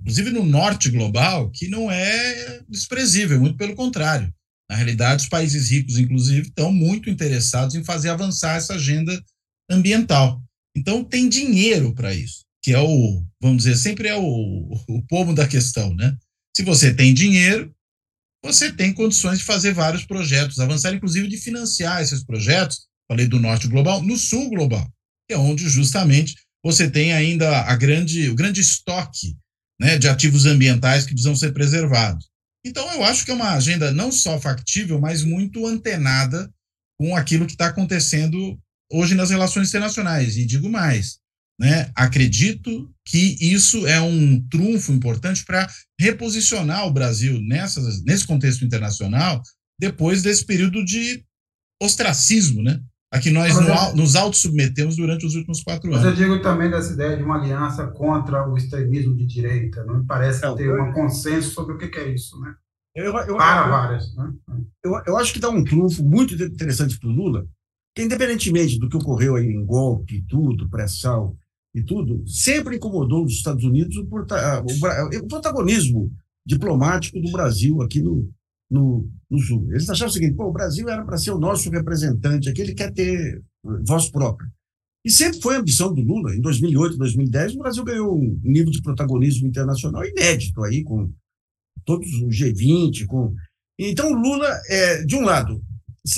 inclusive 0.00 0.30
no 0.30 0.44
norte 0.44 0.90
global, 0.90 1.50
que 1.50 1.68
não 1.68 1.90
é 1.90 2.60
desprezível, 2.68 3.40
muito 3.40 3.56
pelo 3.56 3.74
contrário. 3.74 4.32
Na 4.70 4.76
realidade, 4.76 5.22
os 5.22 5.28
países 5.28 5.70
ricos, 5.70 5.98
inclusive, 5.98 6.48
estão 6.48 6.72
muito 6.72 7.08
interessados 7.08 7.74
em 7.74 7.84
fazer 7.84 8.10
avançar 8.10 8.56
essa 8.56 8.74
agenda 8.74 9.22
ambiental. 9.70 10.42
Então, 10.76 11.02
tem 11.02 11.28
dinheiro 11.28 11.94
para 11.94 12.14
isso, 12.14 12.44
que 12.62 12.72
é 12.72 12.78
o, 12.78 13.24
vamos 13.40 13.64
dizer, 13.64 13.76
sempre 13.76 14.08
é 14.08 14.16
o, 14.16 14.74
o 14.88 15.02
pomo 15.08 15.34
da 15.34 15.48
questão, 15.48 15.94
né? 15.94 16.14
Se 16.54 16.62
você 16.62 16.92
tem 16.92 17.14
dinheiro, 17.14 17.74
você 18.44 18.70
tem 18.70 18.92
condições 18.92 19.38
de 19.38 19.44
fazer 19.44 19.72
vários 19.72 20.04
projetos, 20.04 20.58
avançar, 20.58 20.94
inclusive, 20.94 21.28
de 21.28 21.38
financiar 21.38 22.02
esses 22.02 22.22
projetos 22.22 22.88
falei 23.08 23.26
do 23.26 23.40
norte 23.40 23.66
global, 23.66 24.02
no 24.02 24.16
sul 24.16 24.50
global, 24.50 24.86
que 25.26 25.34
é 25.34 25.38
onde 25.38 25.68
justamente 25.68 26.36
você 26.62 26.90
tem 26.90 27.12
ainda 27.12 27.62
a 27.62 27.74
grande, 27.74 28.28
o 28.28 28.34
grande 28.34 28.60
estoque 28.60 29.36
né, 29.80 29.98
de 29.98 30.08
ativos 30.08 30.46
ambientais 30.46 31.04
que 31.04 31.12
precisam 31.12 31.36
ser 31.36 31.52
preservados. 31.52 32.28
Então, 32.64 32.90
eu 32.92 33.04
acho 33.04 33.24
que 33.24 33.30
é 33.30 33.34
uma 33.34 33.54
agenda 33.54 33.92
não 33.92 34.10
só 34.10 34.40
factível, 34.40 35.00
mas 35.00 35.22
muito 35.22 35.66
antenada 35.66 36.52
com 36.98 37.16
aquilo 37.16 37.46
que 37.46 37.52
está 37.52 37.68
acontecendo 37.68 38.58
hoje 38.90 39.14
nas 39.14 39.30
relações 39.30 39.68
internacionais. 39.68 40.36
E 40.36 40.44
digo 40.44 40.68
mais, 40.68 41.18
né, 41.60 41.90
acredito 41.94 42.92
que 43.06 43.36
isso 43.40 43.86
é 43.86 44.00
um 44.00 44.40
trunfo 44.48 44.92
importante 44.92 45.44
para 45.44 45.70
reposicionar 46.00 46.86
o 46.86 46.92
Brasil 46.92 47.40
nessas, 47.40 48.02
nesse 48.02 48.26
contexto 48.26 48.64
internacional 48.64 49.42
depois 49.80 50.22
desse 50.22 50.44
período 50.44 50.84
de 50.84 51.24
ostracismo, 51.80 52.62
né? 52.62 52.82
A 53.10 53.18
que 53.18 53.30
nós 53.30 53.54
no, 53.54 53.96
nos 53.96 54.16
auto-submetemos 54.16 54.96
durante 54.96 55.24
os 55.24 55.34
últimos 55.34 55.62
quatro 55.62 55.88
anos. 55.88 56.04
Mas 56.04 56.10
eu 56.10 56.16
digo 56.16 56.42
também 56.42 56.70
dessa 56.70 56.92
ideia 56.92 57.16
de 57.16 57.22
uma 57.22 57.36
aliança 57.36 57.86
contra 57.86 58.46
o 58.48 58.56
extremismo 58.56 59.16
de 59.16 59.24
direita. 59.26 59.84
Não 59.84 60.00
me 60.00 60.06
parece 60.06 60.44
é, 60.44 60.54
ter 60.54 60.80
um 60.80 60.92
consenso 60.92 61.50
sobre 61.52 61.74
o 61.74 61.78
que, 61.78 61.88
que 61.88 61.98
é 61.98 62.12
isso, 62.12 62.38
né? 62.40 62.54
Eu, 62.94 63.04
eu, 63.04 63.36
Para 63.36 63.66
eu, 63.66 63.70
várias. 63.70 64.14
Né? 64.14 64.32
Eu, 64.84 64.92
eu 65.06 65.16
acho 65.16 65.32
que 65.32 65.40
dá 65.40 65.48
um 65.48 65.64
trunfo 65.64 66.02
muito 66.04 66.34
interessante 66.34 66.98
para 66.98 67.08
o 67.08 67.12
Lula, 67.12 67.46
que 67.94 68.02
independentemente 68.02 68.78
do 68.78 68.88
que 68.88 68.96
ocorreu 68.96 69.36
aí 69.36 69.46
em 69.46 69.64
golpe 69.64 70.16
e 70.16 70.22
tudo, 70.22 70.68
pressão 70.68 71.36
e 71.74 71.82
tudo, 71.82 72.24
sempre 72.26 72.76
incomodou 72.76 73.24
os 73.24 73.32
Estados 73.32 73.64
Unidos 73.64 73.96
o, 73.96 74.02
o, 74.02 75.18
o 75.18 75.28
protagonismo 75.28 76.12
diplomático 76.44 77.20
do 77.20 77.30
Brasil 77.30 77.80
aqui 77.82 78.02
no, 78.02 78.28
no, 78.70 79.08
no 79.30 79.38
Sul. 79.38 79.66
Eles 79.70 79.88
achavam 79.88 80.10
o 80.10 80.12
seguinte: 80.12 80.36
o 80.38 80.52
Brasil 80.52 80.88
era 80.88 81.04
para 81.04 81.18
ser 81.18 81.30
o 81.30 81.38
nosso 81.38 81.70
representante 81.70 82.48
aqui, 82.48 82.60
ele 82.60 82.74
quer 82.74 82.92
ter 82.92 83.42
voz 83.86 84.10
própria. 84.10 84.48
E 85.04 85.10
sempre 85.10 85.40
foi 85.40 85.56
a 85.56 85.60
ambição 85.60 85.94
do 85.94 86.02
Lula. 86.02 86.34
Em 86.34 86.40
2008, 86.40 86.98
2010, 86.98 87.54
o 87.54 87.58
Brasil 87.58 87.84
ganhou 87.84 88.14
um 88.14 88.40
nível 88.42 88.70
de 88.70 88.82
protagonismo 88.82 89.46
internacional 89.46 90.04
inédito 90.04 90.62
aí, 90.64 90.82
com 90.82 91.10
todos 91.84 92.08
os 92.12 92.36
G20. 92.36 93.06
Com... 93.06 93.34
Então, 93.78 94.12
o 94.12 94.14
Lula, 94.14 94.48
é, 94.68 95.04
de 95.04 95.14
um 95.16 95.22
lado, 95.22 95.62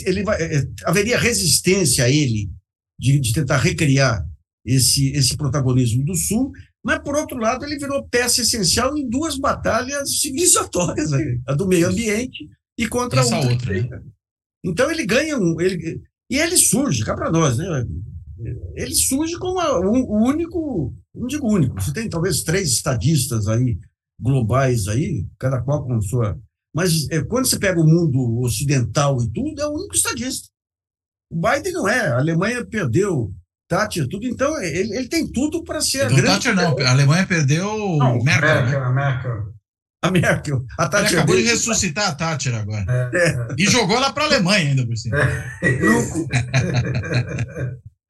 ele 0.04 0.24
vai, 0.24 0.42
é, 0.42 0.66
haveria 0.84 1.18
resistência 1.18 2.04
a 2.04 2.10
ele 2.10 2.50
de, 2.98 3.20
de 3.20 3.32
tentar 3.32 3.58
recriar 3.58 4.26
esse, 4.64 5.12
esse 5.12 5.36
protagonismo 5.36 6.04
do 6.04 6.14
Sul, 6.14 6.50
mas, 6.84 6.98
por 7.00 7.14
outro 7.14 7.38
lado, 7.38 7.64
ele 7.64 7.78
virou 7.78 8.08
peça 8.08 8.40
essencial 8.40 8.96
em 8.96 9.08
duas 9.08 9.38
batalhas 9.38 10.20
civilizatórias, 10.20 11.12
aí, 11.12 11.40
a 11.46 11.54
do 11.54 11.68
meio 11.68 11.88
ambiente 11.88 12.48
e 12.78 12.88
contra 12.88 13.20
Essa 13.20 13.36
a 13.36 13.38
outra. 13.38 13.52
outra 13.52 13.98
né? 13.98 14.02
Então, 14.64 14.90
ele 14.90 15.04
ganha 15.04 15.36
um. 15.36 15.60
Ele, 15.60 16.00
e 16.30 16.38
ele 16.38 16.56
surge, 16.56 17.04
cá 17.04 17.14
para 17.14 17.30
nós, 17.30 17.58
né? 17.58 17.66
Ele 18.74 18.94
surge 18.94 19.38
como 19.38 19.60
o 19.60 20.26
único, 20.26 20.94
não 21.14 21.26
digo 21.26 21.46
único, 21.46 21.74
você 21.74 21.92
tem 21.92 22.08
talvez 22.08 22.42
três 22.42 22.70
estadistas 22.70 23.46
aí, 23.46 23.78
globais 24.18 24.88
aí, 24.88 25.26
cada 25.38 25.60
qual 25.60 25.84
com 25.84 26.00
sua. 26.00 26.40
Mas 26.74 27.08
é, 27.10 27.22
quando 27.22 27.46
você 27.46 27.58
pega 27.58 27.78
o 27.78 27.86
mundo 27.86 28.40
ocidental 28.40 29.20
e 29.22 29.30
tudo, 29.30 29.60
é 29.60 29.66
o 29.66 29.74
único 29.74 29.94
estadista. 29.94 30.48
O 31.30 31.36
Biden 31.36 31.72
não 31.72 31.88
é. 31.88 32.08
A 32.08 32.18
Alemanha 32.18 32.64
perdeu 32.64 33.34
Thatcher, 33.70 34.08
tudo. 34.08 34.26
Então, 34.26 34.60
ele, 34.60 34.96
ele 34.96 35.08
tem 35.08 35.30
tudo 35.30 35.62
para 35.62 35.80
ser 35.80 36.02
a 36.02 36.08
grande. 36.08 36.22
Thatcher 36.22 36.56
não, 36.56 36.76
a 36.76 36.90
Alemanha 36.90 37.24
perdeu 37.24 37.64
não, 37.98 38.20
Merkel. 38.20 38.48
Merkel, 38.48 38.80
né? 38.80 38.86
a 38.86 38.90
Merkel. 38.90 39.54
A 40.02 40.10
Merkel. 40.10 40.64
A 40.76 40.88
Thatcher 40.88 41.10
ele 41.10 41.18
acabou 41.18 41.36
de 41.36 41.42
ressuscitar 41.42 42.08
a 42.08 42.14
Thatcher 42.16 42.52
agora. 42.56 42.84
É, 43.14 43.28
é. 43.28 43.46
E 43.56 43.66
jogou 43.66 43.96
ela 43.96 44.12
para 44.12 44.24
a 44.24 44.26
Alemanha 44.26 44.70
ainda 44.70 44.84
por 44.84 44.96
cima. 44.96 45.18
É. 45.18 45.78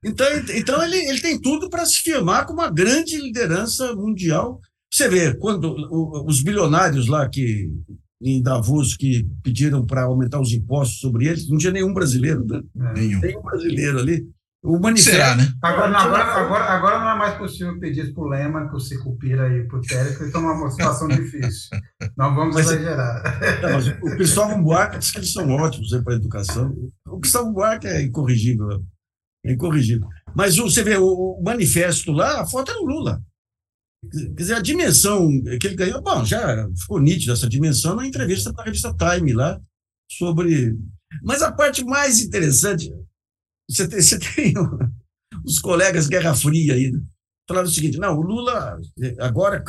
então, 0.03 0.27
então 0.55 0.83
ele, 0.83 0.97
ele 0.97 1.21
tem 1.21 1.39
tudo 1.39 1.69
para 1.69 1.85
se 1.85 1.97
firmar 1.97 2.47
como 2.47 2.63
uma 2.63 2.71
grande 2.71 3.19
liderança 3.19 3.95
mundial. 3.95 4.63
Você 4.91 5.11
vê, 5.11 5.35
quando 5.35 5.77
os 6.27 6.43
bilionários 6.43 7.07
lá 7.07 7.29
que 7.29 7.69
em 8.23 8.43
Davos 8.43 8.97
que 8.97 9.27
pediram 9.43 9.85
para 9.85 10.05
aumentar 10.05 10.41
os 10.41 10.53
impostos 10.53 11.01
sobre 11.01 11.27
eles, 11.27 11.49
não 11.49 11.59
tinha 11.59 11.73
nenhum 11.73 11.93
brasileiro, 11.93 12.47
né? 12.47 12.63
Nenhum. 12.95 13.21
Nenhum 13.21 13.43
brasileiro 13.43 13.99
ali. 13.99 14.27
O 14.63 14.79
manifesto. 14.79 15.13
Será, 15.13 15.35
né? 15.37 15.51
Agora, 15.63 15.89
não, 15.89 16.01
agora, 16.01 16.25
agora, 16.25 16.65
agora 16.65 16.99
não 17.01 17.11
é 17.11 17.19
mais 17.19 17.39
possível 17.39 17.79
pedir 17.81 18.05
isso 18.05 18.15
para 18.15 18.23
o 18.23 18.29
Lema, 18.29 18.67
para 18.67 18.77
o 18.77 18.81
Sicupira 18.81 19.49
e 19.49 19.67
para 19.67 19.79
o 19.79 19.81
Téreo, 19.81 20.11
porque 20.11 20.25
estão 20.25 20.43
numa 20.43 20.71
situação 20.71 21.09
difícil. 21.09 21.71
Não 22.17 22.35
vamos 22.35 22.55
mas, 22.55 22.67
exagerar. 22.67 23.23
Não, 23.63 23.73
mas 23.73 23.89
o 23.89 24.17
Cristóvão 24.17 24.63
Buarque 24.63 24.99
diz 24.99 25.11
que 25.11 25.19
eles 25.19 25.33
são 25.33 25.49
ótimos 25.49 25.91
para 26.05 26.13
a 26.13 26.17
educação. 26.17 26.75
O 27.07 27.19
Cristóvão 27.19 27.55
Buarque 27.55 27.87
é 27.87 28.03
incorrigível. 28.03 28.85
É 29.47 29.53
incorrigível. 29.53 30.07
Mas 30.35 30.59
você 30.59 30.83
vê, 30.83 30.99
o, 30.99 31.41
manifesto 31.43 32.13
lá, 32.13 32.43
a 32.43 32.47
foto 32.47 32.71
é 32.71 32.75
do 32.75 32.85
Lula. 32.85 33.23
Quer 34.13 34.35
dizer, 34.35 34.55
a 34.55 34.61
dimensão 34.61 35.29
que 35.59 35.67
ele 35.67 35.77
ganhou, 35.77 36.03
bom, 36.03 36.23
já 36.25 36.69
ficou 36.79 37.01
nítida 37.01 37.33
essa 37.33 37.49
dimensão 37.49 37.95
na 37.95 38.07
entrevista 38.07 38.53
para 38.53 38.63
a 38.63 38.67
revista 38.67 38.95
Time 38.95 39.33
lá, 39.33 39.59
sobre. 40.11 40.77
Mas 41.23 41.41
a 41.43 41.51
parte 41.51 41.83
mais 41.85 42.21
interessante, 42.21 42.93
você 43.71 43.89
tem, 43.89 44.01
você 44.01 44.19
tem 44.19 44.55
os 45.45 45.59
colegas 45.59 46.09
Guerra 46.09 46.35
Fria 46.35 46.75
aí, 46.75 46.93
falaram 47.49 47.69
o 47.69 47.71
seguinte: 47.71 47.99
não, 47.99 48.17
o 48.17 48.23
Lula, 48.23 48.79
agora, 49.19 49.63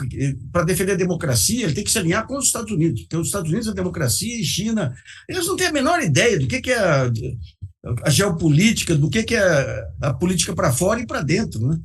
para 0.51 0.63
defender 0.63 0.93
a 0.93 0.97
democracia, 0.97 1.63
ele 1.63 1.73
tem 1.73 1.83
que 1.83 1.91
se 1.91 1.99
alinhar 1.99 2.25
com 2.27 2.37
os 2.37 2.45
Estados 2.45 2.71
Unidos, 2.71 3.01
porque 3.01 3.17
os 3.17 3.27
Estados 3.27 3.49
Unidos 3.49 3.67
é 3.67 3.73
democracia 3.73 4.39
e 4.39 4.43
China. 4.43 4.95
Eles 5.27 5.47
não 5.47 5.55
têm 5.55 5.67
a 5.67 5.73
menor 5.73 6.01
ideia 6.01 6.39
do 6.39 6.47
que, 6.47 6.61
que 6.61 6.71
é 6.71 6.79
a, 6.79 7.11
a 8.03 8.09
geopolítica, 8.09 8.95
do 8.95 9.09
que, 9.09 9.23
que 9.23 9.35
é 9.35 9.87
a 10.01 10.13
política 10.13 10.53
para 10.53 10.71
fora 10.71 10.99
e 10.99 11.07
para 11.07 11.21
dentro. 11.21 11.67
Né? 11.67 11.79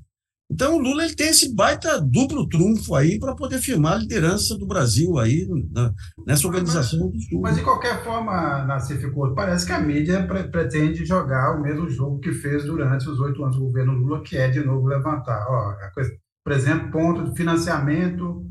Então, 0.51 0.77
o 0.77 0.79
Lula 0.79 1.05
ele 1.05 1.15
tem 1.15 1.29
esse 1.29 1.55
baita 1.55 2.01
duplo 2.01 2.49
trunfo 2.49 2.95
aí 2.95 3.19
para 3.19 3.35
poder 3.35 3.59
firmar 3.59 3.95
a 3.95 3.99
liderança 3.99 4.57
do 4.57 4.67
Brasil 4.67 5.19
aí 5.19 5.47
na, 5.73 5.93
nessa 6.25 6.47
organização 6.47 7.01
mas, 7.01 7.13
do 7.13 7.21
Sul. 7.21 7.41
Mas, 7.41 7.57
de 7.57 7.63
qualquer 7.63 8.05
forma, 8.05 8.65
Nassif 8.65 9.11
Couto, 9.11 9.35
parece 9.35 9.67
que 9.67 9.73
a 9.73 9.81
mídia 9.81 10.25
pre 10.27 10.45
pretende 10.45 11.05
jogar 11.05 11.59
o 11.59 11.63
mesmo 11.63 11.89
jogo 11.91 12.21
que 12.21 12.33
fez 12.33 12.65
durante 12.65 13.09
os 13.09 13.19
oito 13.19 13.43
anos 13.43 13.57
do 13.57 13.65
governo 13.65 13.93
Lula, 13.93 14.23
que 14.23 14.37
é, 14.37 14.49
de 14.49 14.65
novo, 14.65 14.87
levantar. 14.87 15.47
Ó, 15.49 15.75
coisa, 15.93 16.13
por 16.45 16.53
exemplo, 16.53 16.93
ponto 16.93 17.25
de 17.25 17.37
financiamento 17.37 18.47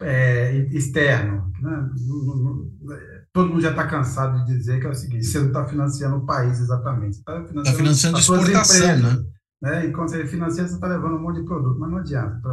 é, 0.00 0.56
externo. 0.70 1.50
Né? 1.60 1.88
Todo 3.32 3.48
mundo 3.48 3.60
já 3.60 3.70
está 3.70 3.86
cansado 3.86 4.44
de 4.44 4.56
dizer 4.56 4.80
que 4.80 4.86
é 4.86 4.90
o 4.90 4.94
seguinte, 4.94 5.24
você 5.24 5.40
não 5.40 5.48
está 5.48 5.66
financiando 5.66 6.16
o 6.16 6.26
país 6.26 6.60
exatamente, 6.60 7.16
você 7.16 7.20
está 7.20 7.44
financiando, 7.44 7.64
tá 7.64 7.72
financiando 7.72 8.16
a 8.16 8.20
exportação, 8.20 8.98
né? 8.98 9.33
Né? 9.64 9.86
E 9.86 9.92
quando 9.92 10.10
você 10.10 10.26
financia, 10.26 10.68
você 10.68 10.74
está 10.74 10.86
levando 10.86 11.16
um 11.16 11.22
monte 11.22 11.40
de 11.40 11.46
produto, 11.46 11.80
mas 11.80 11.90
não 11.90 11.98
adianta. 11.98 12.48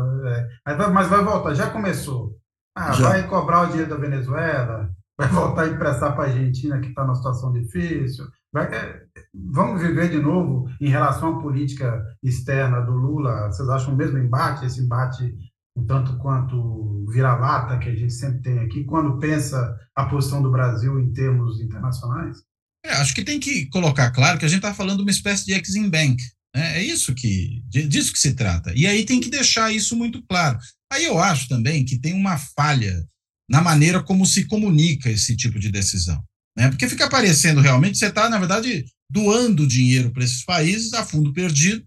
É, 0.66 0.78
mas 0.90 1.10
vai 1.10 1.22
voltar, 1.22 1.54
já 1.54 1.70
começou. 1.70 2.38
Ah, 2.74 2.94
já. 2.94 3.10
vai 3.10 3.28
cobrar 3.28 3.64
o 3.64 3.66
dinheiro 3.68 3.90
da 3.90 3.98
Venezuela, 3.98 4.90
vai 5.20 5.28
voltar 5.28 5.64
a 5.64 5.68
emprestar 5.68 6.16
para 6.16 6.24
a 6.24 6.28
Argentina, 6.28 6.80
que 6.80 6.88
está 6.88 7.04
numa 7.04 7.16
situação 7.16 7.52
difícil. 7.52 8.26
Vai, 8.54 8.74
é, 8.74 9.02
vamos 9.34 9.82
viver 9.82 10.10
de 10.10 10.20
novo 10.20 10.70
em 10.80 10.88
relação 10.88 11.38
à 11.38 11.42
política 11.42 12.02
externa 12.24 12.80
do 12.80 12.94
Lula? 12.94 13.48
Vocês 13.48 13.68
acham 13.68 13.94
o 13.94 13.98
mesmo 13.98 14.18
embate, 14.18 14.66
esse 14.66 14.82
embate 14.82 15.36
um 15.76 15.86
tanto 15.86 16.18
quanto 16.18 17.06
vira-lata 17.10 17.78
que 17.78 17.90
a 17.90 17.96
gente 17.96 18.14
sempre 18.14 18.42
tem 18.42 18.60
aqui, 18.60 18.86
quando 18.86 19.20
pensa 19.20 19.78
a 19.96 20.06
posição 20.06 20.42
do 20.42 20.52
Brasil 20.52 20.98
em 21.00 21.12
termos 21.12 21.60
internacionais? 21.60 22.38
É, 22.86 22.94
acho 22.94 23.14
que 23.14 23.24
tem 23.24 23.40
que 23.40 23.68
colocar 23.68 24.12
claro 24.12 24.40
que 24.40 24.46
a 24.46 24.48
gente 24.48 24.58
está 24.58 24.74
falando 24.74 24.98
de 24.98 25.04
uma 25.04 25.12
espécie 25.12 25.46
de 25.46 25.54
Exim 25.54 25.90
Bank. 25.90 26.18
Né? 26.56 26.80
É 26.80 26.84
isso 26.84 27.14
que, 27.14 27.62
disso 27.68 28.14
que 28.14 28.20
se 28.20 28.34
trata. 28.34 28.74
E 28.76 28.86
aí 28.86 29.06
tem 29.06 29.20
que 29.20 29.30
deixar 29.30 29.74
isso 29.74 29.96
muito 29.96 30.22
claro. 30.24 30.60
Aí 30.92 31.06
eu 31.06 31.18
acho 31.20 31.48
também 31.48 31.86
que 31.86 32.00
tem 32.00 32.14
uma 32.14 32.38
falha 32.38 33.06
na 33.50 33.62
maneira 33.62 34.02
como 34.02 34.26
se 34.26 34.46
comunica 34.46 35.10
esse 35.10 35.36
tipo 35.36 35.60
de 35.60 35.72
decisão. 35.72 36.22
Né? 36.58 36.70
Porque 36.70 36.88
fica 36.88 37.10
parecendo 37.10 37.62
realmente 37.62 37.98
você 37.98 38.08
está, 38.08 38.30
na 38.30 38.38
verdade, 38.38 38.86
doando 39.10 39.68
dinheiro 39.68 40.12
para 40.12 40.24
esses 40.24 40.44
países 40.44 40.94
a 40.94 41.06
fundo 41.06 41.34
perdido, 41.34 41.84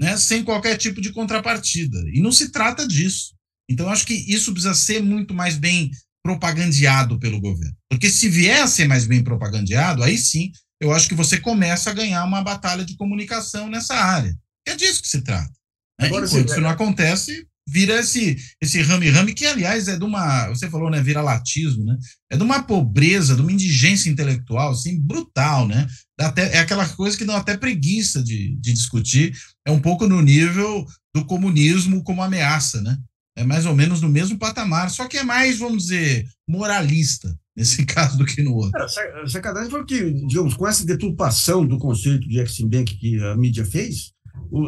né, 0.00 0.16
sem 0.16 0.42
qualquer 0.42 0.76
tipo 0.76 1.00
de 1.00 1.12
contrapartida. 1.12 1.98
E 2.12 2.20
não 2.20 2.32
se 2.32 2.50
trata 2.50 2.86
disso. 2.86 3.34
Então, 3.68 3.88
acho 3.88 4.06
que 4.06 4.14
isso 4.14 4.52
precisa 4.52 4.74
ser 4.74 5.02
muito 5.02 5.34
mais 5.34 5.56
bem 5.56 5.90
propagandeado 6.22 7.18
pelo 7.18 7.40
governo. 7.40 7.76
Porque 7.90 8.08
se 8.08 8.28
vier 8.28 8.62
a 8.62 8.66
ser 8.66 8.86
mais 8.86 9.06
bem 9.06 9.22
propagandeado, 9.22 10.02
aí 10.02 10.16
sim, 10.16 10.50
eu 10.82 10.92
acho 10.92 11.08
que 11.08 11.14
você 11.14 11.38
começa 11.38 11.90
a 11.90 11.94
ganhar 11.94 12.24
uma 12.24 12.42
batalha 12.42 12.84
de 12.84 12.96
comunicação 12.96 13.68
nessa 13.68 13.94
área. 13.94 14.36
É 14.66 14.74
disso 14.74 15.00
que 15.00 15.08
se 15.08 15.22
trata. 15.22 15.52
Né? 16.00 16.08
Agora, 16.08 16.26
Enquanto 16.26 16.48
isso 16.50 16.60
não 16.60 16.68
acontece, 16.68 17.46
vira 17.68 18.00
esse 18.00 18.36
esse 18.60 18.82
rame-rame, 18.82 19.32
que, 19.32 19.46
aliás, 19.46 19.86
é 19.86 19.96
de 19.96 20.04
uma. 20.04 20.48
Você 20.48 20.68
falou, 20.68 20.90
né? 20.90 21.00
Vira 21.00 21.22
latismo, 21.22 21.84
né? 21.84 21.96
É 22.28 22.36
de 22.36 22.42
uma 22.42 22.64
pobreza, 22.64 23.36
de 23.36 23.42
uma 23.42 23.52
indigência 23.52 24.10
intelectual, 24.10 24.72
assim, 24.72 25.00
brutal, 25.00 25.68
né? 25.68 25.86
Dá 26.18 26.26
até, 26.26 26.56
é 26.56 26.58
aquela 26.58 26.88
coisa 26.88 27.16
que 27.16 27.24
dá 27.24 27.36
até 27.36 27.56
preguiça 27.56 28.20
de, 28.20 28.56
de 28.56 28.72
discutir. 28.72 29.32
É 29.64 29.70
um 29.70 29.80
pouco 29.80 30.08
no 30.08 30.20
nível 30.20 30.84
do 31.14 31.24
comunismo 31.24 32.02
como 32.02 32.24
ameaça, 32.24 32.82
né? 32.82 32.98
É 33.36 33.44
mais 33.44 33.66
ou 33.66 33.74
menos 33.76 34.00
no 34.00 34.08
mesmo 34.08 34.36
patamar, 34.36 34.90
só 34.90 35.06
que 35.06 35.16
é 35.16 35.22
mais, 35.22 35.60
vamos 35.60 35.84
dizer, 35.84 36.26
moralista 36.46 37.32
nesse 37.56 37.84
caso 37.86 38.18
do 38.18 38.24
que 38.24 38.42
no 38.42 38.54
outro. 38.54 38.80
É, 38.80 39.26
sacanagem 39.26 39.70
foi 39.70 39.84
que, 39.84 40.12
digamos, 40.26 40.54
com 40.54 40.66
essa 40.66 40.84
deturpação 40.84 41.66
do 41.66 41.78
conceito 41.78 42.28
de 42.28 42.40
Exim 42.40 42.68
Bank 42.68 42.96
que 42.96 43.22
a 43.22 43.36
mídia 43.36 43.64
fez, 43.64 44.12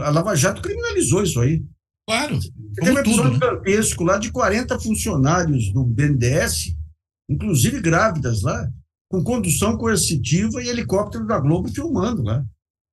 a 0.02 0.10
Lava 0.10 0.34
Jato 0.34 0.62
criminalizou 0.62 1.22
isso 1.22 1.40
aí. 1.40 1.64
Claro. 2.06 2.38
Teve 2.74 2.90
um 2.90 2.98
episódio 2.98 3.40
tudo, 3.40 3.62
né? 3.62 4.12
lá 4.12 4.18
de 4.18 4.30
40 4.30 4.78
funcionários 4.78 5.72
do 5.72 5.84
BNDES, 5.84 6.74
inclusive 7.30 7.80
grávidas 7.80 8.42
lá, 8.42 8.68
com 9.10 9.24
condução 9.24 9.76
coercitiva 9.78 10.62
e 10.62 10.68
helicóptero 10.68 11.26
da 11.26 11.38
Globo 11.38 11.68
filmando 11.68 12.22
lá. 12.22 12.44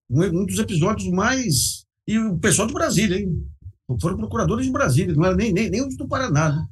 Um, 0.09 0.23
um 0.23 0.45
dos 0.45 0.59
episódios 0.59 1.09
mais. 1.09 1.85
E 2.07 2.17
o 2.17 2.37
pessoal 2.37 2.67
de 2.67 2.73
Brasília, 2.73 3.17
hein? 3.17 3.45
Foram 4.01 4.17
procuradores 4.17 4.65
de 4.65 4.71
Brasília, 4.71 5.13
não 5.13 5.25
era 5.25 5.35
nem, 5.35 5.51
nem, 5.51 5.69
nem 5.69 5.85
os 5.85 5.97
do 5.97 6.07
Paraná. 6.07 6.55
Né? 6.55 6.65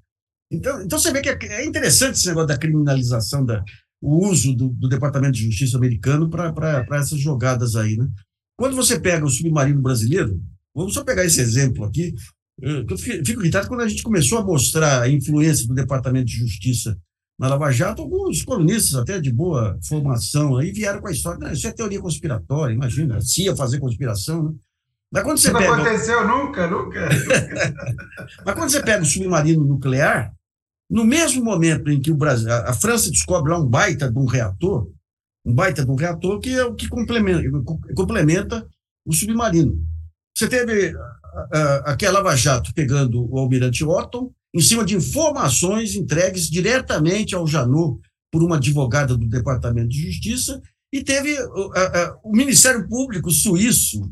Então, 0.51 0.81
então 0.81 0.99
você 0.99 1.11
vê 1.11 1.21
que 1.21 1.29
é, 1.29 1.61
é 1.61 1.65
interessante 1.65 2.15
esse 2.15 2.27
negócio 2.27 2.47
da 2.47 2.57
criminalização, 2.57 3.45
da, 3.45 3.63
o 4.01 4.27
uso 4.27 4.55
do, 4.55 4.69
do 4.69 4.89
Departamento 4.89 5.33
de 5.33 5.45
Justiça 5.45 5.77
americano 5.77 6.29
para 6.29 6.85
essas 6.93 7.19
jogadas 7.19 7.75
aí. 7.75 7.97
Né? 7.97 8.07
Quando 8.57 8.75
você 8.75 8.99
pega 8.99 9.25
o 9.25 9.29
submarino 9.29 9.81
brasileiro, 9.81 10.41
Vamos 10.79 10.93
só 10.93 11.03
pegar 11.03 11.25
esse 11.25 11.41
exemplo 11.41 11.83
aqui. 11.83 12.13
Eu 12.61 12.97
fico 12.97 13.41
irritado 13.41 13.67
quando 13.67 13.81
a 13.81 13.87
gente 13.87 14.03
começou 14.03 14.37
a 14.37 14.43
mostrar 14.43 15.01
a 15.01 15.09
influência 15.09 15.67
do 15.67 15.73
Departamento 15.73 16.25
de 16.25 16.37
Justiça 16.37 16.97
na 17.37 17.47
Lava 17.47 17.71
Jato, 17.71 18.01
alguns 18.01 18.41
colunistas 18.41 18.95
até 18.95 19.19
de 19.19 19.31
boa 19.31 19.79
formação 19.87 20.57
aí 20.57 20.71
vieram 20.73 20.99
com 20.99 21.07
a 21.07 21.11
história, 21.11 21.39
não, 21.39 21.53
isso 21.53 21.65
é 21.65 21.71
teoria 21.71 22.01
conspiratória, 22.01 22.73
imagina, 22.73 23.15
a 23.15 23.21
CIA 23.21 23.55
fazer 23.55 23.79
conspiração, 23.79 24.43
né? 24.43 24.53
Mas 25.09 25.23
quando 25.23 25.37
você 25.37 25.51
não 25.51 25.59
pega... 25.59 25.73
aconteceu 25.73 26.27
nunca, 26.27 26.67
nunca. 26.67 27.09
Mas 28.45 28.55
quando 28.55 28.69
você 28.69 28.83
pega 28.83 29.01
o 29.01 29.05
submarino 29.05 29.63
nuclear, 29.63 30.33
no 30.89 31.05
mesmo 31.05 31.43
momento 31.43 31.89
em 31.91 32.01
que 32.01 32.11
o 32.11 32.15
Brasil, 32.15 32.51
a 32.51 32.73
França 32.73 33.11
descobre 33.11 33.51
lá 33.51 33.59
um 33.59 33.65
baita 33.65 34.11
de 34.11 34.17
um 34.17 34.25
reator, 34.25 34.89
um 35.45 35.53
baita 35.53 35.85
de 35.85 35.91
um 35.91 35.95
reator 35.95 36.39
que 36.39 36.49
é 36.49 36.63
o 36.65 36.73
que 36.73 36.87
complementa, 36.87 37.43
complementa 37.95 38.67
o 39.05 39.13
submarino. 39.13 39.79
Você 40.35 40.47
teve 40.47 40.95
aqui 41.85 42.05
a 42.05 42.11
Lava 42.11 42.35
Jato 42.35 42.73
pegando 42.73 43.31
o 43.31 43.37
almirante 43.37 43.83
Otton 43.83 44.31
em 44.53 44.61
cima 44.61 44.83
de 44.83 44.95
informações 44.95 45.95
entregues 45.95 46.49
diretamente 46.49 47.35
ao 47.35 47.45
Janot 47.45 47.99
por 48.31 48.43
uma 48.43 48.57
advogada 48.57 49.15
do 49.15 49.27
Departamento 49.27 49.89
de 49.89 50.11
Justiça, 50.11 50.61
e 50.91 51.03
teve 51.03 51.37
o 52.23 52.31
Ministério 52.31 52.87
Público 52.87 53.29
suíço, 53.29 54.11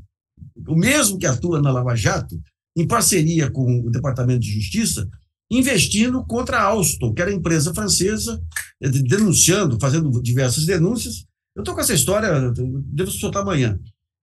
o 0.68 0.76
mesmo 0.76 1.18
que 1.18 1.26
atua 1.26 1.62
na 1.62 1.72
Lava 1.72 1.96
Jato, 1.96 2.40
em 2.76 2.86
parceria 2.86 3.50
com 3.50 3.80
o 3.80 3.90
Departamento 3.90 4.42
de 4.42 4.52
Justiça, 4.52 5.10
investindo 5.50 6.26
contra 6.26 6.60
a 6.60 6.64
Alstom, 6.64 7.14
que 7.14 7.22
era 7.22 7.32
a 7.32 7.34
empresa 7.34 7.74
francesa, 7.74 8.42
eh, 8.82 8.90
denunciando, 8.90 9.80
fazendo 9.80 10.10
diversas 10.22 10.66
denúncias. 10.66 11.26
Eu 11.56 11.62
estou 11.62 11.74
com 11.74 11.82
essa 11.82 11.94
história, 11.94 12.52
devo 12.52 13.10
soltar 13.12 13.42
amanhã. 13.42 13.80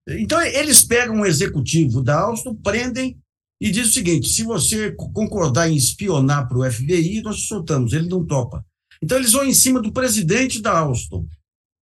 Então, 0.07 0.41
eles 0.41 0.83
pegam 0.83 1.15
um 1.15 1.25
executivo 1.25 2.01
da 2.01 2.19
Alstom, 2.19 2.55
prendem 2.55 3.17
e 3.59 3.71
diz 3.71 3.89
o 3.89 3.93
seguinte: 3.93 4.29
se 4.29 4.43
você 4.43 4.91
concordar 4.91 5.69
em 5.69 5.75
espionar 5.75 6.47
para 6.47 6.57
o 6.57 6.71
FBI, 6.71 7.21
nós 7.21 7.47
soltamos. 7.47 7.93
Ele 7.93 8.07
não 8.07 8.25
topa. 8.25 8.63
Então, 9.01 9.17
eles 9.17 9.31
vão 9.31 9.43
em 9.43 9.53
cima 9.53 9.81
do 9.81 9.91
presidente 9.91 10.61
da 10.61 10.77
Alstom. 10.77 11.27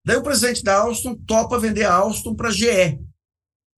Daí, 0.06 0.16
o 0.16 0.22
presidente 0.22 0.62
da 0.62 0.80
Alstom 0.80 1.16
topa 1.26 1.58
vender 1.58 1.84
a 1.84 1.94
Alstom 1.94 2.34
para 2.34 2.48
a 2.48 2.52
GE. 2.52 2.98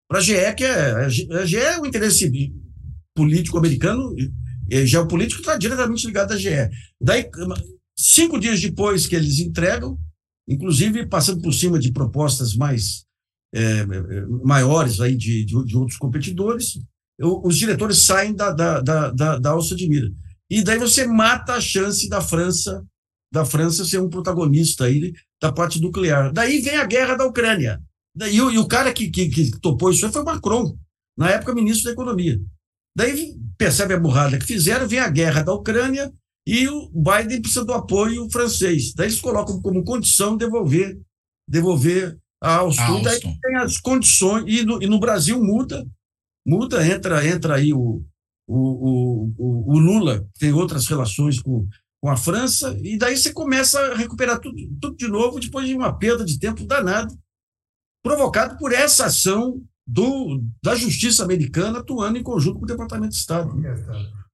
Para 0.09 0.19
a 0.19 0.23
GE, 0.23 0.55
que 0.57 0.65
é. 0.65 0.93
A 0.93 1.09
GE 1.09 1.57
é 1.57 1.81
o 1.81 1.87
interesse 1.87 2.31
político 3.15 3.59
americano, 3.59 4.15
geopolítico, 4.87 5.41
está 5.41 5.57
diretamente 5.57 6.07
ligado 6.07 6.33
à 6.33 6.37
GE. 6.37 6.71
Daí, 7.01 7.29
cinco 7.97 8.39
dias 8.39 8.61
depois 8.61 9.07
que 9.07 9.17
eles 9.17 9.39
entregam, 9.39 9.99
inclusive 10.49 11.07
passando 11.07 11.41
por 11.41 11.53
cima 11.53 11.79
de 11.79 11.93
propostas 11.93 12.55
mais 12.55 13.05
é, 13.55 13.85
maiores 14.45 15.01
aí 15.01 15.17
de, 15.17 15.45
de, 15.45 15.65
de, 15.65 15.77
outros 15.77 15.99
competidores, 15.99 16.79
os 17.19 17.57
diretores 17.57 18.05
saem 18.05 18.35
da, 18.35 18.51
da, 18.51 18.81
da, 18.81 19.11
da, 19.11 19.39
da 19.39 19.51
alça 19.51 19.75
de 19.75 19.89
mira. 19.89 20.11
E 20.51 20.63
daí 20.63 20.79
você 20.79 21.07
mata 21.07 21.55
a 21.55 21.61
chance 21.61 22.09
da 22.09 22.21
França 22.21 22.85
da 23.33 23.45
França 23.45 23.85
ser 23.85 24.01
um 24.01 24.09
protagonista 24.09 24.85
aí 24.85 25.13
da 25.41 25.53
parte 25.53 25.81
nuclear. 25.81 26.33
Daí 26.33 26.61
vem 26.61 26.77
a 26.77 26.85
guerra 26.85 27.17
da 27.17 27.27
Ucrânia. 27.27 27.81
Daí, 28.15 28.37
e, 28.37 28.41
o, 28.41 28.51
e 28.51 28.59
o 28.59 28.67
cara 28.67 28.93
que, 28.93 29.11
que, 29.11 29.29
que 29.29 29.51
topou 29.61 29.91
isso 29.91 30.11
foi 30.11 30.23
Macron, 30.23 30.77
na 31.17 31.31
época 31.31 31.55
ministro 31.55 31.85
da 31.85 31.93
Economia. 31.93 32.41
Daí 32.97 33.37
percebe 33.59 33.93
a 33.93 34.01
burrada 34.01 34.39
que 34.39 34.47
fizeram, 34.47 34.89
vem 34.89 34.99
a 34.99 35.11
guerra 35.11 35.43
da 35.43 35.53
Ucrânia 35.53 36.11
e 36.47 36.67
o 36.67 36.89
Biden 36.89 37.43
precisa 37.43 37.63
do 37.63 37.75
apoio 37.75 38.27
francês. 38.31 38.95
Daí 38.95 39.09
eles 39.09 39.21
colocam 39.21 39.61
como 39.61 39.85
condição 39.85 40.35
devolver, 40.35 40.99
devolver 41.47 42.19
a 42.41 42.57
Alstom, 42.57 43.03
daí 43.03 43.21
tem 43.21 43.57
as 43.57 43.79
condições, 43.79 44.45
e 44.47 44.63
no, 44.65 44.83
e 44.83 44.87
no, 44.87 44.99
Brasil 44.99 45.43
muda, 45.43 45.87
muda, 46.47 46.87
entra, 46.87 47.27
entra 47.27 47.57
aí 47.57 47.75
o, 47.75 48.03
o, 48.47 49.31
o, 49.37 49.75
o 49.75 49.79
Lula, 49.79 50.27
tem 50.39 50.53
outras 50.53 50.87
relações 50.87 51.39
com, 51.39 51.69
com 52.01 52.09
a 52.09 52.17
França, 52.17 52.79
e 52.83 52.97
daí 52.97 53.17
você 53.17 53.31
começa 53.31 53.79
a 53.79 53.95
recuperar 53.95 54.39
tudo, 54.39 54.57
tudo 54.81 54.97
de 54.97 55.09
novo, 55.09 55.39
depois 55.39 55.67
de 55.67 55.75
uma 55.75 55.93
perda 55.93 56.25
de 56.25 56.39
tempo 56.39 56.65
danada, 56.65 57.15
provocado 58.03 58.57
por 58.57 58.73
essa 58.73 59.07
ação 59.07 59.63
do, 59.87 60.43
da 60.63 60.75
justiça 60.75 61.23
americana 61.23 61.79
atuando 61.79 62.19
em 62.19 62.23
conjunto 62.23 62.59
com 62.59 62.65
o 62.65 62.69
Departamento 62.69 63.13
de 63.13 63.19
Estado. 63.19 63.55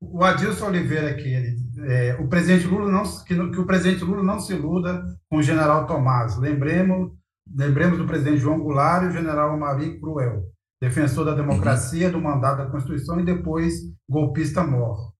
O 0.01 0.25
Adilson 0.25 0.67
Oliveira 0.67 1.11
aqui, 1.11 1.29
ele, 1.29 1.57
é, 1.87 2.17
o 2.19 2.27
presidente 2.27 2.67
Lula 2.67 2.91
não 2.91 3.03
que, 3.25 3.35
que, 3.35 3.61
o 3.61 3.67
presidente 3.67 4.03
Lula 4.03 4.23
não 4.23 4.41
se 4.41 4.53
iluda 4.53 5.05
com 5.29 5.37
o 5.37 5.43
general 5.43 5.87
Tomás. 5.87 6.37
Lembremos 6.39 7.13
Lembremos 7.55 7.99
do 7.99 8.07
presidente 8.07 8.39
João 8.39 8.61
Goulart 8.61 9.05
e 9.05 9.09
o 9.09 9.13
general 9.13 9.53
Amari 9.53 9.99
Cruel, 10.01 10.45
defensor 10.81 11.25
da 11.25 11.35
democracia, 11.35 12.07
uhum. 12.07 12.13
do 12.13 12.21
mandato 12.21 12.59
da 12.59 12.71
Constituição 12.71 13.21
e 13.21 13.25
depois 13.25 13.75
golpista 14.09 14.65
mor. 14.65 15.12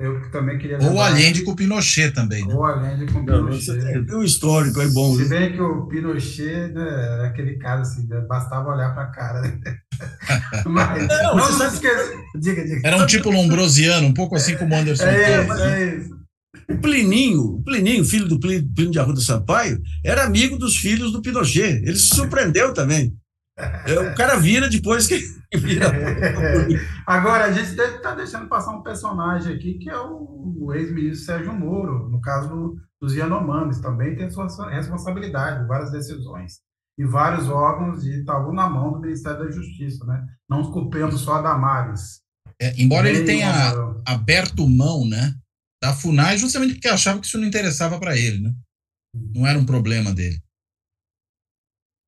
Eu 0.00 0.30
também 0.30 0.56
queria 0.56 0.78
Ou 0.78 0.98
Allende 0.98 1.42
com 1.42 1.50
o 1.50 1.56
Pinochet 1.56 2.10
também. 2.12 2.46
Né? 2.46 2.54
Ou 2.54 2.64
Allende 2.64 3.04
com 3.12 3.20
o 3.20 3.26
Pinochet. 3.26 3.78
Tem 4.06 4.16
um 4.16 4.22
histórico, 4.22 4.80
é 4.80 4.88
bom. 4.88 5.14
Se 5.14 5.28
bem 5.28 5.52
que 5.52 5.60
o 5.60 5.86
Pinochet 5.86 6.72
né, 6.72 7.18
é 7.22 7.26
aquele 7.26 7.58
caso 7.58 7.82
assim, 7.82 8.06
né, 8.08 8.18
bastava 8.22 8.70
olhar 8.70 8.94
para 8.94 9.02
a 9.02 9.10
cara. 9.10 9.42
Né? 9.42 9.60
Mas, 10.64 11.06
não, 11.06 11.36
não, 11.36 11.58
não 11.58 11.66
esqueça. 11.66 12.12
Diga, 12.34 12.64
diga. 12.64 12.80
Era 12.82 12.96
um 12.96 13.06
tipo 13.06 13.30
lombrosiano, 13.30 14.06
um 14.06 14.14
pouco 14.14 14.36
assim 14.36 14.56
como 14.56 14.74
o 14.74 14.78
Anderson. 14.78 15.04
É 15.04 15.44
isso, 15.44 15.52
é 15.52 15.96
isso. 15.96 16.20
O 16.70 16.78
Plininho, 16.78 17.42
o 17.42 17.62
Plininho, 17.62 18.04
filho 18.04 18.26
do 18.26 18.40
Plínio 18.40 18.90
de 18.90 18.98
Arruda 18.98 19.20
Sampaio, 19.20 19.82
era 20.02 20.24
amigo 20.24 20.56
dos 20.56 20.76
filhos 20.76 21.12
do 21.12 21.20
Pinochet. 21.20 21.82
Ele 21.84 21.96
se 21.96 22.14
surpreendeu 22.14 22.72
também. 22.72 23.14
É, 23.86 23.98
o 23.98 24.14
cara 24.14 24.36
vira 24.36 24.68
depois 24.68 25.06
que 25.06 25.18
vira. 25.58 25.90
Agora, 27.06 27.44
a 27.44 27.52
gente 27.52 27.74
deve 27.74 27.96
estar 27.96 28.10
tá 28.10 28.14
deixando 28.14 28.48
passar 28.48 28.72
um 28.72 28.82
personagem 28.82 29.54
aqui 29.54 29.74
que 29.74 29.90
é 29.90 29.98
o, 29.98 30.72
ex-ministro 30.74 31.24
Sérgio 31.24 31.52
Moro, 31.52 32.08
no 32.08 32.20
caso 32.20 32.76
dos 33.00 33.14
Yanomamis, 33.14 33.80
também 33.80 34.16
tem 34.16 34.30
sua 34.30 34.46
responsabilidade, 34.70 35.66
várias 35.66 35.90
decisões. 35.90 36.60
E 36.98 37.04
vários 37.04 37.48
órgãos 37.48 38.02
de 38.02 38.20
Itaú 38.20 38.52
na 38.52 38.68
mão 38.68 38.92
do 38.92 39.00
Ministério 39.00 39.38
da 39.38 39.50
Justiça. 39.50 40.04
Né? 40.04 40.22
Não 40.48 40.70
culpemos 40.70 41.20
só 41.20 41.36
a 41.36 41.42
Damares. 41.42 42.20
É, 42.60 42.74
embora 42.76 43.08
ele 43.08 43.24
tenha 43.24 43.50
aberto 44.06 44.68
mão, 44.68 45.08
né, 45.08 45.34
da 45.82 45.94
FUNAI, 45.94 46.36
justamente 46.36 46.74
porque 46.74 46.88
achava 46.88 47.18
que 47.18 47.26
isso 47.26 47.38
não 47.38 47.46
interessava 47.46 47.98
para 47.98 48.18
ele, 48.18 48.40
né? 48.40 48.54
Não 49.34 49.46
era 49.46 49.58
um 49.58 49.64
problema 49.64 50.12
dele. 50.12 50.38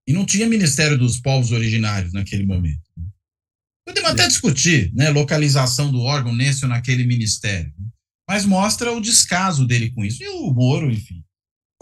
E 0.06 0.12
não 0.12 0.24
tinha 0.26 0.48
Ministério 0.48 0.98
dos 0.98 1.20
Povos 1.20 1.52
Originários 1.52 2.12
naquele 2.12 2.44
momento. 2.44 2.82
Né? 2.96 3.04
Podemos 3.86 4.10
até 4.10 4.26
discutir, 4.26 4.92
né, 4.94 5.10
localização 5.10 5.90
do 5.90 6.00
órgão 6.00 6.34
nesse 6.34 6.64
ou 6.64 6.68
naquele 6.68 7.04
ministério, 7.04 7.72
né? 7.78 7.88
mas 8.28 8.44
mostra 8.44 8.92
o 8.92 9.00
descaso 9.00 9.66
dele 9.66 9.90
com 9.90 10.04
isso. 10.04 10.22
E 10.22 10.28
o 10.28 10.52
Moro, 10.52 10.90
enfim, 10.90 11.22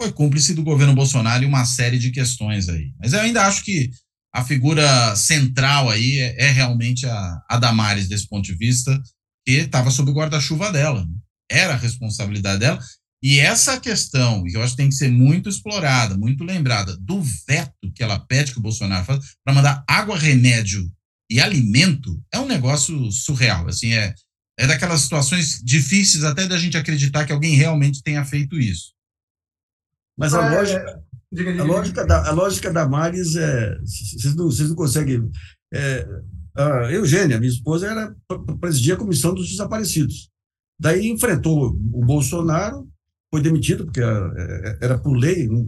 foi 0.01 0.11
cúmplice 0.11 0.53
do 0.53 0.63
governo 0.63 0.95
Bolsonaro 0.95 1.43
em 1.43 1.47
uma 1.47 1.65
série 1.65 1.99
de 1.99 2.11
questões 2.11 2.67
aí. 2.69 2.93
Mas 2.99 3.13
eu 3.13 3.21
ainda 3.21 3.45
acho 3.45 3.63
que 3.63 3.91
a 4.33 4.43
figura 4.43 5.15
central 5.15 5.89
aí 5.89 6.19
é, 6.19 6.45
é 6.45 6.51
realmente 6.51 7.05
a, 7.05 7.41
a 7.49 7.57
Damares, 7.57 8.07
desse 8.07 8.27
ponto 8.27 8.45
de 8.45 8.55
vista, 8.55 8.99
que 9.45 9.53
estava 9.53 9.91
sob 9.91 10.09
o 10.09 10.13
guarda-chuva 10.13 10.71
dela. 10.71 11.05
Né? 11.05 11.13
Era 11.51 11.73
a 11.73 11.77
responsabilidade 11.77 12.59
dela. 12.59 12.79
E 13.23 13.39
essa 13.39 13.79
questão, 13.79 14.43
que 14.43 14.57
eu 14.57 14.63
acho 14.63 14.73
que 14.73 14.77
tem 14.77 14.89
que 14.89 14.95
ser 14.95 15.09
muito 15.09 15.47
explorada, 15.47 16.17
muito 16.17 16.43
lembrada, 16.43 16.97
do 16.97 17.21
veto 17.47 17.91
que 17.93 18.01
ela 18.01 18.19
pede 18.19 18.51
que 18.51 18.57
o 18.57 18.61
Bolsonaro 18.61 19.05
faça 19.05 19.21
para 19.43 19.53
mandar 19.53 19.83
água, 19.87 20.17
remédio 20.17 20.89
e 21.29 21.39
alimento, 21.39 22.19
é 22.33 22.39
um 22.39 22.47
negócio 22.47 23.11
surreal. 23.11 23.67
Assim, 23.67 23.93
é, 23.93 24.15
é 24.59 24.65
daquelas 24.65 25.01
situações 25.01 25.61
difíceis 25.63 26.23
até 26.23 26.47
da 26.47 26.57
gente 26.57 26.77
acreditar 26.77 27.25
que 27.25 27.31
alguém 27.31 27.55
realmente 27.55 28.01
tenha 28.01 28.25
feito 28.25 28.59
isso. 28.59 28.93
Mas 30.17 30.33
a 30.33 30.45
é, 30.45 30.55
lógica, 30.55 31.03
Diga, 31.33 31.51
diga, 31.51 31.63
a, 31.63 31.65
lógica 31.65 32.05
da, 32.05 32.27
a 32.27 32.31
lógica 32.31 32.73
da 32.73 32.89
Maris 32.89 33.35
é. 33.37 33.77
Vocês 33.79 34.35
não, 34.35 34.45
vocês 34.45 34.69
não 34.69 34.75
conseguem. 34.75 35.31
É, 35.73 36.05
a 36.53 36.91
Eugênia, 36.91 37.39
minha 37.39 37.51
esposa, 37.51 37.87
era 37.87 38.13
presidia 38.59 38.95
a 38.95 38.97
comissão 38.97 39.33
dos 39.33 39.49
desaparecidos. 39.49 40.29
Daí 40.77 41.07
enfrentou 41.07 41.69
o 41.93 42.05
Bolsonaro, 42.05 42.85
foi 43.31 43.41
demitido, 43.41 43.85
porque 43.85 44.01
era, 44.01 44.33
é, 44.37 44.77
era 44.81 44.97
por 44.99 45.15
lei. 45.15 45.47
Né? 45.47 45.65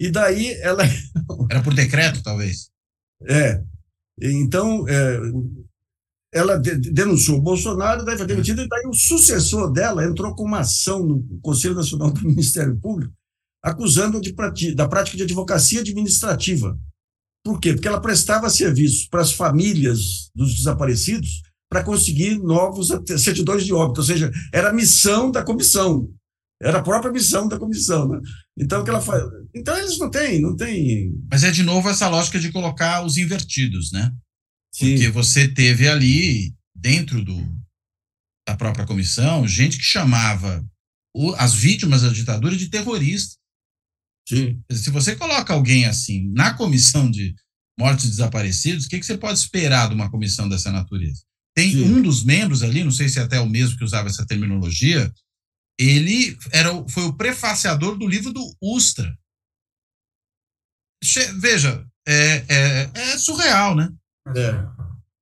E 0.00 0.10
daí 0.10 0.52
ela. 0.60 0.82
Era 1.50 1.62
por 1.62 1.74
decreto, 1.74 2.22
talvez. 2.22 2.70
É. 3.28 3.62
Então, 4.20 4.86
é, 4.88 5.20
ela 6.32 6.56
denunciou 6.58 7.38
o 7.38 7.42
Bolsonaro, 7.42 8.04
daí 8.04 8.16
foi 8.16 8.26
demitida, 8.26 8.62
e 8.62 8.68
daí 8.68 8.86
o 8.86 8.94
sucessor 8.94 9.72
dela 9.72 10.04
entrou 10.04 10.34
com 10.34 10.44
uma 10.44 10.60
ação 10.60 11.04
no 11.04 11.40
Conselho 11.40 11.74
Nacional 11.74 12.10
do 12.10 12.22
Ministério 12.26 12.78
Público 12.78 13.12
acusando 13.62 14.20
de, 14.20 14.32
da 14.74 14.88
prática 14.88 15.16
de 15.16 15.24
advocacia 15.24 15.80
administrativa. 15.80 16.78
Por 17.44 17.60
quê? 17.60 17.72
Porque 17.72 17.88
ela 17.88 18.00
prestava 18.00 18.50
serviço 18.50 19.08
para 19.10 19.22
as 19.22 19.32
famílias 19.32 20.30
dos 20.34 20.54
desaparecidos 20.54 21.42
para 21.68 21.84
conseguir 21.84 22.38
novos 22.38 22.88
certidões 23.22 23.64
de 23.64 23.72
óbito, 23.72 24.00
ou 24.00 24.06
seja, 24.06 24.30
era 24.52 24.70
a 24.70 24.72
missão 24.72 25.30
da 25.30 25.44
comissão, 25.44 26.10
era 26.62 26.78
a 26.78 26.82
própria 26.82 27.12
missão 27.12 27.48
da 27.48 27.58
comissão, 27.58 28.08
né? 28.08 28.20
Então 28.58 28.84
que 28.84 28.90
ela 28.90 29.00
faz, 29.00 29.22
então 29.54 29.76
eles 29.78 29.98
não 29.98 30.10
têm, 30.10 30.40
não 30.40 30.54
têm. 30.54 31.12
Mas 31.30 31.42
é 31.42 31.50
de 31.50 31.62
novo 31.62 31.88
essa 31.88 32.08
lógica 32.08 32.38
de 32.38 32.52
colocar 32.52 33.04
os 33.04 33.16
invertidos, 33.16 33.90
né? 33.92 34.12
Sim. 34.74 34.92
Porque 34.92 35.08
você 35.08 35.48
teve 35.48 35.88
ali 35.88 36.54
dentro 36.74 37.24
do 37.24 37.60
da 38.46 38.56
própria 38.56 38.86
comissão 38.86 39.46
gente 39.46 39.76
que 39.76 39.84
chamava 39.84 40.64
o, 41.14 41.32
as 41.34 41.54
vítimas 41.54 42.02
da 42.02 42.08
ditadura 42.08 42.56
de 42.56 42.68
terroristas. 42.68 43.38
Sim. 44.28 44.60
Se 44.70 44.90
você 44.90 45.16
coloca 45.16 45.52
alguém 45.52 45.86
assim 45.86 46.30
na 46.32 46.54
comissão 46.54 47.10
de 47.10 47.34
mortos 47.78 48.04
e 48.04 48.08
desaparecidos, 48.08 48.84
o 48.84 48.88
que, 48.88 48.98
que 48.98 49.06
você 49.06 49.16
pode 49.16 49.38
esperar 49.38 49.88
de 49.88 49.94
uma 49.94 50.10
comissão 50.10 50.48
dessa 50.48 50.70
natureza? 50.70 51.22
Tem 51.54 51.72
Sim. 51.72 51.84
um 51.84 52.02
dos 52.02 52.22
membros 52.22 52.62
ali, 52.62 52.84
não 52.84 52.90
sei 52.90 53.08
se 53.08 53.18
é 53.18 53.22
até 53.22 53.40
o 53.40 53.48
mesmo 53.48 53.76
que 53.76 53.84
usava 53.84 54.08
essa 54.08 54.26
terminologia, 54.26 55.12
ele 55.80 56.36
era, 56.52 56.70
foi 56.88 57.04
o 57.04 57.16
prefaciador 57.16 57.96
do 57.96 58.06
livro 58.06 58.30
do 58.30 58.54
Ustra. 58.60 59.18
Veja, 61.40 61.86
é, 62.06 62.44
é, 62.48 62.90
é 62.94 63.18
surreal, 63.18 63.74
né? 63.74 63.90
É. 64.36 64.50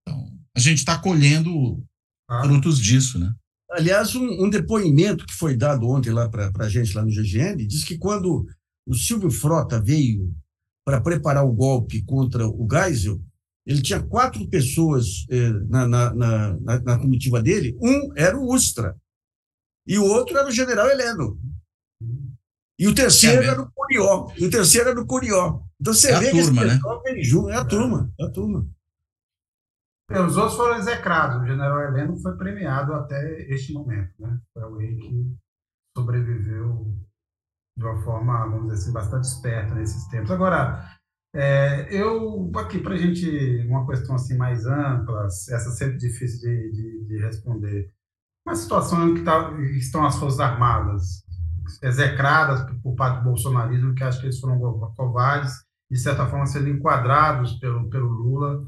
Então, 0.03 0.29
a 0.57 0.59
gente 0.59 0.79
está 0.79 0.99
colhendo 0.99 1.81
ah. 2.29 2.43
frutos 2.43 2.81
disso, 2.81 3.21
né? 3.21 3.33
Aliás, 3.71 4.17
um, 4.17 4.47
um, 4.47 4.51
depoimento 4.51 5.25
que 5.27 5.35
foi 5.35 5.57
dado 5.57 5.87
ontem 5.87 6.11
lá 6.11 6.29
para 6.29 6.51
a 6.59 6.69
gente, 6.69 6.95
lá 6.95 7.05
no 7.05 7.11
GGN, 7.11 7.65
diz 7.65 7.85
que 7.85 7.97
quando 7.97 8.45
o 8.85 8.95
Silvio 8.95 9.31
Frota 9.31 9.81
veio 9.81 10.35
para 10.85 11.01
preparar 11.01 11.45
o 11.45 11.53
golpe 11.53 12.03
contra 12.03 12.49
o 12.49 12.67
Geisel, 12.69 13.21
ele 13.67 13.83
tinha 13.83 14.03
quatro 14.03 14.49
pessoas 14.49 15.27
eh, 15.29 15.51
na, 15.69 15.87
na, 15.87 16.15
na, 16.15 16.81
na, 16.81 16.99
comitiva 16.99 17.43
dele. 17.43 17.77
Um 17.81 18.11
era 18.17 18.37
o 18.37 18.53
Ustra, 18.55 18.97
e 19.89 19.99
o 19.99 20.05
outro 20.05 20.37
era 20.37 20.47
o 20.47 20.53
general 20.53 20.87
Heleno. 20.91 21.41
E 22.79 22.87
o 22.87 22.95
terceiro 22.95 23.43
é 23.43 23.47
era 23.47 23.63
o 23.63 23.73
Curió. 23.73 24.29
E 24.37 24.47
o 24.47 24.51
terceiro 24.51 24.91
era 24.91 25.01
o 25.01 25.07
Curió. 25.07 25.63
Então 25.81 25.95
você 25.95 26.13
é 26.13 26.19
vê 26.19 26.31
turma, 26.31 26.63
que 26.63 26.69
esse 26.69 27.15
né? 27.15 27.23
junto. 27.23 27.49
É 27.49 27.57
a 27.57 27.65
turma, 27.65 28.13
é 28.21 28.25
a 28.25 28.31
turma. 28.31 28.69
É, 30.11 30.21
os 30.21 30.37
outros 30.37 30.57
foram 30.57 30.77
execrados. 30.77 31.43
O 31.43 31.47
general 31.47 31.81
Heleno 31.81 32.17
foi 32.19 32.37
premiado 32.37 32.93
até 32.93 33.43
este 33.53 33.73
momento. 33.73 34.13
Né? 34.19 34.39
Foi 34.53 34.63
alguém 34.63 34.97
que 34.97 35.37
sobreviveu 35.97 36.95
de 37.77 37.85
uma 37.85 38.03
forma, 38.03 38.47
vamos 38.47 38.69
dizer 38.69 38.83
assim, 38.83 38.93
bastante 38.93 39.25
esperta 39.25 39.75
nesses 39.75 40.07
tempos. 40.09 40.31
Agora, 40.31 40.85
é, 41.35 41.89
eu, 41.95 42.51
aqui 42.57 42.79
para 42.79 42.95
a 42.95 42.99
gente, 42.99 43.27
uma 43.67 43.87
questão 43.87 44.15
assim 44.15 44.37
mais 44.37 44.67
ampla, 44.67 45.27
essa 45.27 45.71
sempre 45.71 45.97
difícil 45.97 46.41
de, 46.41 46.73
de, 46.73 47.05
de 47.07 47.19
responder. 47.19 47.93
Uma 48.49 48.57
situação 48.57 49.11
em 49.11 49.15
que, 49.15 49.21
tá, 49.21 49.53
estão 49.77 50.07
as 50.07 50.19
Forças 50.19 50.41
Armadas 50.41 51.23
execradas 51.83 52.65
por 52.83 52.95
parte 52.95 53.19
do 53.19 53.25
bolsonarismo, 53.25 53.95
que 53.95 54.03
acho 54.03 54.21
que 54.21 54.25
eles 54.25 54.41
foram 54.41 54.59
covardes, 54.97 55.53
de 55.91 55.99
certa 55.99 56.25
forma 56.25 56.47
sendo 56.47 56.71
enquadrados 56.71 57.59
pelo, 57.59 57.91
pelo 57.91 58.09
Lula, 58.09 58.67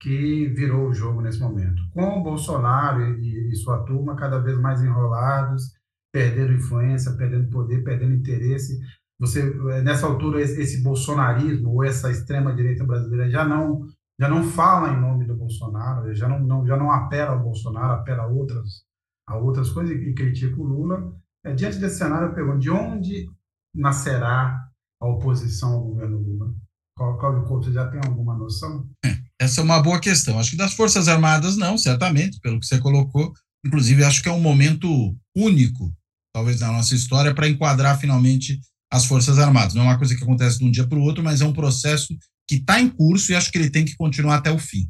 que 0.00 0.48
virou 0.48 0.88
o 0.88 0.94
jogo 0.94 1.20
nesse 1.20 1.40
momento. 1.40 1.76
Com 1.92 2.04
o 2.04 2.22
Bolsonaro 2.22 3.02
e, 3.18 3.52
e 3.52 3.56
sua 3.56 3.84
turma 3.84 4.16
cada 4.16 4.38
vez 4.38 4.58
mais 4.58 4.82
enrolados, 4.82 5.74
perdendo 6.10 6.54
influência, 6.54 7.12
perdendo 7.12 7.50
poder, 7.50 7.84
perdendo 7.84 8.14
interesse. 8.14 8.80
Você 9.20 9.42
nessa 9.82 10.06
altura 10.06 10.40
esse 10.40 10.82
bolsonarismo 10.82 11.74
ou 11.74 11.84
essa 11.84 12.10
extrema 12.10 12.54
direita 12.54 12.82
brasileira 12.82 13.28
já 13.28 13.44
não 13.44 13.84
já 14.18 14.26
não 14.26 14.42
fala 14.42 14.88
em 14.88 14.98
nome 14.98 15.26
do 15.26 15.36
Bolsonaro, 15.36 16.14
já 16.14 16.26
não, 16.26 16.40
não 16.40 16.66
já 16.66 16.78
não 16.78 16.90
apela 16.90 17.32
ao 17.32 17.42
Bolsonaro, 17.42 18.00
apela 18.00 18.22
a 18.22 18.26
outras 18.26 18.87
a 19.28 19.36
outras 19.36 19.70
coisas 19.70 19.96
e, 19.96 20.12
critica 20.12 20.60
o 20.60 20.64
Lula. 20.64 21.14
É, 21.44 21.54
diante 21.54 21.78
desse 21.78 21.98
cenário, 21.98 22.28
eu 22.28 22.34
pergunto, 22.34 22.58
de 22.58 22.70
onde 22.70 23.30
nascerá 23.74 24.68
a 25.00 25.06
oposição 25.06 25.74
ao 25.74 25.84
governo 25.84 26.18
Lula? 26.18 26.54
Cláudio 26.96 27.44
Couto, 27.44 27.66
você 27.66 27.72
já 27.72 27.86
tem 27.88 28.00
alguma 28.04 28.36
noção? 28.36 28.88
É, 29.04 29.16
essa 29.40 29.60
é 29.60 29.64
uma 29.64 29.80
boa 29.80 30.00
questão. 30.00 30.40
Acho 30.40 30.50
que 30.50 30.56
das 30.56 30.74
Forças 30.74 31.06
Armadas, 31.06 31.56
não, 31.56 31.78
certamente, 31.78 32.40
pelo 32.40 32.58
que 32.58 32.66
você 32.66 32.80
colocou. 32.80 33.32
Inclusive, 33.64 34.02
acho 34.02 34.20
que 34.20 34.28
é 34.28 34.32
um 34.32 34.40
momento 34.40 35.16
único 35.36 35.92
talvez 36.38 36.60
na 36.60 36.70
nossa 36.70 36.94
história, 36.94 37.34
para 37.34 37.48
enquadrar 37.48 37.98
finalmente 37.98 38.60
as 38.92 39.04
Forças 39.04 39.38
Armadas. 39.38 39.74
Não 39.74 39.82
é 39.82 39.86
uma 39.86 39.98
coisa 39.98 40.16
que 40.16 40.22
acontece 40.22 40.58
de 40.58 40.64
um 40.64 40.70
dia 40.70 40.86
para 40.86 40.98
o 40.98 41.02
outro, 41.02 41.22
mas 41.22 41.40
é 41.40 41.44
um 41.44 41.52
processo 41.52 42.16
que 42.46 42.56
está 42.56 42.80
em 42.80 42.88
curso 42.88 43.32
e 43.32 43.34
acho 43.34 43.50
que 43.50 43.58
ele 43.58 43.70
tem 43.70 43.84
que 43.84 43.96
continuar 43.96 44.36
até 44.36 44.50
o 44.50 44.58
fim. 44.58 44.88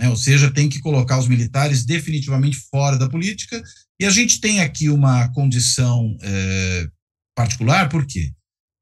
Né? 0.00 0.08
Ou 0.08 0.16
seja, 0.16 0.50
tem 0.50 0.68
que 0.68 0.80
colocar 0.80 1.18
os 1.18 1.28
militares 1.28 1.84
definitivamente 1.84 2.56
fora 2.70 2.96
da 2.96 3.08
política. 3.08 3.62
E 4.00 4.06
a 4.06 4.10
gente 4.10 4.40
tem 4.40 4.60
aqui 4.60 4.88
uma 4.88 5.28
condição 5.32 6.16
é, 6.22 6.88
particular, 7.36 7.88
por 7.88 8.06
quê? 8.06 8.32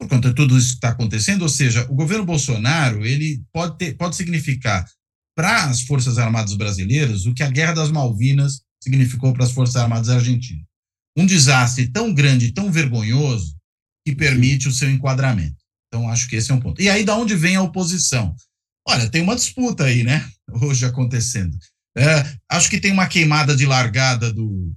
Por 0.01 0.09
conta 0.09 0.29
de 0.29 0.35
tudo 0.35 0.57
isso 0.57 0.69
que 0.69 0.75
está 0.75 0.91
acontecendo, 0.91 1.43
ou 1.43 1.49
seja, 1.49 1.85
o 1.91 1.95
governo 1.95 2.25
Bolsonaro 2.25 3.05
ele 3.05 3.43
pode, 3.53 3.77
ter, 3.77 3.97
pode 3.97 4.15
significar 4.15 4.89
para 5.37 5.65
as 5.65 5.83
Forças 5.83 6.19
Armadas 6.19 6.55
brasileiras 6.55 7.27
o 7.27 7.35
que 7.35 7.43
a 7.43 7.51
Guerra 7.51 7.73
das 7.73 7.91
Malvinas 7.91 8.63
significou 8.81 9.33
para 9.33 9.45
as 9.45 9.51
Forças 9.51 9.75
Armadas 9.75 10.09
argentinas 10.09 10.69
um 11.19 11.27
desastre 11.27 11.89
tão 11.89 12.15
grande, 12.15 12.53
tão 12.53 12.71
vergonhoso, 12.71 13.57
que 14.07 14.15
permite 14.15 14.69
o 14.69 14.73
seu 14.73 14.89
enquadramento. 14.89 15.57
Então, 15.89 16.09
acho 16.09 16.29
que 16.29 16.37
esse 16.37 16.53
é 16.53 16.55
um 16.55 16.61
ponto. 16.61 16.81
E 16.81 16.89
aí, 16.89 17.05
da 17.05 17.17
onde 17.17 17.35
vem 17.35 17.57
a 17.57 17.63
oposição? 17.63 18.37
Olha, 18.87 19.11
tem 19.11 19.23
uma 19.23 19.35
disputa 19.35 19.85
aí, 19.85 20.05
né? 20.05 20.27
Hoje 20.53 20.85
acontecendo. 20.85 21.57
É, 21.97 22.25
acho 22.51 22.71
que 22.71 22.81
tem 22.81 22.93
uma 22.93 23.07
queimada 23.07 23.57
de 23.57 23.67
largada 23.67 24.33
do, 24.33 24.73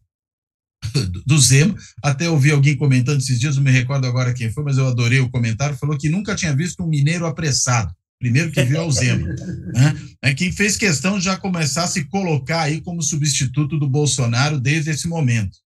do 1.25 1.39
Zema. 1.39 1.75
Até 2.03 2.29
ouvi 2.29 2.51
alguém 2.51 2.75
comentando 2.75 3.19
esses 3.19 3.39
dias, 3.39 3.55
não 3.55 3.63
me 3.63 3.71
recordo 3.71 4.07
agora 4.07 4.33
quem 4.33 4.51
foi, 4.51 4.63
mas 4.63 4.77
eu 4.77 4.87
adorei 4.87 5.19
o 5.19 5.29
comentário. 5.29 5.77
Falou 5.77 5.97
que 5.97 6.09
nunca 6.09 6.35
tinha 6.35 6.55
visto 6.55 6.83
um 6.83 6.87
mineiro 6.87 7.25
apressado. 7.25 7.93
Primeiro 8.19 8.51
que 8.51 8.63
viu 8.63 8.77
é 8.77 8.83
o 8.83 8.91
Zema. 8.91 9.27
Né? 9.73 9.95
É 10.21 10.33
quem 10.33 10.51
fez 10.51 10.77
questão 10.77 11.17
de 11.17 11.25
já 11.25 11.37
começar 11.37 11.85
a 11.85 11.87
se 11.87 12.05
colocar 12.05 12.61
aí 12.61 12.79
como 12.79 13.01
substituto 13.01 13.79
do 13.79 13.89
Bolsonaro 13.89 14.59
desde 14.59 14.91
esse 14.91 15.07
momento. 15.07 15.57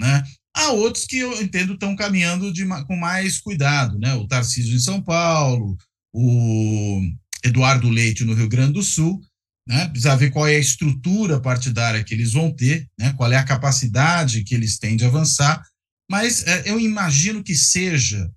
Né? 0.00 0.24
Há 0.56 0.72
outros 0.72 1.04
que 1.04 1.18
eu 1.18 1.40
entendo 1.40 1.74
estão 1.74 1.94
caminhando 1.94 2.52
de, 2.52 2.66
com 2.86 2.96
mais 2.96 3.38
cuidado, 3.38 3.96
né? 3.98 4.14
O 4.14 4.26
Tarcísio 4.26 4.74
em 4.74 4.80
São 4.80 5.00
Paulo, 5.00 5.76
o 6.12 7.00
Eduardo 7.44 7.88
Leite 7.88 8.24
no 8.24 8.34
Rio 8.34 8.48
Grande 8.48 8.72
do 8.72 8.82
Sul, 8.82 9.20
né? 9.66 9.86
precisa 9.88 10.16
ver 10.16 10.30
qual 10.30 10.46
é 10.46 10.56
a 10.56 10.60
estrutura 10.60 11.40
partidária 11.40 12.02
que 12.02 12.14
eles 12.14 12.32
vão 12.32 12.52
ter, 12.52 12.88
né? 12.98 13.12
qual 13.16 13.30
é 13.32 13.36
a 13.36 13.44
capacidade 13.44 14.44
que 14.44 14.54
eles 14.54 14.78
têm 14.78 14.96
de 14.96 15.04
avançar, 15.04 15.64
mas 16.10 16.46
é, 16.46 16.68
eu 16.68 16.80
imagino 16.80 17.42
que 17.42 17.54
seja, 17.54 18.30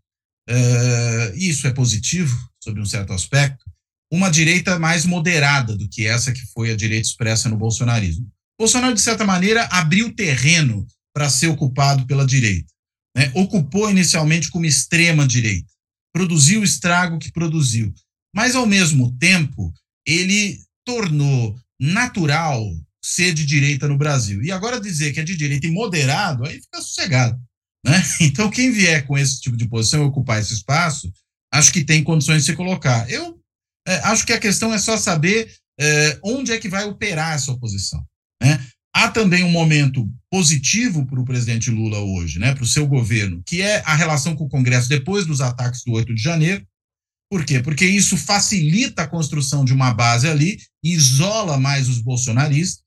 é, 0.47 1.33
isso 1.35 1.65
é 1.65 1.71
positivo, 1.71 2.37
sob 2.63 2.79
um 2.79 2.85
certo 2.85 3.13
aspecto, 3.13 3.63
uma 4.11 4.29
direita 4.29 4.77
mais 4.77 5.05
moderada 5.05 5.75
do 5.75 5.89
que 5.89 6.05
essa 6.05 6.31
que 6.31 6.45
foi 6.53 6.71
a 6.71 6.75
direita 6.75 7.07
expressa 7.07 7.49
no 7.49 7.57
bolsonarismo. 7.57 8.31
Bolsonaro, 8.59 8.93
de 8.93 9.01
certa 9.01 9.25
maneira, 9.25 9.65
abriu 9.71 10.13
terreno 10.13 10.85
para 11.13 11.29
ser 11.29 11.47
ocupado 11.47 12.05
pela 12.05 12.25
direita. 12.25 12.71
Né? 13.17 13.31
Ocupou 13.33 13.89
inicialmente 13.89 14.51
como 14.51 14.65
extrema 14.65 15.27
direita, 15.27 15.71
produziu 16.13 16.61
o 16.61 16.63
estrago 16.63 17.17
que 17.17 17.31
produziu, 17.31 17.91
mas, 18.35 18.55
ao 18.55 18.65
mesmo 18.65 19.15
tempo, 19.17 19.73
ele 20.05 20.62
tornou 20.85 21.57
natural 21.79 22.63
ser 23.03 23.33
de 23.33 23.45
direita 23.45 23.87
no 23.87 23.97
Brasil. 23.97 24.41
E 24.41 24.51
agora 24.51 24.79
dizer 24.79 25.11
que 25.13 25.19
é 25.19 25.23
de 25.23 25.35
direita 25.35 25.67
e 25.67 25.71
moderado, 25.71 26.45
aí 26.45 26.61
fica 26.61 26.81
sossegado. 26.81 27.39
Né? 27.85 28.01
Então, 28.21 28.49
quem 28.49 28.71
vier 28.71 29.05
com 29.05 29.17
esse 29.17 29.41
tipo 29.41 29.57
de 29.57 29.67
posição 29.67 30.05
ocupar 30.05 30.39
esse 30.39 30.53
espaço, 30.53 31.11
acho 31.53 31.73
que 31.73 31.83
tem 31.83 32.03
condições 32.03 32.43
de 32.43 32.51
se 32.51 32.55
colocar. 32.55 33.09
Eu 33.09 33.39
é, 33.85 33.95
acho 34.05 34.25
que 34.25 34.33
a 34.33 34.39
questão 34.39 34.73
é 34.73 34.79
só 34.79 34.95
saber 34.97 35.53
é, 35.79 36.19
onde 36.23 36.51
é 36.51 36.57
que 36.57 36.69
vai 36.69 36.85
operar 36.85 37.33
essa 37.33 37.51
oposição. 37.51 38.03
Né? 38.41 38.65
Há 38.95 39.09
também 39.09 39.43
um 39.43 39.49
momento 39.49 40.07
positivo 40.31 41.05
para 41.05 41.19
o 41.19 41.25
presidente 41.25 41.71
Lula 41.71 41.99
hoje, 41.99 42.37
né, 42.37 42.53
para 42.53 42.63
o 42.63 42.67
seu 42.67 42.85
governo, 42.85 43.41
que 43.43 43.61
é 43.61 43.81
a 43.85 43.95
relação 43.95 44.35
com 44.35 44.43
o 44.43 44.49
Congresso 44.49 44.87
depois 44.87 45.25
dos 45.25 45.41
ataques 45.41 45.83
do 45.83 45.93
8 45.93 46.13
de 46.13 46.21
janeiro. 46.21 46.63
Por 47.29 47.43
quê? 47.43 47.59
Porque 47.59 47.85
isso 47.85 48.15
facilita 48.15 49.01
a 49.01 49.07
construção 49.07 49.65
de 49.65 49.73
uma 49.73 49.91
base 49.91 50.27
ali, 50.27 50.59
isola 50.83 51.57
mais 51.57 51.87
os 51.87 51.99
bolsonaristas. 51.99 52.83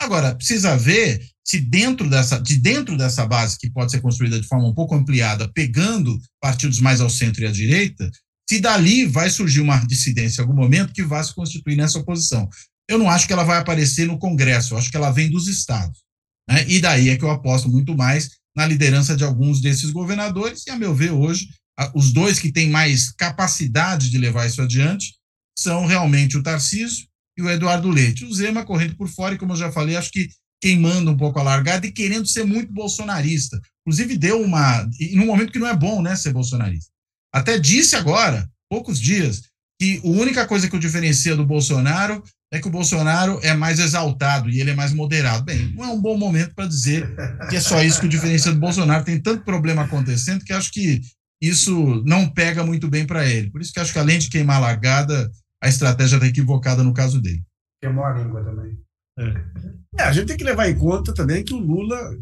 Agora, 0.00 0.34
precisa 0.34 0.76
ver 0.76 1.24
se 1.44 1.60
dentro 1.60 2.08
dessa, 2.08 2.38
de 2.38 2.56
dentro 2.56 2.96
dessa 2.96 3.26
base, 3.26 3.58
que 3.58 3.70
pode 3.70 3.90
ser 3.90 4.00
construída 4.00 4.40
de 4.40 4.46
forma 4.46 4.68
um 4.68 4.74
pouco 4.74 4.94
ampliada, 4.94 5.50
pegando 5.52 6.18
partidos 6.40 6.80
mais 6.80 7.00
ao 7.00 7.10
centro 7.10 7.42
e 7.42 7.46
à 7.46 7.50
direita, 7.50 8.10
se 8.48 8.60
dali 8.60 9.04
vai 9.04 9.28
surgir 9.30 9.60
uma 9.60 9.76
dissidência 9.86 10.40
em 10.40 10.44
algum 10.44 10.56
momento 10.56 10.92
que 10.92 11.02
vá 11.02 11.22
se 11.22 11.34
constituir 11.34 11.76
nessa 11.76 11.98
oposição. 11.98 12.48
Eu 12.88 12.98
não 12.98 13.10
acho 13.10 13.26
que 13.26 13.32
ela 13.32 13.44
vai 13.44 13.58
aparecer 13.58 14.06
no 14.06 14.18
Congresso, 14.18 14.74
eu 14.74 14.78
acho 14.78 14.90
que 14.90 14.96
ela 14.96 15.10
vem 15.10 15.30
dos 15.30 15.46
estados. 15.48 16.00
Né? 16.48 16.64
E 16.68 16.80
daí 16.80 17.10
é 17.10 17.16
que 17.16 17.24
eu 17.24 17.30
aposto 17.30 17.68
muito 17.68 17.96
mais 17.96 18.30
na 18.56 18.66
liderança 18.66 19.16
de 19.16 19.22
alguns 19.22 19.60
desses 19.60 19.90
governadores, 19.90 20.64
e 20.66 20.70
a 20.70 20.76
meu 20.76 20.94
ver, 20.94 21.12
hoje, 21.12 21.48
os 21.94 22.12
dois 22.12 22.38
que 22.38 22.52
têm 22.52 22.68
mais 22.68 23.10
capacidade 23.10 24.10
de 24.10 24.18
levar 24.18 24.46
isso 24.46 24.60
adiante 24.60 25.14
são 25.56 25.86
realmente 25.86 26.36
o 26.36 26.42
Tarcísio 26.42 27.09
e 27.36 27.42
o 27.42 27.50
Eduardo 27.50 27.90
Leite. 27.90 28.24
O 28.24 28.34
Zema 28.34 28.64
correndo 28.64 28.96
por 28.96 29.08
fora, 29.08 29.34
e 29.34 29.38
como 29.38 29.52
eu 29.52 29.56
já 29.56 29.72
falei, 29.72 29.96
acho 29.96 30.10
que 30.10 30.28
queimando 30.60 31.10
um 31.10 31.16
pouco 31.16 31.38
a 31.38 31.42
largada 31.42 31.86
e 31.86 31.92
querendo 31.92 32.26
ser 32.26 32.44
muito 32.44 32.72
bolsonarista. 32.72 33.60
Inclusive, 33.86 34.16
deu 34.16 34.42
uma. 34.42 34.88
Num 35.12 35.26
momento 35.26 35.52
que 35.52 35.58
não 35.58 35.66
é 35.66 35.74
bom, 35.74 36.02
né, 36.02 36.14
ser 36.14 36.32
bolsonarista. 36.32 36.90
Até 37.32 37.58
disse 37.58 37.96
agora, 37.96 38.48
poucos 38.68 39.00
dias, 39.00 39.42
que 39.80 40.00
a 40.04 40.08
única 40.08 40.46
coisa 40.46 40.68
que 40.68 40.76
o 40.76 40.80
diferencia 40.80 41.34
do 41.34 41.46
Bolsonaro 41.46 42.22
é 42.52 42.60
que 42.60 42.68
o 42.68 42.70
Bolsonaro 42.70 43.38
é 43.42 43.54
mais 43.54 43.78
exaltado 43.78 44.50
e 44.50 44.60
ele 44.60 44.70
é 44.70 44.74
mais 44.74 44.92
moderado. 44.92 45.44
Bem, 45.44 45.72
não 45.72 45.84
é 45.84 45.88
um 45.88 46.00
bom 46.00 46.18
momento 46.18 46.54
para 46.54 46.66
dizer 46.66 47.08
que 47.48 47.56
é 47.56 47.60
só 47.60 47.82
isso 47.82 48.00
que 48.00 48.06
o 48.06 48.10
diferencia 48.10 48.52
do 48.52 48.58
Bolsonaro. 48.58 49.04
Tem 49.04 49.20
tanto 49.20 49.44
problema 49.44 49.82
acontecendo 49.82 50.44
que 50.44 50.52
acho 50.52 50.70
que 50.72 51.00
isso 51.40 52.02
não 52.04 52.28
pega 52.28 52.64
muito 52.64 52.88
bem 52.88 53.06
para 53.06 53.26
ele. 53.26 53.50
Por 53.50 53.62
isso 53.62 53.72
que 53.72 53.80
acho 53.80 53.92
que 53.92 53.98
além 53.98 54.18
de 54.18 54.28
queimar 54.28 54.56
a 54.56 54.60
largada, 54.60 55.30
a 55.62 55.68
estratégia 55.68 56.16
está 56.16 56.26
equivocada 56.26 56.82
no 56.82 56.94
caso 56.94 57.20
dele. 57.20 57.42
Queimou 57.82 58.04
a 58.04 58.12
língua 58.12 58.44
também. 58.44 58.78
É. 59.18 60.00
É, 60.00 60.02
a 60.04 60.12
gente 60.12 60.28
tem 60.28 60.36
que 60.36 60.44
levar 60.44 60.68
em 60.68 60.78
conta 60.78 61.12
também 61.12 61.44
que 61.44 61.52
o 61.52 61.58
Lula 61.58 62.16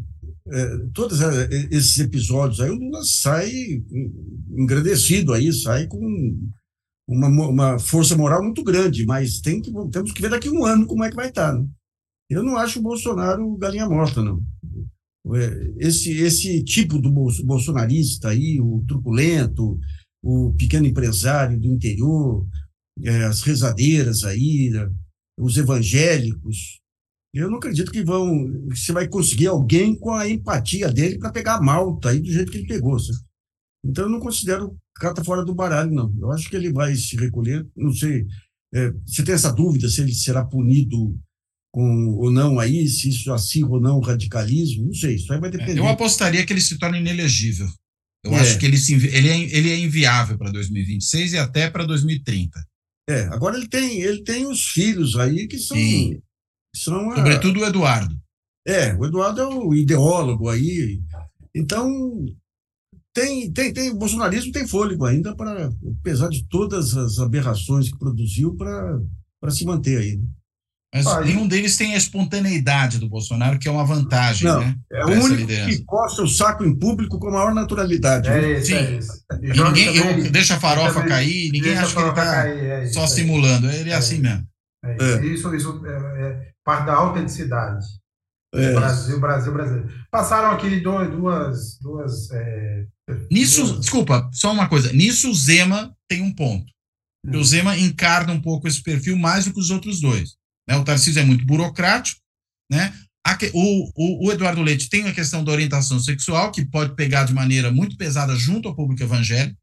é, 0.51 0.77
todos 0.93 1.21
é, 1.21 1.47
esses 1.71 1.99
episódios 1.99 2.59
aí, 2.59 2.69
o 2.69 2.75
Lula 2.75 3.01
sai 3.03 3.51
engrandecido 4.57 5.33
aí, 5.33 5.53
sai 5.53 5.87
com 5.87 5.99
uma, 7.07 7.27
uma 7.27 7.79
força 7.79 8.15
moral 8.15 8.43
muito 8.43 8.63
grande, 8.63 9.05
mas 9.05 9.39
tem 9.39 9.61
que, 9.61 9.71
temos 9.91 10.11
que 10.11 10.21
ver 10.21 10.29
daqui 10.29 10.47
a 10.47 10.51
um 10.51 10.65
ano 10.65 10.87
como 10.87 11.03
é 11.03 11.09
que 11.09 11.15
vai 11.15 11.29
estar. 11.29 11.53
Né? 11.53 11.67
Eu 12.29 12.43
não 12.43 12.57
acho 12.57 12.79
o 12.79 12.83
Bolsonaro 12.83 13.57
galinha 13.57 13.87
morta, 13.87 14.21
não. 14.23 14.41
É, 15.35 15.87
esse, 15.87 16.11
esse 16.21 16.63
tipo 16.63 16.97
do 16.97 17.11
bolsonarista 17.11 18.29
aí, 18.29 18.59
o 18.59 18.83
truculento, 18.87 19.79
o 20.23 20.53
pequeno 20.53 20.87
empresário 20.87 21.59
do 21.59 21.67
interior, 21.67 22.45
é, 23.03 23.23
as 23.25 23.41
rezadeiras 23.41 24.23
aí, 24.23 24.71
os 25.37 25.57
evangélicos, 25.57 26.79
eu 27.33 27.49
não 27.49 27.57
acredito 27.57 27.91
que 27.91 28.03
vão. 28.03 28.51
Você 28.69 28.91
vai 28.91 29.07
conseguir 29.07 29.47
alguém 29.47 29.95
com 29.95 30.11
a 30.11 30.27
empatia 30.27 30.91
dele 30.91 31.19
para 31.19 31.31
pegar 31.31 31.55
a 31.55 31.61
malta 31.61 32.09
aí 32.09 32.19
do 32.19 32.31
jeito 32.31 32.51
que 32.51 32.57
ele 32.57 32.67
pegou. 32.67 32.99
Sabe? 32.99 33.19
Então 33.85 34.05
eu 34.05 34.09
não 34.09 34.19
considero 34.19 34.75
carta 34.95 35.23
fora 35.23 35.45
do 35.45 35.53
baralho, 35.53 35.91
não. 35.91 36.13
Eu 36.19 36.31
acho 36.31 36.49
que 36.49 36.55
ele 36.55 36.73
vai 36.73 36.95
se 36.95 37.15
recolher. 37.15 37.65
Não 37.75 37.93
sei. 37.93 38.25
É, 38.73 38.91
você 39.05 39.23
tem 39.23 39.35
essa 39.35 39.51
dúvida 39.51 39.87
se 39.89 40.01
ele 40.01 40.13
será 40.13 40.43
punido 40.43 41.17
com 41.71 42.15
ou 42.15 42.31
não 42.31 42.59
aí, 42.59 42.87
se 42.87 43.09
isso 43.09 43.31
acirra 43.31 43.69
ou 43.69 43.81
não 43.81 43.97
o 43.97 44.03
radicalismo? 44.03 44.87
Não 44.87 44.93
sei. 44.93 45.15
Isso 45.15 45.31
aí 45.31 45.39
vai 45.39 45.51
depender. 45.51 45.79
Eu 45.79 45.87
apostaria 45.87 46.43
que 46.43 46.51
ele 46.51 46.61
se 46.61 46.79
torne 46.79 46.99
inelegível. 46.99 47.67
Eu 48.23 48.33
é. 48.33 48.39
acho 48.39 48.57
que 48.57 48.65
ele, 48.65 48.77
se, 48.77 48.93
ele, 48.93 49.29
é, 49.29 49.39
ele 49.55 49.69
é 49.69 49.79
inviável 49.79 50.37
para 50.37 50.51
2026 50.51 51.33
e 51.33 51.37
até 51.37 51.69
para 51.69 51.85
2030. 51.85 52.59
É, 53.09 53.21
agora 53.33 53.57
ele 53.57 53.67
tem, 53.67 54.01
ele 54.01 54.23
tem 54.23 54.45
os 54.45 54.67
filhos 54.67 55.15
aí 55.17 55.47
que 55.47 55.57
são 55.57 55.75
Sim. 55.75 56.21
São 56.75 57.09
a... 57.09 57.15
Sobretudo 57.15 57.59
o 57.59 57.65
Eduardo. 57.65 58.15
É, 58.67 58.93
o 58.93 59.05
Eduardo 59.05 59.41
é 59.41 59.47
o 59.47 59.73
ideólogo 59.73 60.47
aí. 60.47 61.01
Então, 61.55 61.89
tem, 63.11 63.51
tem, 63.51 63.73
tem, 63.73 63.89
o 63.89 63.97
bolsonarismo 63.97 64.51
tem 64.51 64.67
fôlego 64.67 65.05
ainda 65.05 65.35
para, 65.35 65.71
apesar 65.99 66.29
de 66.29 66.47
todas 66.47 66.95
as 66.95 67.17
aberrações 67.17 67.91
que 67.91 67.97
produziu, 67.97 68.55
para 68.55 69.01
se 69.49 69.65
manter 69.65 69.97
aí. 69.97 70.17
Né? 70.17 70.27
Mas 70.93 71.05
ah, 71.05 71.21
nenhum 71.21 71.47
deles 71.47 71.77
tem 71.77 71.93
a 71.93 71.97
espontaneidade 71.97 72.97
do 72.97 73.07
Bolsonaro, 73.07 73.59
que 73.59 73.67
é 73.67 73.71
uma 73.71 73.85
vantagem, 73.85 74.47
não, 74.47 74.59
né? 74.59 74.75
É 74.91 75.05
o 75.05 75.09
único 75.09 75.35
liderança. 75.35 75.77
que 75.77 75.85
costa 75.85 76.23
o 76.23 76.27
saco 76.27 76.65
em 76.65 76.75
público 76.75 77.19
com 77.19 77.27
a 77.27 77.31
maior 77.31 77.53
naturalidade. 77.53 78.27
É 78.27 78.41
né? 78.41 78.51
isso, 78.53 78.67
Sim. 78.67 78.73
É 78.73 78.97
isso. 78.97 79.23
ninguém 79.31 79.93
também, 79.93 80.31
deixa 80.31 80.55
a 80.55 80.59
farofa 80.59 81.03
cair, 81.03 81.51
ninguém 81.51 81.77
acha 81.77 81.93
que 81.93 82.01
ele 82.01 82.09
está 82.09 82.47
é 82.47 82.87
só 82.87 83.05
simulando. 83.05 83.69
Ele 83.69 83.91
é, 83.91 83.93
assim 83.93 84.17
mesmo. 84.17 84.47
É 84.83 85.25
isso, 85.25 85.53
isso 85.53 85.85
é, 85.85 86.53
parte 86.63 86.87
da 86.87 86.95
autenticidade. 86.95 87.85
É. 88.55 88.73
Brasil, 88.73 89.19
Brasil, 89.19 89.53
Brasil. 89.53 89.85
Passaram 90.09 90.49
aqui 90.51 90.79
dois, 90.79 91.11
duas. 91.11 91.77
duas 91.79 92.31
é, 92.31 92.85
Nisso, 93.29 93.63
duas... 93.63 93.79
desculpa, 93.81 94.27
só 94.33 94.51
uma 94.51 94.67
coisa. 94.67 94.91
Nisso 94.91 95.29
o 95.29 95.35
Zema 95.35 95.95
tem 96.07 96.23
um 96.23 96.33
ponto. 96.33 96.65
Hum. 97.23 97.37
O 97.37 97.43
Zema 97.43 97.77
encarna 97.77 98.33
um 98.33 98.41
pouco 98.41 98.67
esse 98.67 98.81
perfil 98.81 99.15
mais 99.15 99.45
do 99.45 99.53
que 99.53 99.59
os 99.59 99.69
outros 99.69 100.01
dois. 100.01 100.38
Né? 100.69 100.77
O 100.77 100.83
Tarcísio 100.83 101.21
é 101.21 101.25
muito 101.25 101.45
burocrático, 101.45 102.21
né? 102.71 102.93
O, 103.53 103.91
o, 103.95 104.27
o, 104.27 104.31
Eduardo 104.31 104.61
Leite 104.61 104.89
tem 104.89 105.07
a 105.07 105.13
questão 105.13 105.43
da 105.43 105.51
orientação 105.51 105.99
sexual, 105.99 106.51
que 106.51 106.65
pode 106.65 106.95
pegar 106.95 107.25
de 107.25 107.33
maneira 107.33 107.71
muito 107.71 107.95
pesada 107.95 108.35
junto 108.35 108.67
ao 108.67 108.75
público 108.75 109.03
evangélico. 109.03 109.57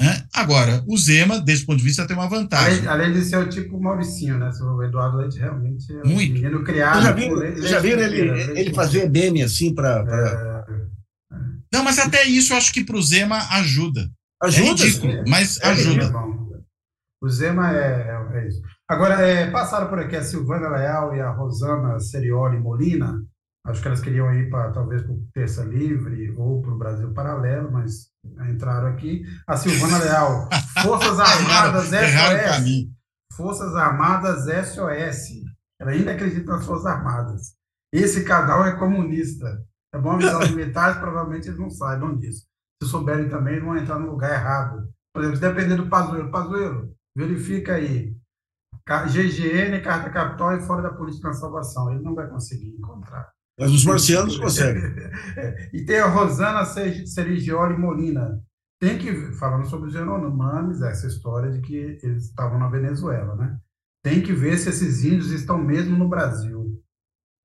Né? 0.00 0.26
Agora, 0.32 0.84
o 0.86 0.96
Zema, 0.96 1.40
desse 1.40 1.66
ponto 1.66 1.78
de 1.78 1.84
vista, 1.84 2.06
tem 2.06 2.16
uma 2.16 2.28
vantagem. 2.28 2.86
Além, 2.86 3.06
além 3.06 3.12
de 3.12 3.24
ser 3.24 3.36
o 3.36 3.48
tipo 3.48 3.80
Mauricinho, 3.80 4.38
né? 4.38 4.50
O 4.60 4.82
Eduardo 4.82 5.16
Leite 5.16 5.38
realmente 5.38 5.92
é 5.92 6.02
um 6.02 6.08
Muito. 6.08 6.32
menino 6.34 6.62
criado. 6.62 7.02
Já 7.02 7.12
viram, 7.12 7.34
Leite, 7.34 7.66
já 7.66 7.80
viram 7.80 8.02
ele, 8.02 8.20
ele, 8.20 8.60
ele 8.60 8.74
fazer 8.74 9.10
meme 9.10 9.42
assim 9.42 9.74
para. 9.74 10.04
Pra... 10.04 10.66
É... 10.68 11.36
Não, 11.72 11.82
mas 11.82 11.98
até 11.98 12.24
isso 12.24 12.52
eu 12.52 12.56
acho 12.56 12.72
que 12.72 12.84
para 12.84 12.96
o 12.96 13.02
Zema 13.02 13.38
ajuda. 13.56 14.10
Ajuda? 14.42 14.82
É 14.82 14.86
ridículo, 14.86 15.12
é, 15.12 15.24
mas 15.26 15.58
é, 15.60 15.68
ajuda. 15.68 16.12
o 17.20 17.28
Zema 17.28 17.76
é, 17.76 18.24
é, 18.34 18.48
isso. 18.48 18.62
Agora, 18.88 19.16
passaram 19.52 19.88
por 19.88 19.98
aqui 19.98 20.16
a 20.16 20.24
Silvana 20.24 20.70
Leal 20.70 21.14
e 21.14 21.20
a 21.20 21.30
Rosana 21.30 22.00
Serioli 22.00 22.58
Molina. 22.58 23.22
Acho 23.66 23.82
que 23.82 23.88
elas 23.88 24.00
queriam 24.00 24.32
ir 24.32 24.48
para 24.48 24.72
talvez 24.72 25.02
para 25.02 25.12
o 25.12 25.28
Terça 25.34 25.62
Livre 25.62 26.34
ou 26.38 26.62
para 26.62 26.72
o 26.72 26.78
Brasil 26.78 27.12
Paralelo, 27.12 27.70
mas 27.70 28.10
entraram 28.48 28.88
aqui. 28.88 29.22
A 29.46 29.58
Silvana 29.58 29.98
Leal, 29.98 30.48
Forças 30.82 31.20
Armadas 31.20 31.88
SOS. 31.88 32.88
Forças 33.34 33.76
Armadas 33.76 34.44
SOS. 34.44 35.44
Ela 35.78 35.90
ainda 35.90 36.12
acredita 36.12 36.50
nas 36.50 36.64
Forças 36.64 36.86
Armadas. 36.86 37.58
Esse 37.92 38.24
canal 38.24 38.64
é 38.64 38.74
comunista. 38.78 39.62
É 39.94 39.98
bom 39.98 40.12
avisar 40.12 40.42
os 40.42 40.50
militares, 40.56 40.96
provavelmente 40.96 41.48
eles 41.48 41.60
não 41.60 41.68
saibam 41.68 42.16
disso. 42.16 42.46
Se 42.82 42.88
souberem 42.88 43.28
também, 43.28 43.60
vão 43.60 43.76
entrar 43.76 43.98
no 43.98 44.10
lugar 44.10 44.32
errado. 44.32 44.88
Por 45.12 45.22
exemplo, 45.22 45.40
se 45.40 45.46
depender 45.46 45.76
do 45.76 45.90
Pazuello, 45.90 46.30
Pazuello, 46.30 46.94
verifica 47.14 47.74
aí. 47.74 48.16
GGN, 49.06 49.80
Carta 49.82 50.10
Capital 50.10 50.56
e 50.56 50.62
Fora 50.62 50.82
da 50.82 50.90
Política 50.90 51.28
na 51.28 51.34
Salvação. 51.34 51.90
Ele 51.90 52.02
não 52.02 52.14
vai 52.14 52.28
conseguir 52.28 52.68
encontrar. 52.68 53.30
Mas 53.58 53.70
os 53.72 53.84
marcianos 53.84 54.38
conseguem. 54.38 54.82
e 55.72 55.84
tem 55.84 55.98
a 55.98 56.08
Rosana 56.08 56.64
Serigioli 56.64 57.76
Molina. 57.76 58.40
Tem 58.80 58.96
que, 58.96 59.32
falando 59.32 59.66
sobre 59.66 59.88
os 59.88 59.94
Yanomamis, 59.94 60.80
essa 60.82 61.08
história 61.08 61.50
de 61.50 61.60
que 61.60 61.98
eles 62.02 62.26
estavam 62.26 62.58
na 62.58 62.68
Venezuela, 62.68 63.34
né? 63.34 63.58
tem 64.02 64.22
que 64.22 64.32
ver 64.32 64.56
se 64.58 64.68
esses 64.68 65.04
índios 65.04 65.30
estão 65.30 65.58
mesmo 65.58 65.96
no 65.96 66.08
Brasil. 66.08 66.82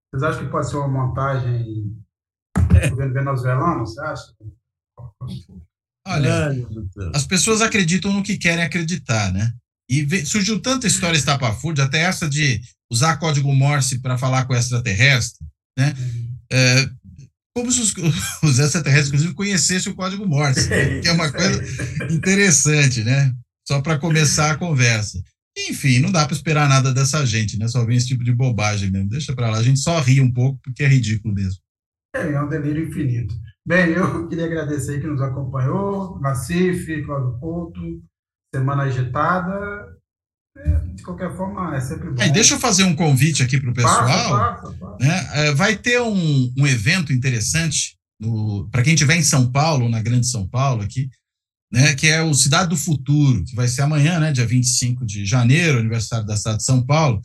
Vocês 0.09 0.23
acham 0.23 0.45
que 0.45 0.51
pode 0.51 0.69
ser 0.69 0.77
uma 0.77 0.87
montagem 0.87 1.97
do 2.55 2.89
governo 2.89 3.13
venezuelano? 3.13 3.85
Você 3.85 3.99
acha? 4.01 4.33
Olha, 6.07 6.51
as 7.13 7.25
pessoas 7.25 7.61
acreditam 7.61 8.13
no 8.13 8.23
que 8.23 8.37
querem 8.37 8.63
acreditar, 8.63 9.33
né? 9.33 9.51
E 9.89 10.25
surgiu 10.25 10.59
tanta 10.59 10.87
história 10.87 11.17
estapafúrdia, 11.17 11.83
até 11.83 11.99
essa 12.01 12.29
de 12.29 12.61
usar 12.91 13.17
código 13.17 13.53
Morse 13.53 13.99
para 13.99 14.17
falar 14.17 14.45
com 14.45 14.55
extraterrestre, 14.55 15.45
né? 15.77 15.93
É, 16.51 16.89
como 17.55 17.71
se 17.71 17.81
os, 17.81 17.93
os 18.43 18.59
extraterrestres, 18.59 19.09
inclusive, 19.09 19.33
conhecessem 19.33 19.91
o 19.91 19.95
código 19.95 20.25
Morse, 20.25 20.69
que 21.01 21.07
é 21.07 21.11
uma 21.11 21.29
coisa 21.33 21.61
interessante, 22.11 23.03
né? 23.03 23.33
Só 23.67 23.81
para 23.81 23.99
começar 23.99 24.51
a 24.51 24.57
conversa. 24.57 25.21
Enfim, 25.69 25.99
não 25.99 26.11
dá 26.11 26.25
para 26.25 26.35
esperar 26.35 26.67
nada 26.67 26.91
dessa 26.91 27.25
gente, 27.25 27.57
né? 27.57 27.67
Só 27.67 27.85
vem 27.85 27.95
esse 27.95 28.07
tipo 28.07 28.23
de 28.23 28.33
bobagem 28.33 28.89
mesmo. 28.89 29.09
Deixa 29.09 29.35
para 29.35 29.49
lá, 29.49 29.57
a 29.57 29.63
gente 29.63 29.79
só 29.79 29.99
ri 29.99 30.19
um 30.19 30.31
pouco 30.31 30.59
porque 30.63 30.83
é 30.83 30.87
ridículo 30.87 31.33
mesmo. 31.33 31.59
É, 32.15 32.21
é 32.21 32.41
um 32.41 32.49
delírio 32.49 32.87
infinito. 32.87 33.33
Bem, 33.65 33.91
eu 33.91 34.27
queria 34.27 34.45
agradecer 34.45 34.99
que 34.99 35.07
nos 35.07 35.21
acompanhou, 35.21 36.19
Nacife, 36.19 37.03
Cláudio 37.03 37.39
Couto, 37.39 38.03
Semana 38.53 38.83
Agitada. 38.83 39.93
É, 40.55 40.75
de 40.93 41.01
qualquer 41.01 41.35
forma, 41.35 41.75
é 41.75 41.81
sempre 41.81 42.11
bom. 42.11 42.21
É, 42.21 42.29
deixa 42.29 42.53
eu 42.53 42.59
fazer 42.59 42.83
um 42.83 42.95
convite 42.95 43.41
aqui 43.41 43.59
para 43.59 43.71
o 43.71 43.73
pessoal. 43.73 44.05
Passa, 44.05 44.29
passa, 44.29 44.77
passa. 44.77 44.97
Né? 44.99 45.29
É, 45.33 45.51
vai 45.53 45.75
ter 45.75 45.99
um, 45.99 46.53
um 46.57 46.67
evento 46.67 47.11
interessante 47.11 47.97
para 48.71 48.83
quem 48.83 48.93
estiver 48.93 49.15
em 49.15 49.23
São 49.23 49.51
Paulo, 49.51 49.89
na 49.89 50.01
Grande 50.01 50.27
São 50.27 50.47
Paulo 50.47 50.83
aqui, 50.83 51.09
né, 51.71 51.95
que 51.95 52.07
é 52.07 52.21
o 52.21 52.33
Cidade 52.33 52.69
do 52.69 52.77
Futuro, 52.77 53.43
que 53.43 53.55
vai 53.55 53.67
ser 53.67 53.81
amanhã, 53.81 54.19
né, 54.19 54.31
dia 54.31 54.45
25 54.45 55.05
de 55.05 55.25
janeiro, 55.25 55.79
aniversário 55.79 56.25
da 56.25 56.37
cidade 56.37 56.59
de 56.59 56.65
São 56.65 56.85
Paulo, 56.85 57.21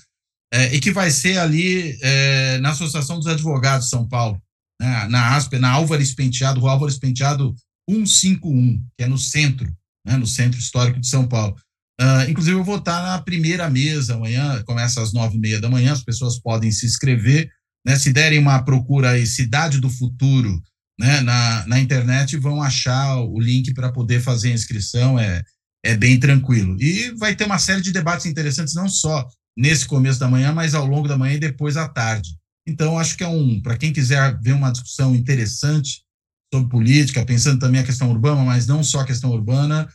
é, 0.52 0.74
e 0.74 0.80
que 0.80 0.90
vai 0.90 1.10
ser 1.10 1.38
ali 1.38 1.98
é, 2.02 2.58
na 2.58 2.70
Associação 2.70 3.18
dos 3.18 3.26
Advogados 3.26 3.86
de 3.86 3.90
São 3.90 4.08
Paulo, 4.08 4.40
né, 4.80 5.06
na 5.08 5.36
ASP, 5.36 5.58
na 5.58 5.70
Álvares 5.70 6.14
Penteado, 6.14 6.60
Rua 6.60 6.72
Álvares 6.72 6.98
Penteado 6.98 7.54
151, 7.88 8.78
que 8.96 9.04
é 9.04 9.06
no 9.06 9.18
centro, 9.18 9.70
né, 10.08 10.16
no 10.16 10.26
centro 10.26 10.58
histórico 10.58 10.98
de 10.98 11.06
São 11.06 11.28
Paulo. 11.28 11.54
Uh, 12.00 12.30
inclusive, 12.30 12.56
eu 12.56 12.64
vou 12.64 12.78
estar 12.78 13.02
na 13.02 13.20
primeira 13.20 13.68
mesa 13.68 14.14
amanhã, 14.14 14.62
começa 14.64 15.02
às 15.02 15.12
nove 15.12 15.36
e 15.36 15.40
meia 15.40 15.60
da 15.60 15.68
manhã, 15.68 15.92
as 15.92 16.02
pessoas 16.02 16.40
podem 16.40 16.70
se 16.70 16.86
inscrever, 16.86 17.50
né, 17.86 17.96
se 17.96 18.12
derem 18.12 18.38
uma 18.38 18.62
procura 18.62 19.10
aí, 19.10 19.26
Cidade 19.26 19.78
do 19.80 19.90
Futuro, 19.90 20.62
né, 20.98 21.20
na, 21.20 21.66
na 21.66 21.78
internet, 21.78 22.36
vão 22.36 22.62
achar 22.62 23.18
o 23.18 23.38
link 23.38 23.74
para 23.74 23.92
poder 23.92 24.20
fazer 24.20 24.50
a 24.50 24.54
inscrição, 24.54 25.18
é, 25.18 25.42
é 25.84 25.96
bem 25.96 26.18
tranquilo. 26.18 26.76
E 26.80 27.10
vai 27.16 27.34
ter 27.34 27.44
uma 27.44 27.58
série 27.58 27.82
de 27.82 27.92
debates 27.92 28.26
interessantes, 28.26 28.74
não 28.74 28.88
só 28.88 29.26
nesse 29.56 29.84
começo 29.84 30.20
da 30.20 30.28
manhã, 30.28 30.52
mas 30.52 30.74
ao 30.74 30.86
longo 30.86 31.08
da 31.08 31.18
manhã 31.18 31.34
e 31.34 31.40
depois 31.40 31.76
à 31.76 31.88
tarde. 31.88 32.30
Então, 32.66 32.98
acho 32.98 33.16
que 33.16 33.24
é 33.24 33.28
um, 33.28 33.60
para 33.60 33.76
quem 33.76 33.92
quiser 33.92 34.38
ver 34.40 34.52
uma 34.52 34.70
discussão 34.70 35.14
interessante 35.14 36.02
sobre 36.52 36.68
política, 36.68 37.24
pensando 37.24 37.58
também 37.58 37.80
a 37.80 37.84
questão 37.84 38.10
urbana, 38.10 38.44
mas 38.44 38.66
não 38.66 38.82
só 38.82 39.00
a 39.00 39.04
questão 39.04 39.30
urbana, 39.30 39.88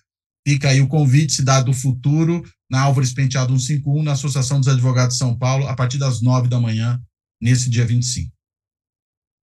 Fica 0.45 0.69
aí 0.69 0.81
o 0.81 0.87
convite, 0.87 1.33
Cidade 1.33 1.65
do 1.65 1.73
Futuro, 1.73 2.43
na 2.69 2.81
Álvares 2.81 3.13
Penteado 3.13 3.57
151, 3.57 4.03
na 4.03 4.11
Associação 4.11 4.59
dos 4.59 4.67
Advogados 4.67 5.15
de 5.15 5.19
São 5.19 5.37
Paulo, 5.37 5.67
a 5.67 5.75
partir 5.75 5.97
das 5.97 6.21
9 6.21 6.49
da 6.49 6.59
manhã, 6.59 7.01
nesse 7.41 7.69
dia 7.69 7.85
25. 7.85 8.31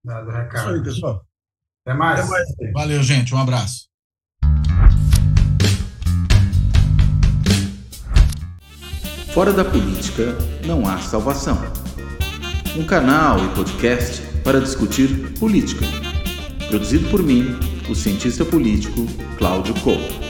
Dado 0.05 0.31
recado. 0.31 0.67
Isso 0.67 0.75
aí, 0.75 0.83
pessoal. 0.83 1.27
Até 1.87 1.97
mais. 1.97 2.21
Até 2.21 2.31
mais. 2.31 2.49
Valeu, 2.75 3.03
gente. 3.03 3.35
Um 3.35 3.39
abraço. 3.39 3.89
Fora 9.33 9.53
da 9.53 9.65
política 9.65 10.37
não 10.67 10.87
há 10.87 10.99
salvação. 10.99 11.57
Um 12.77 12.85
canal 12.85 13.45
e 13.45 13.55
podcast 13.55 14.21
para 14.43 14.61
discutir 14.61 15.33
política. 15.39 15.85
Produzido 16.69 17.09
por 17.11 17.23
mim, 17.23 17.47
o 17.89 17.95
cientista 17.95 18.45
político 18.45 19.07
Cláudio 19.39 19.75
Couto. 19.81 20.30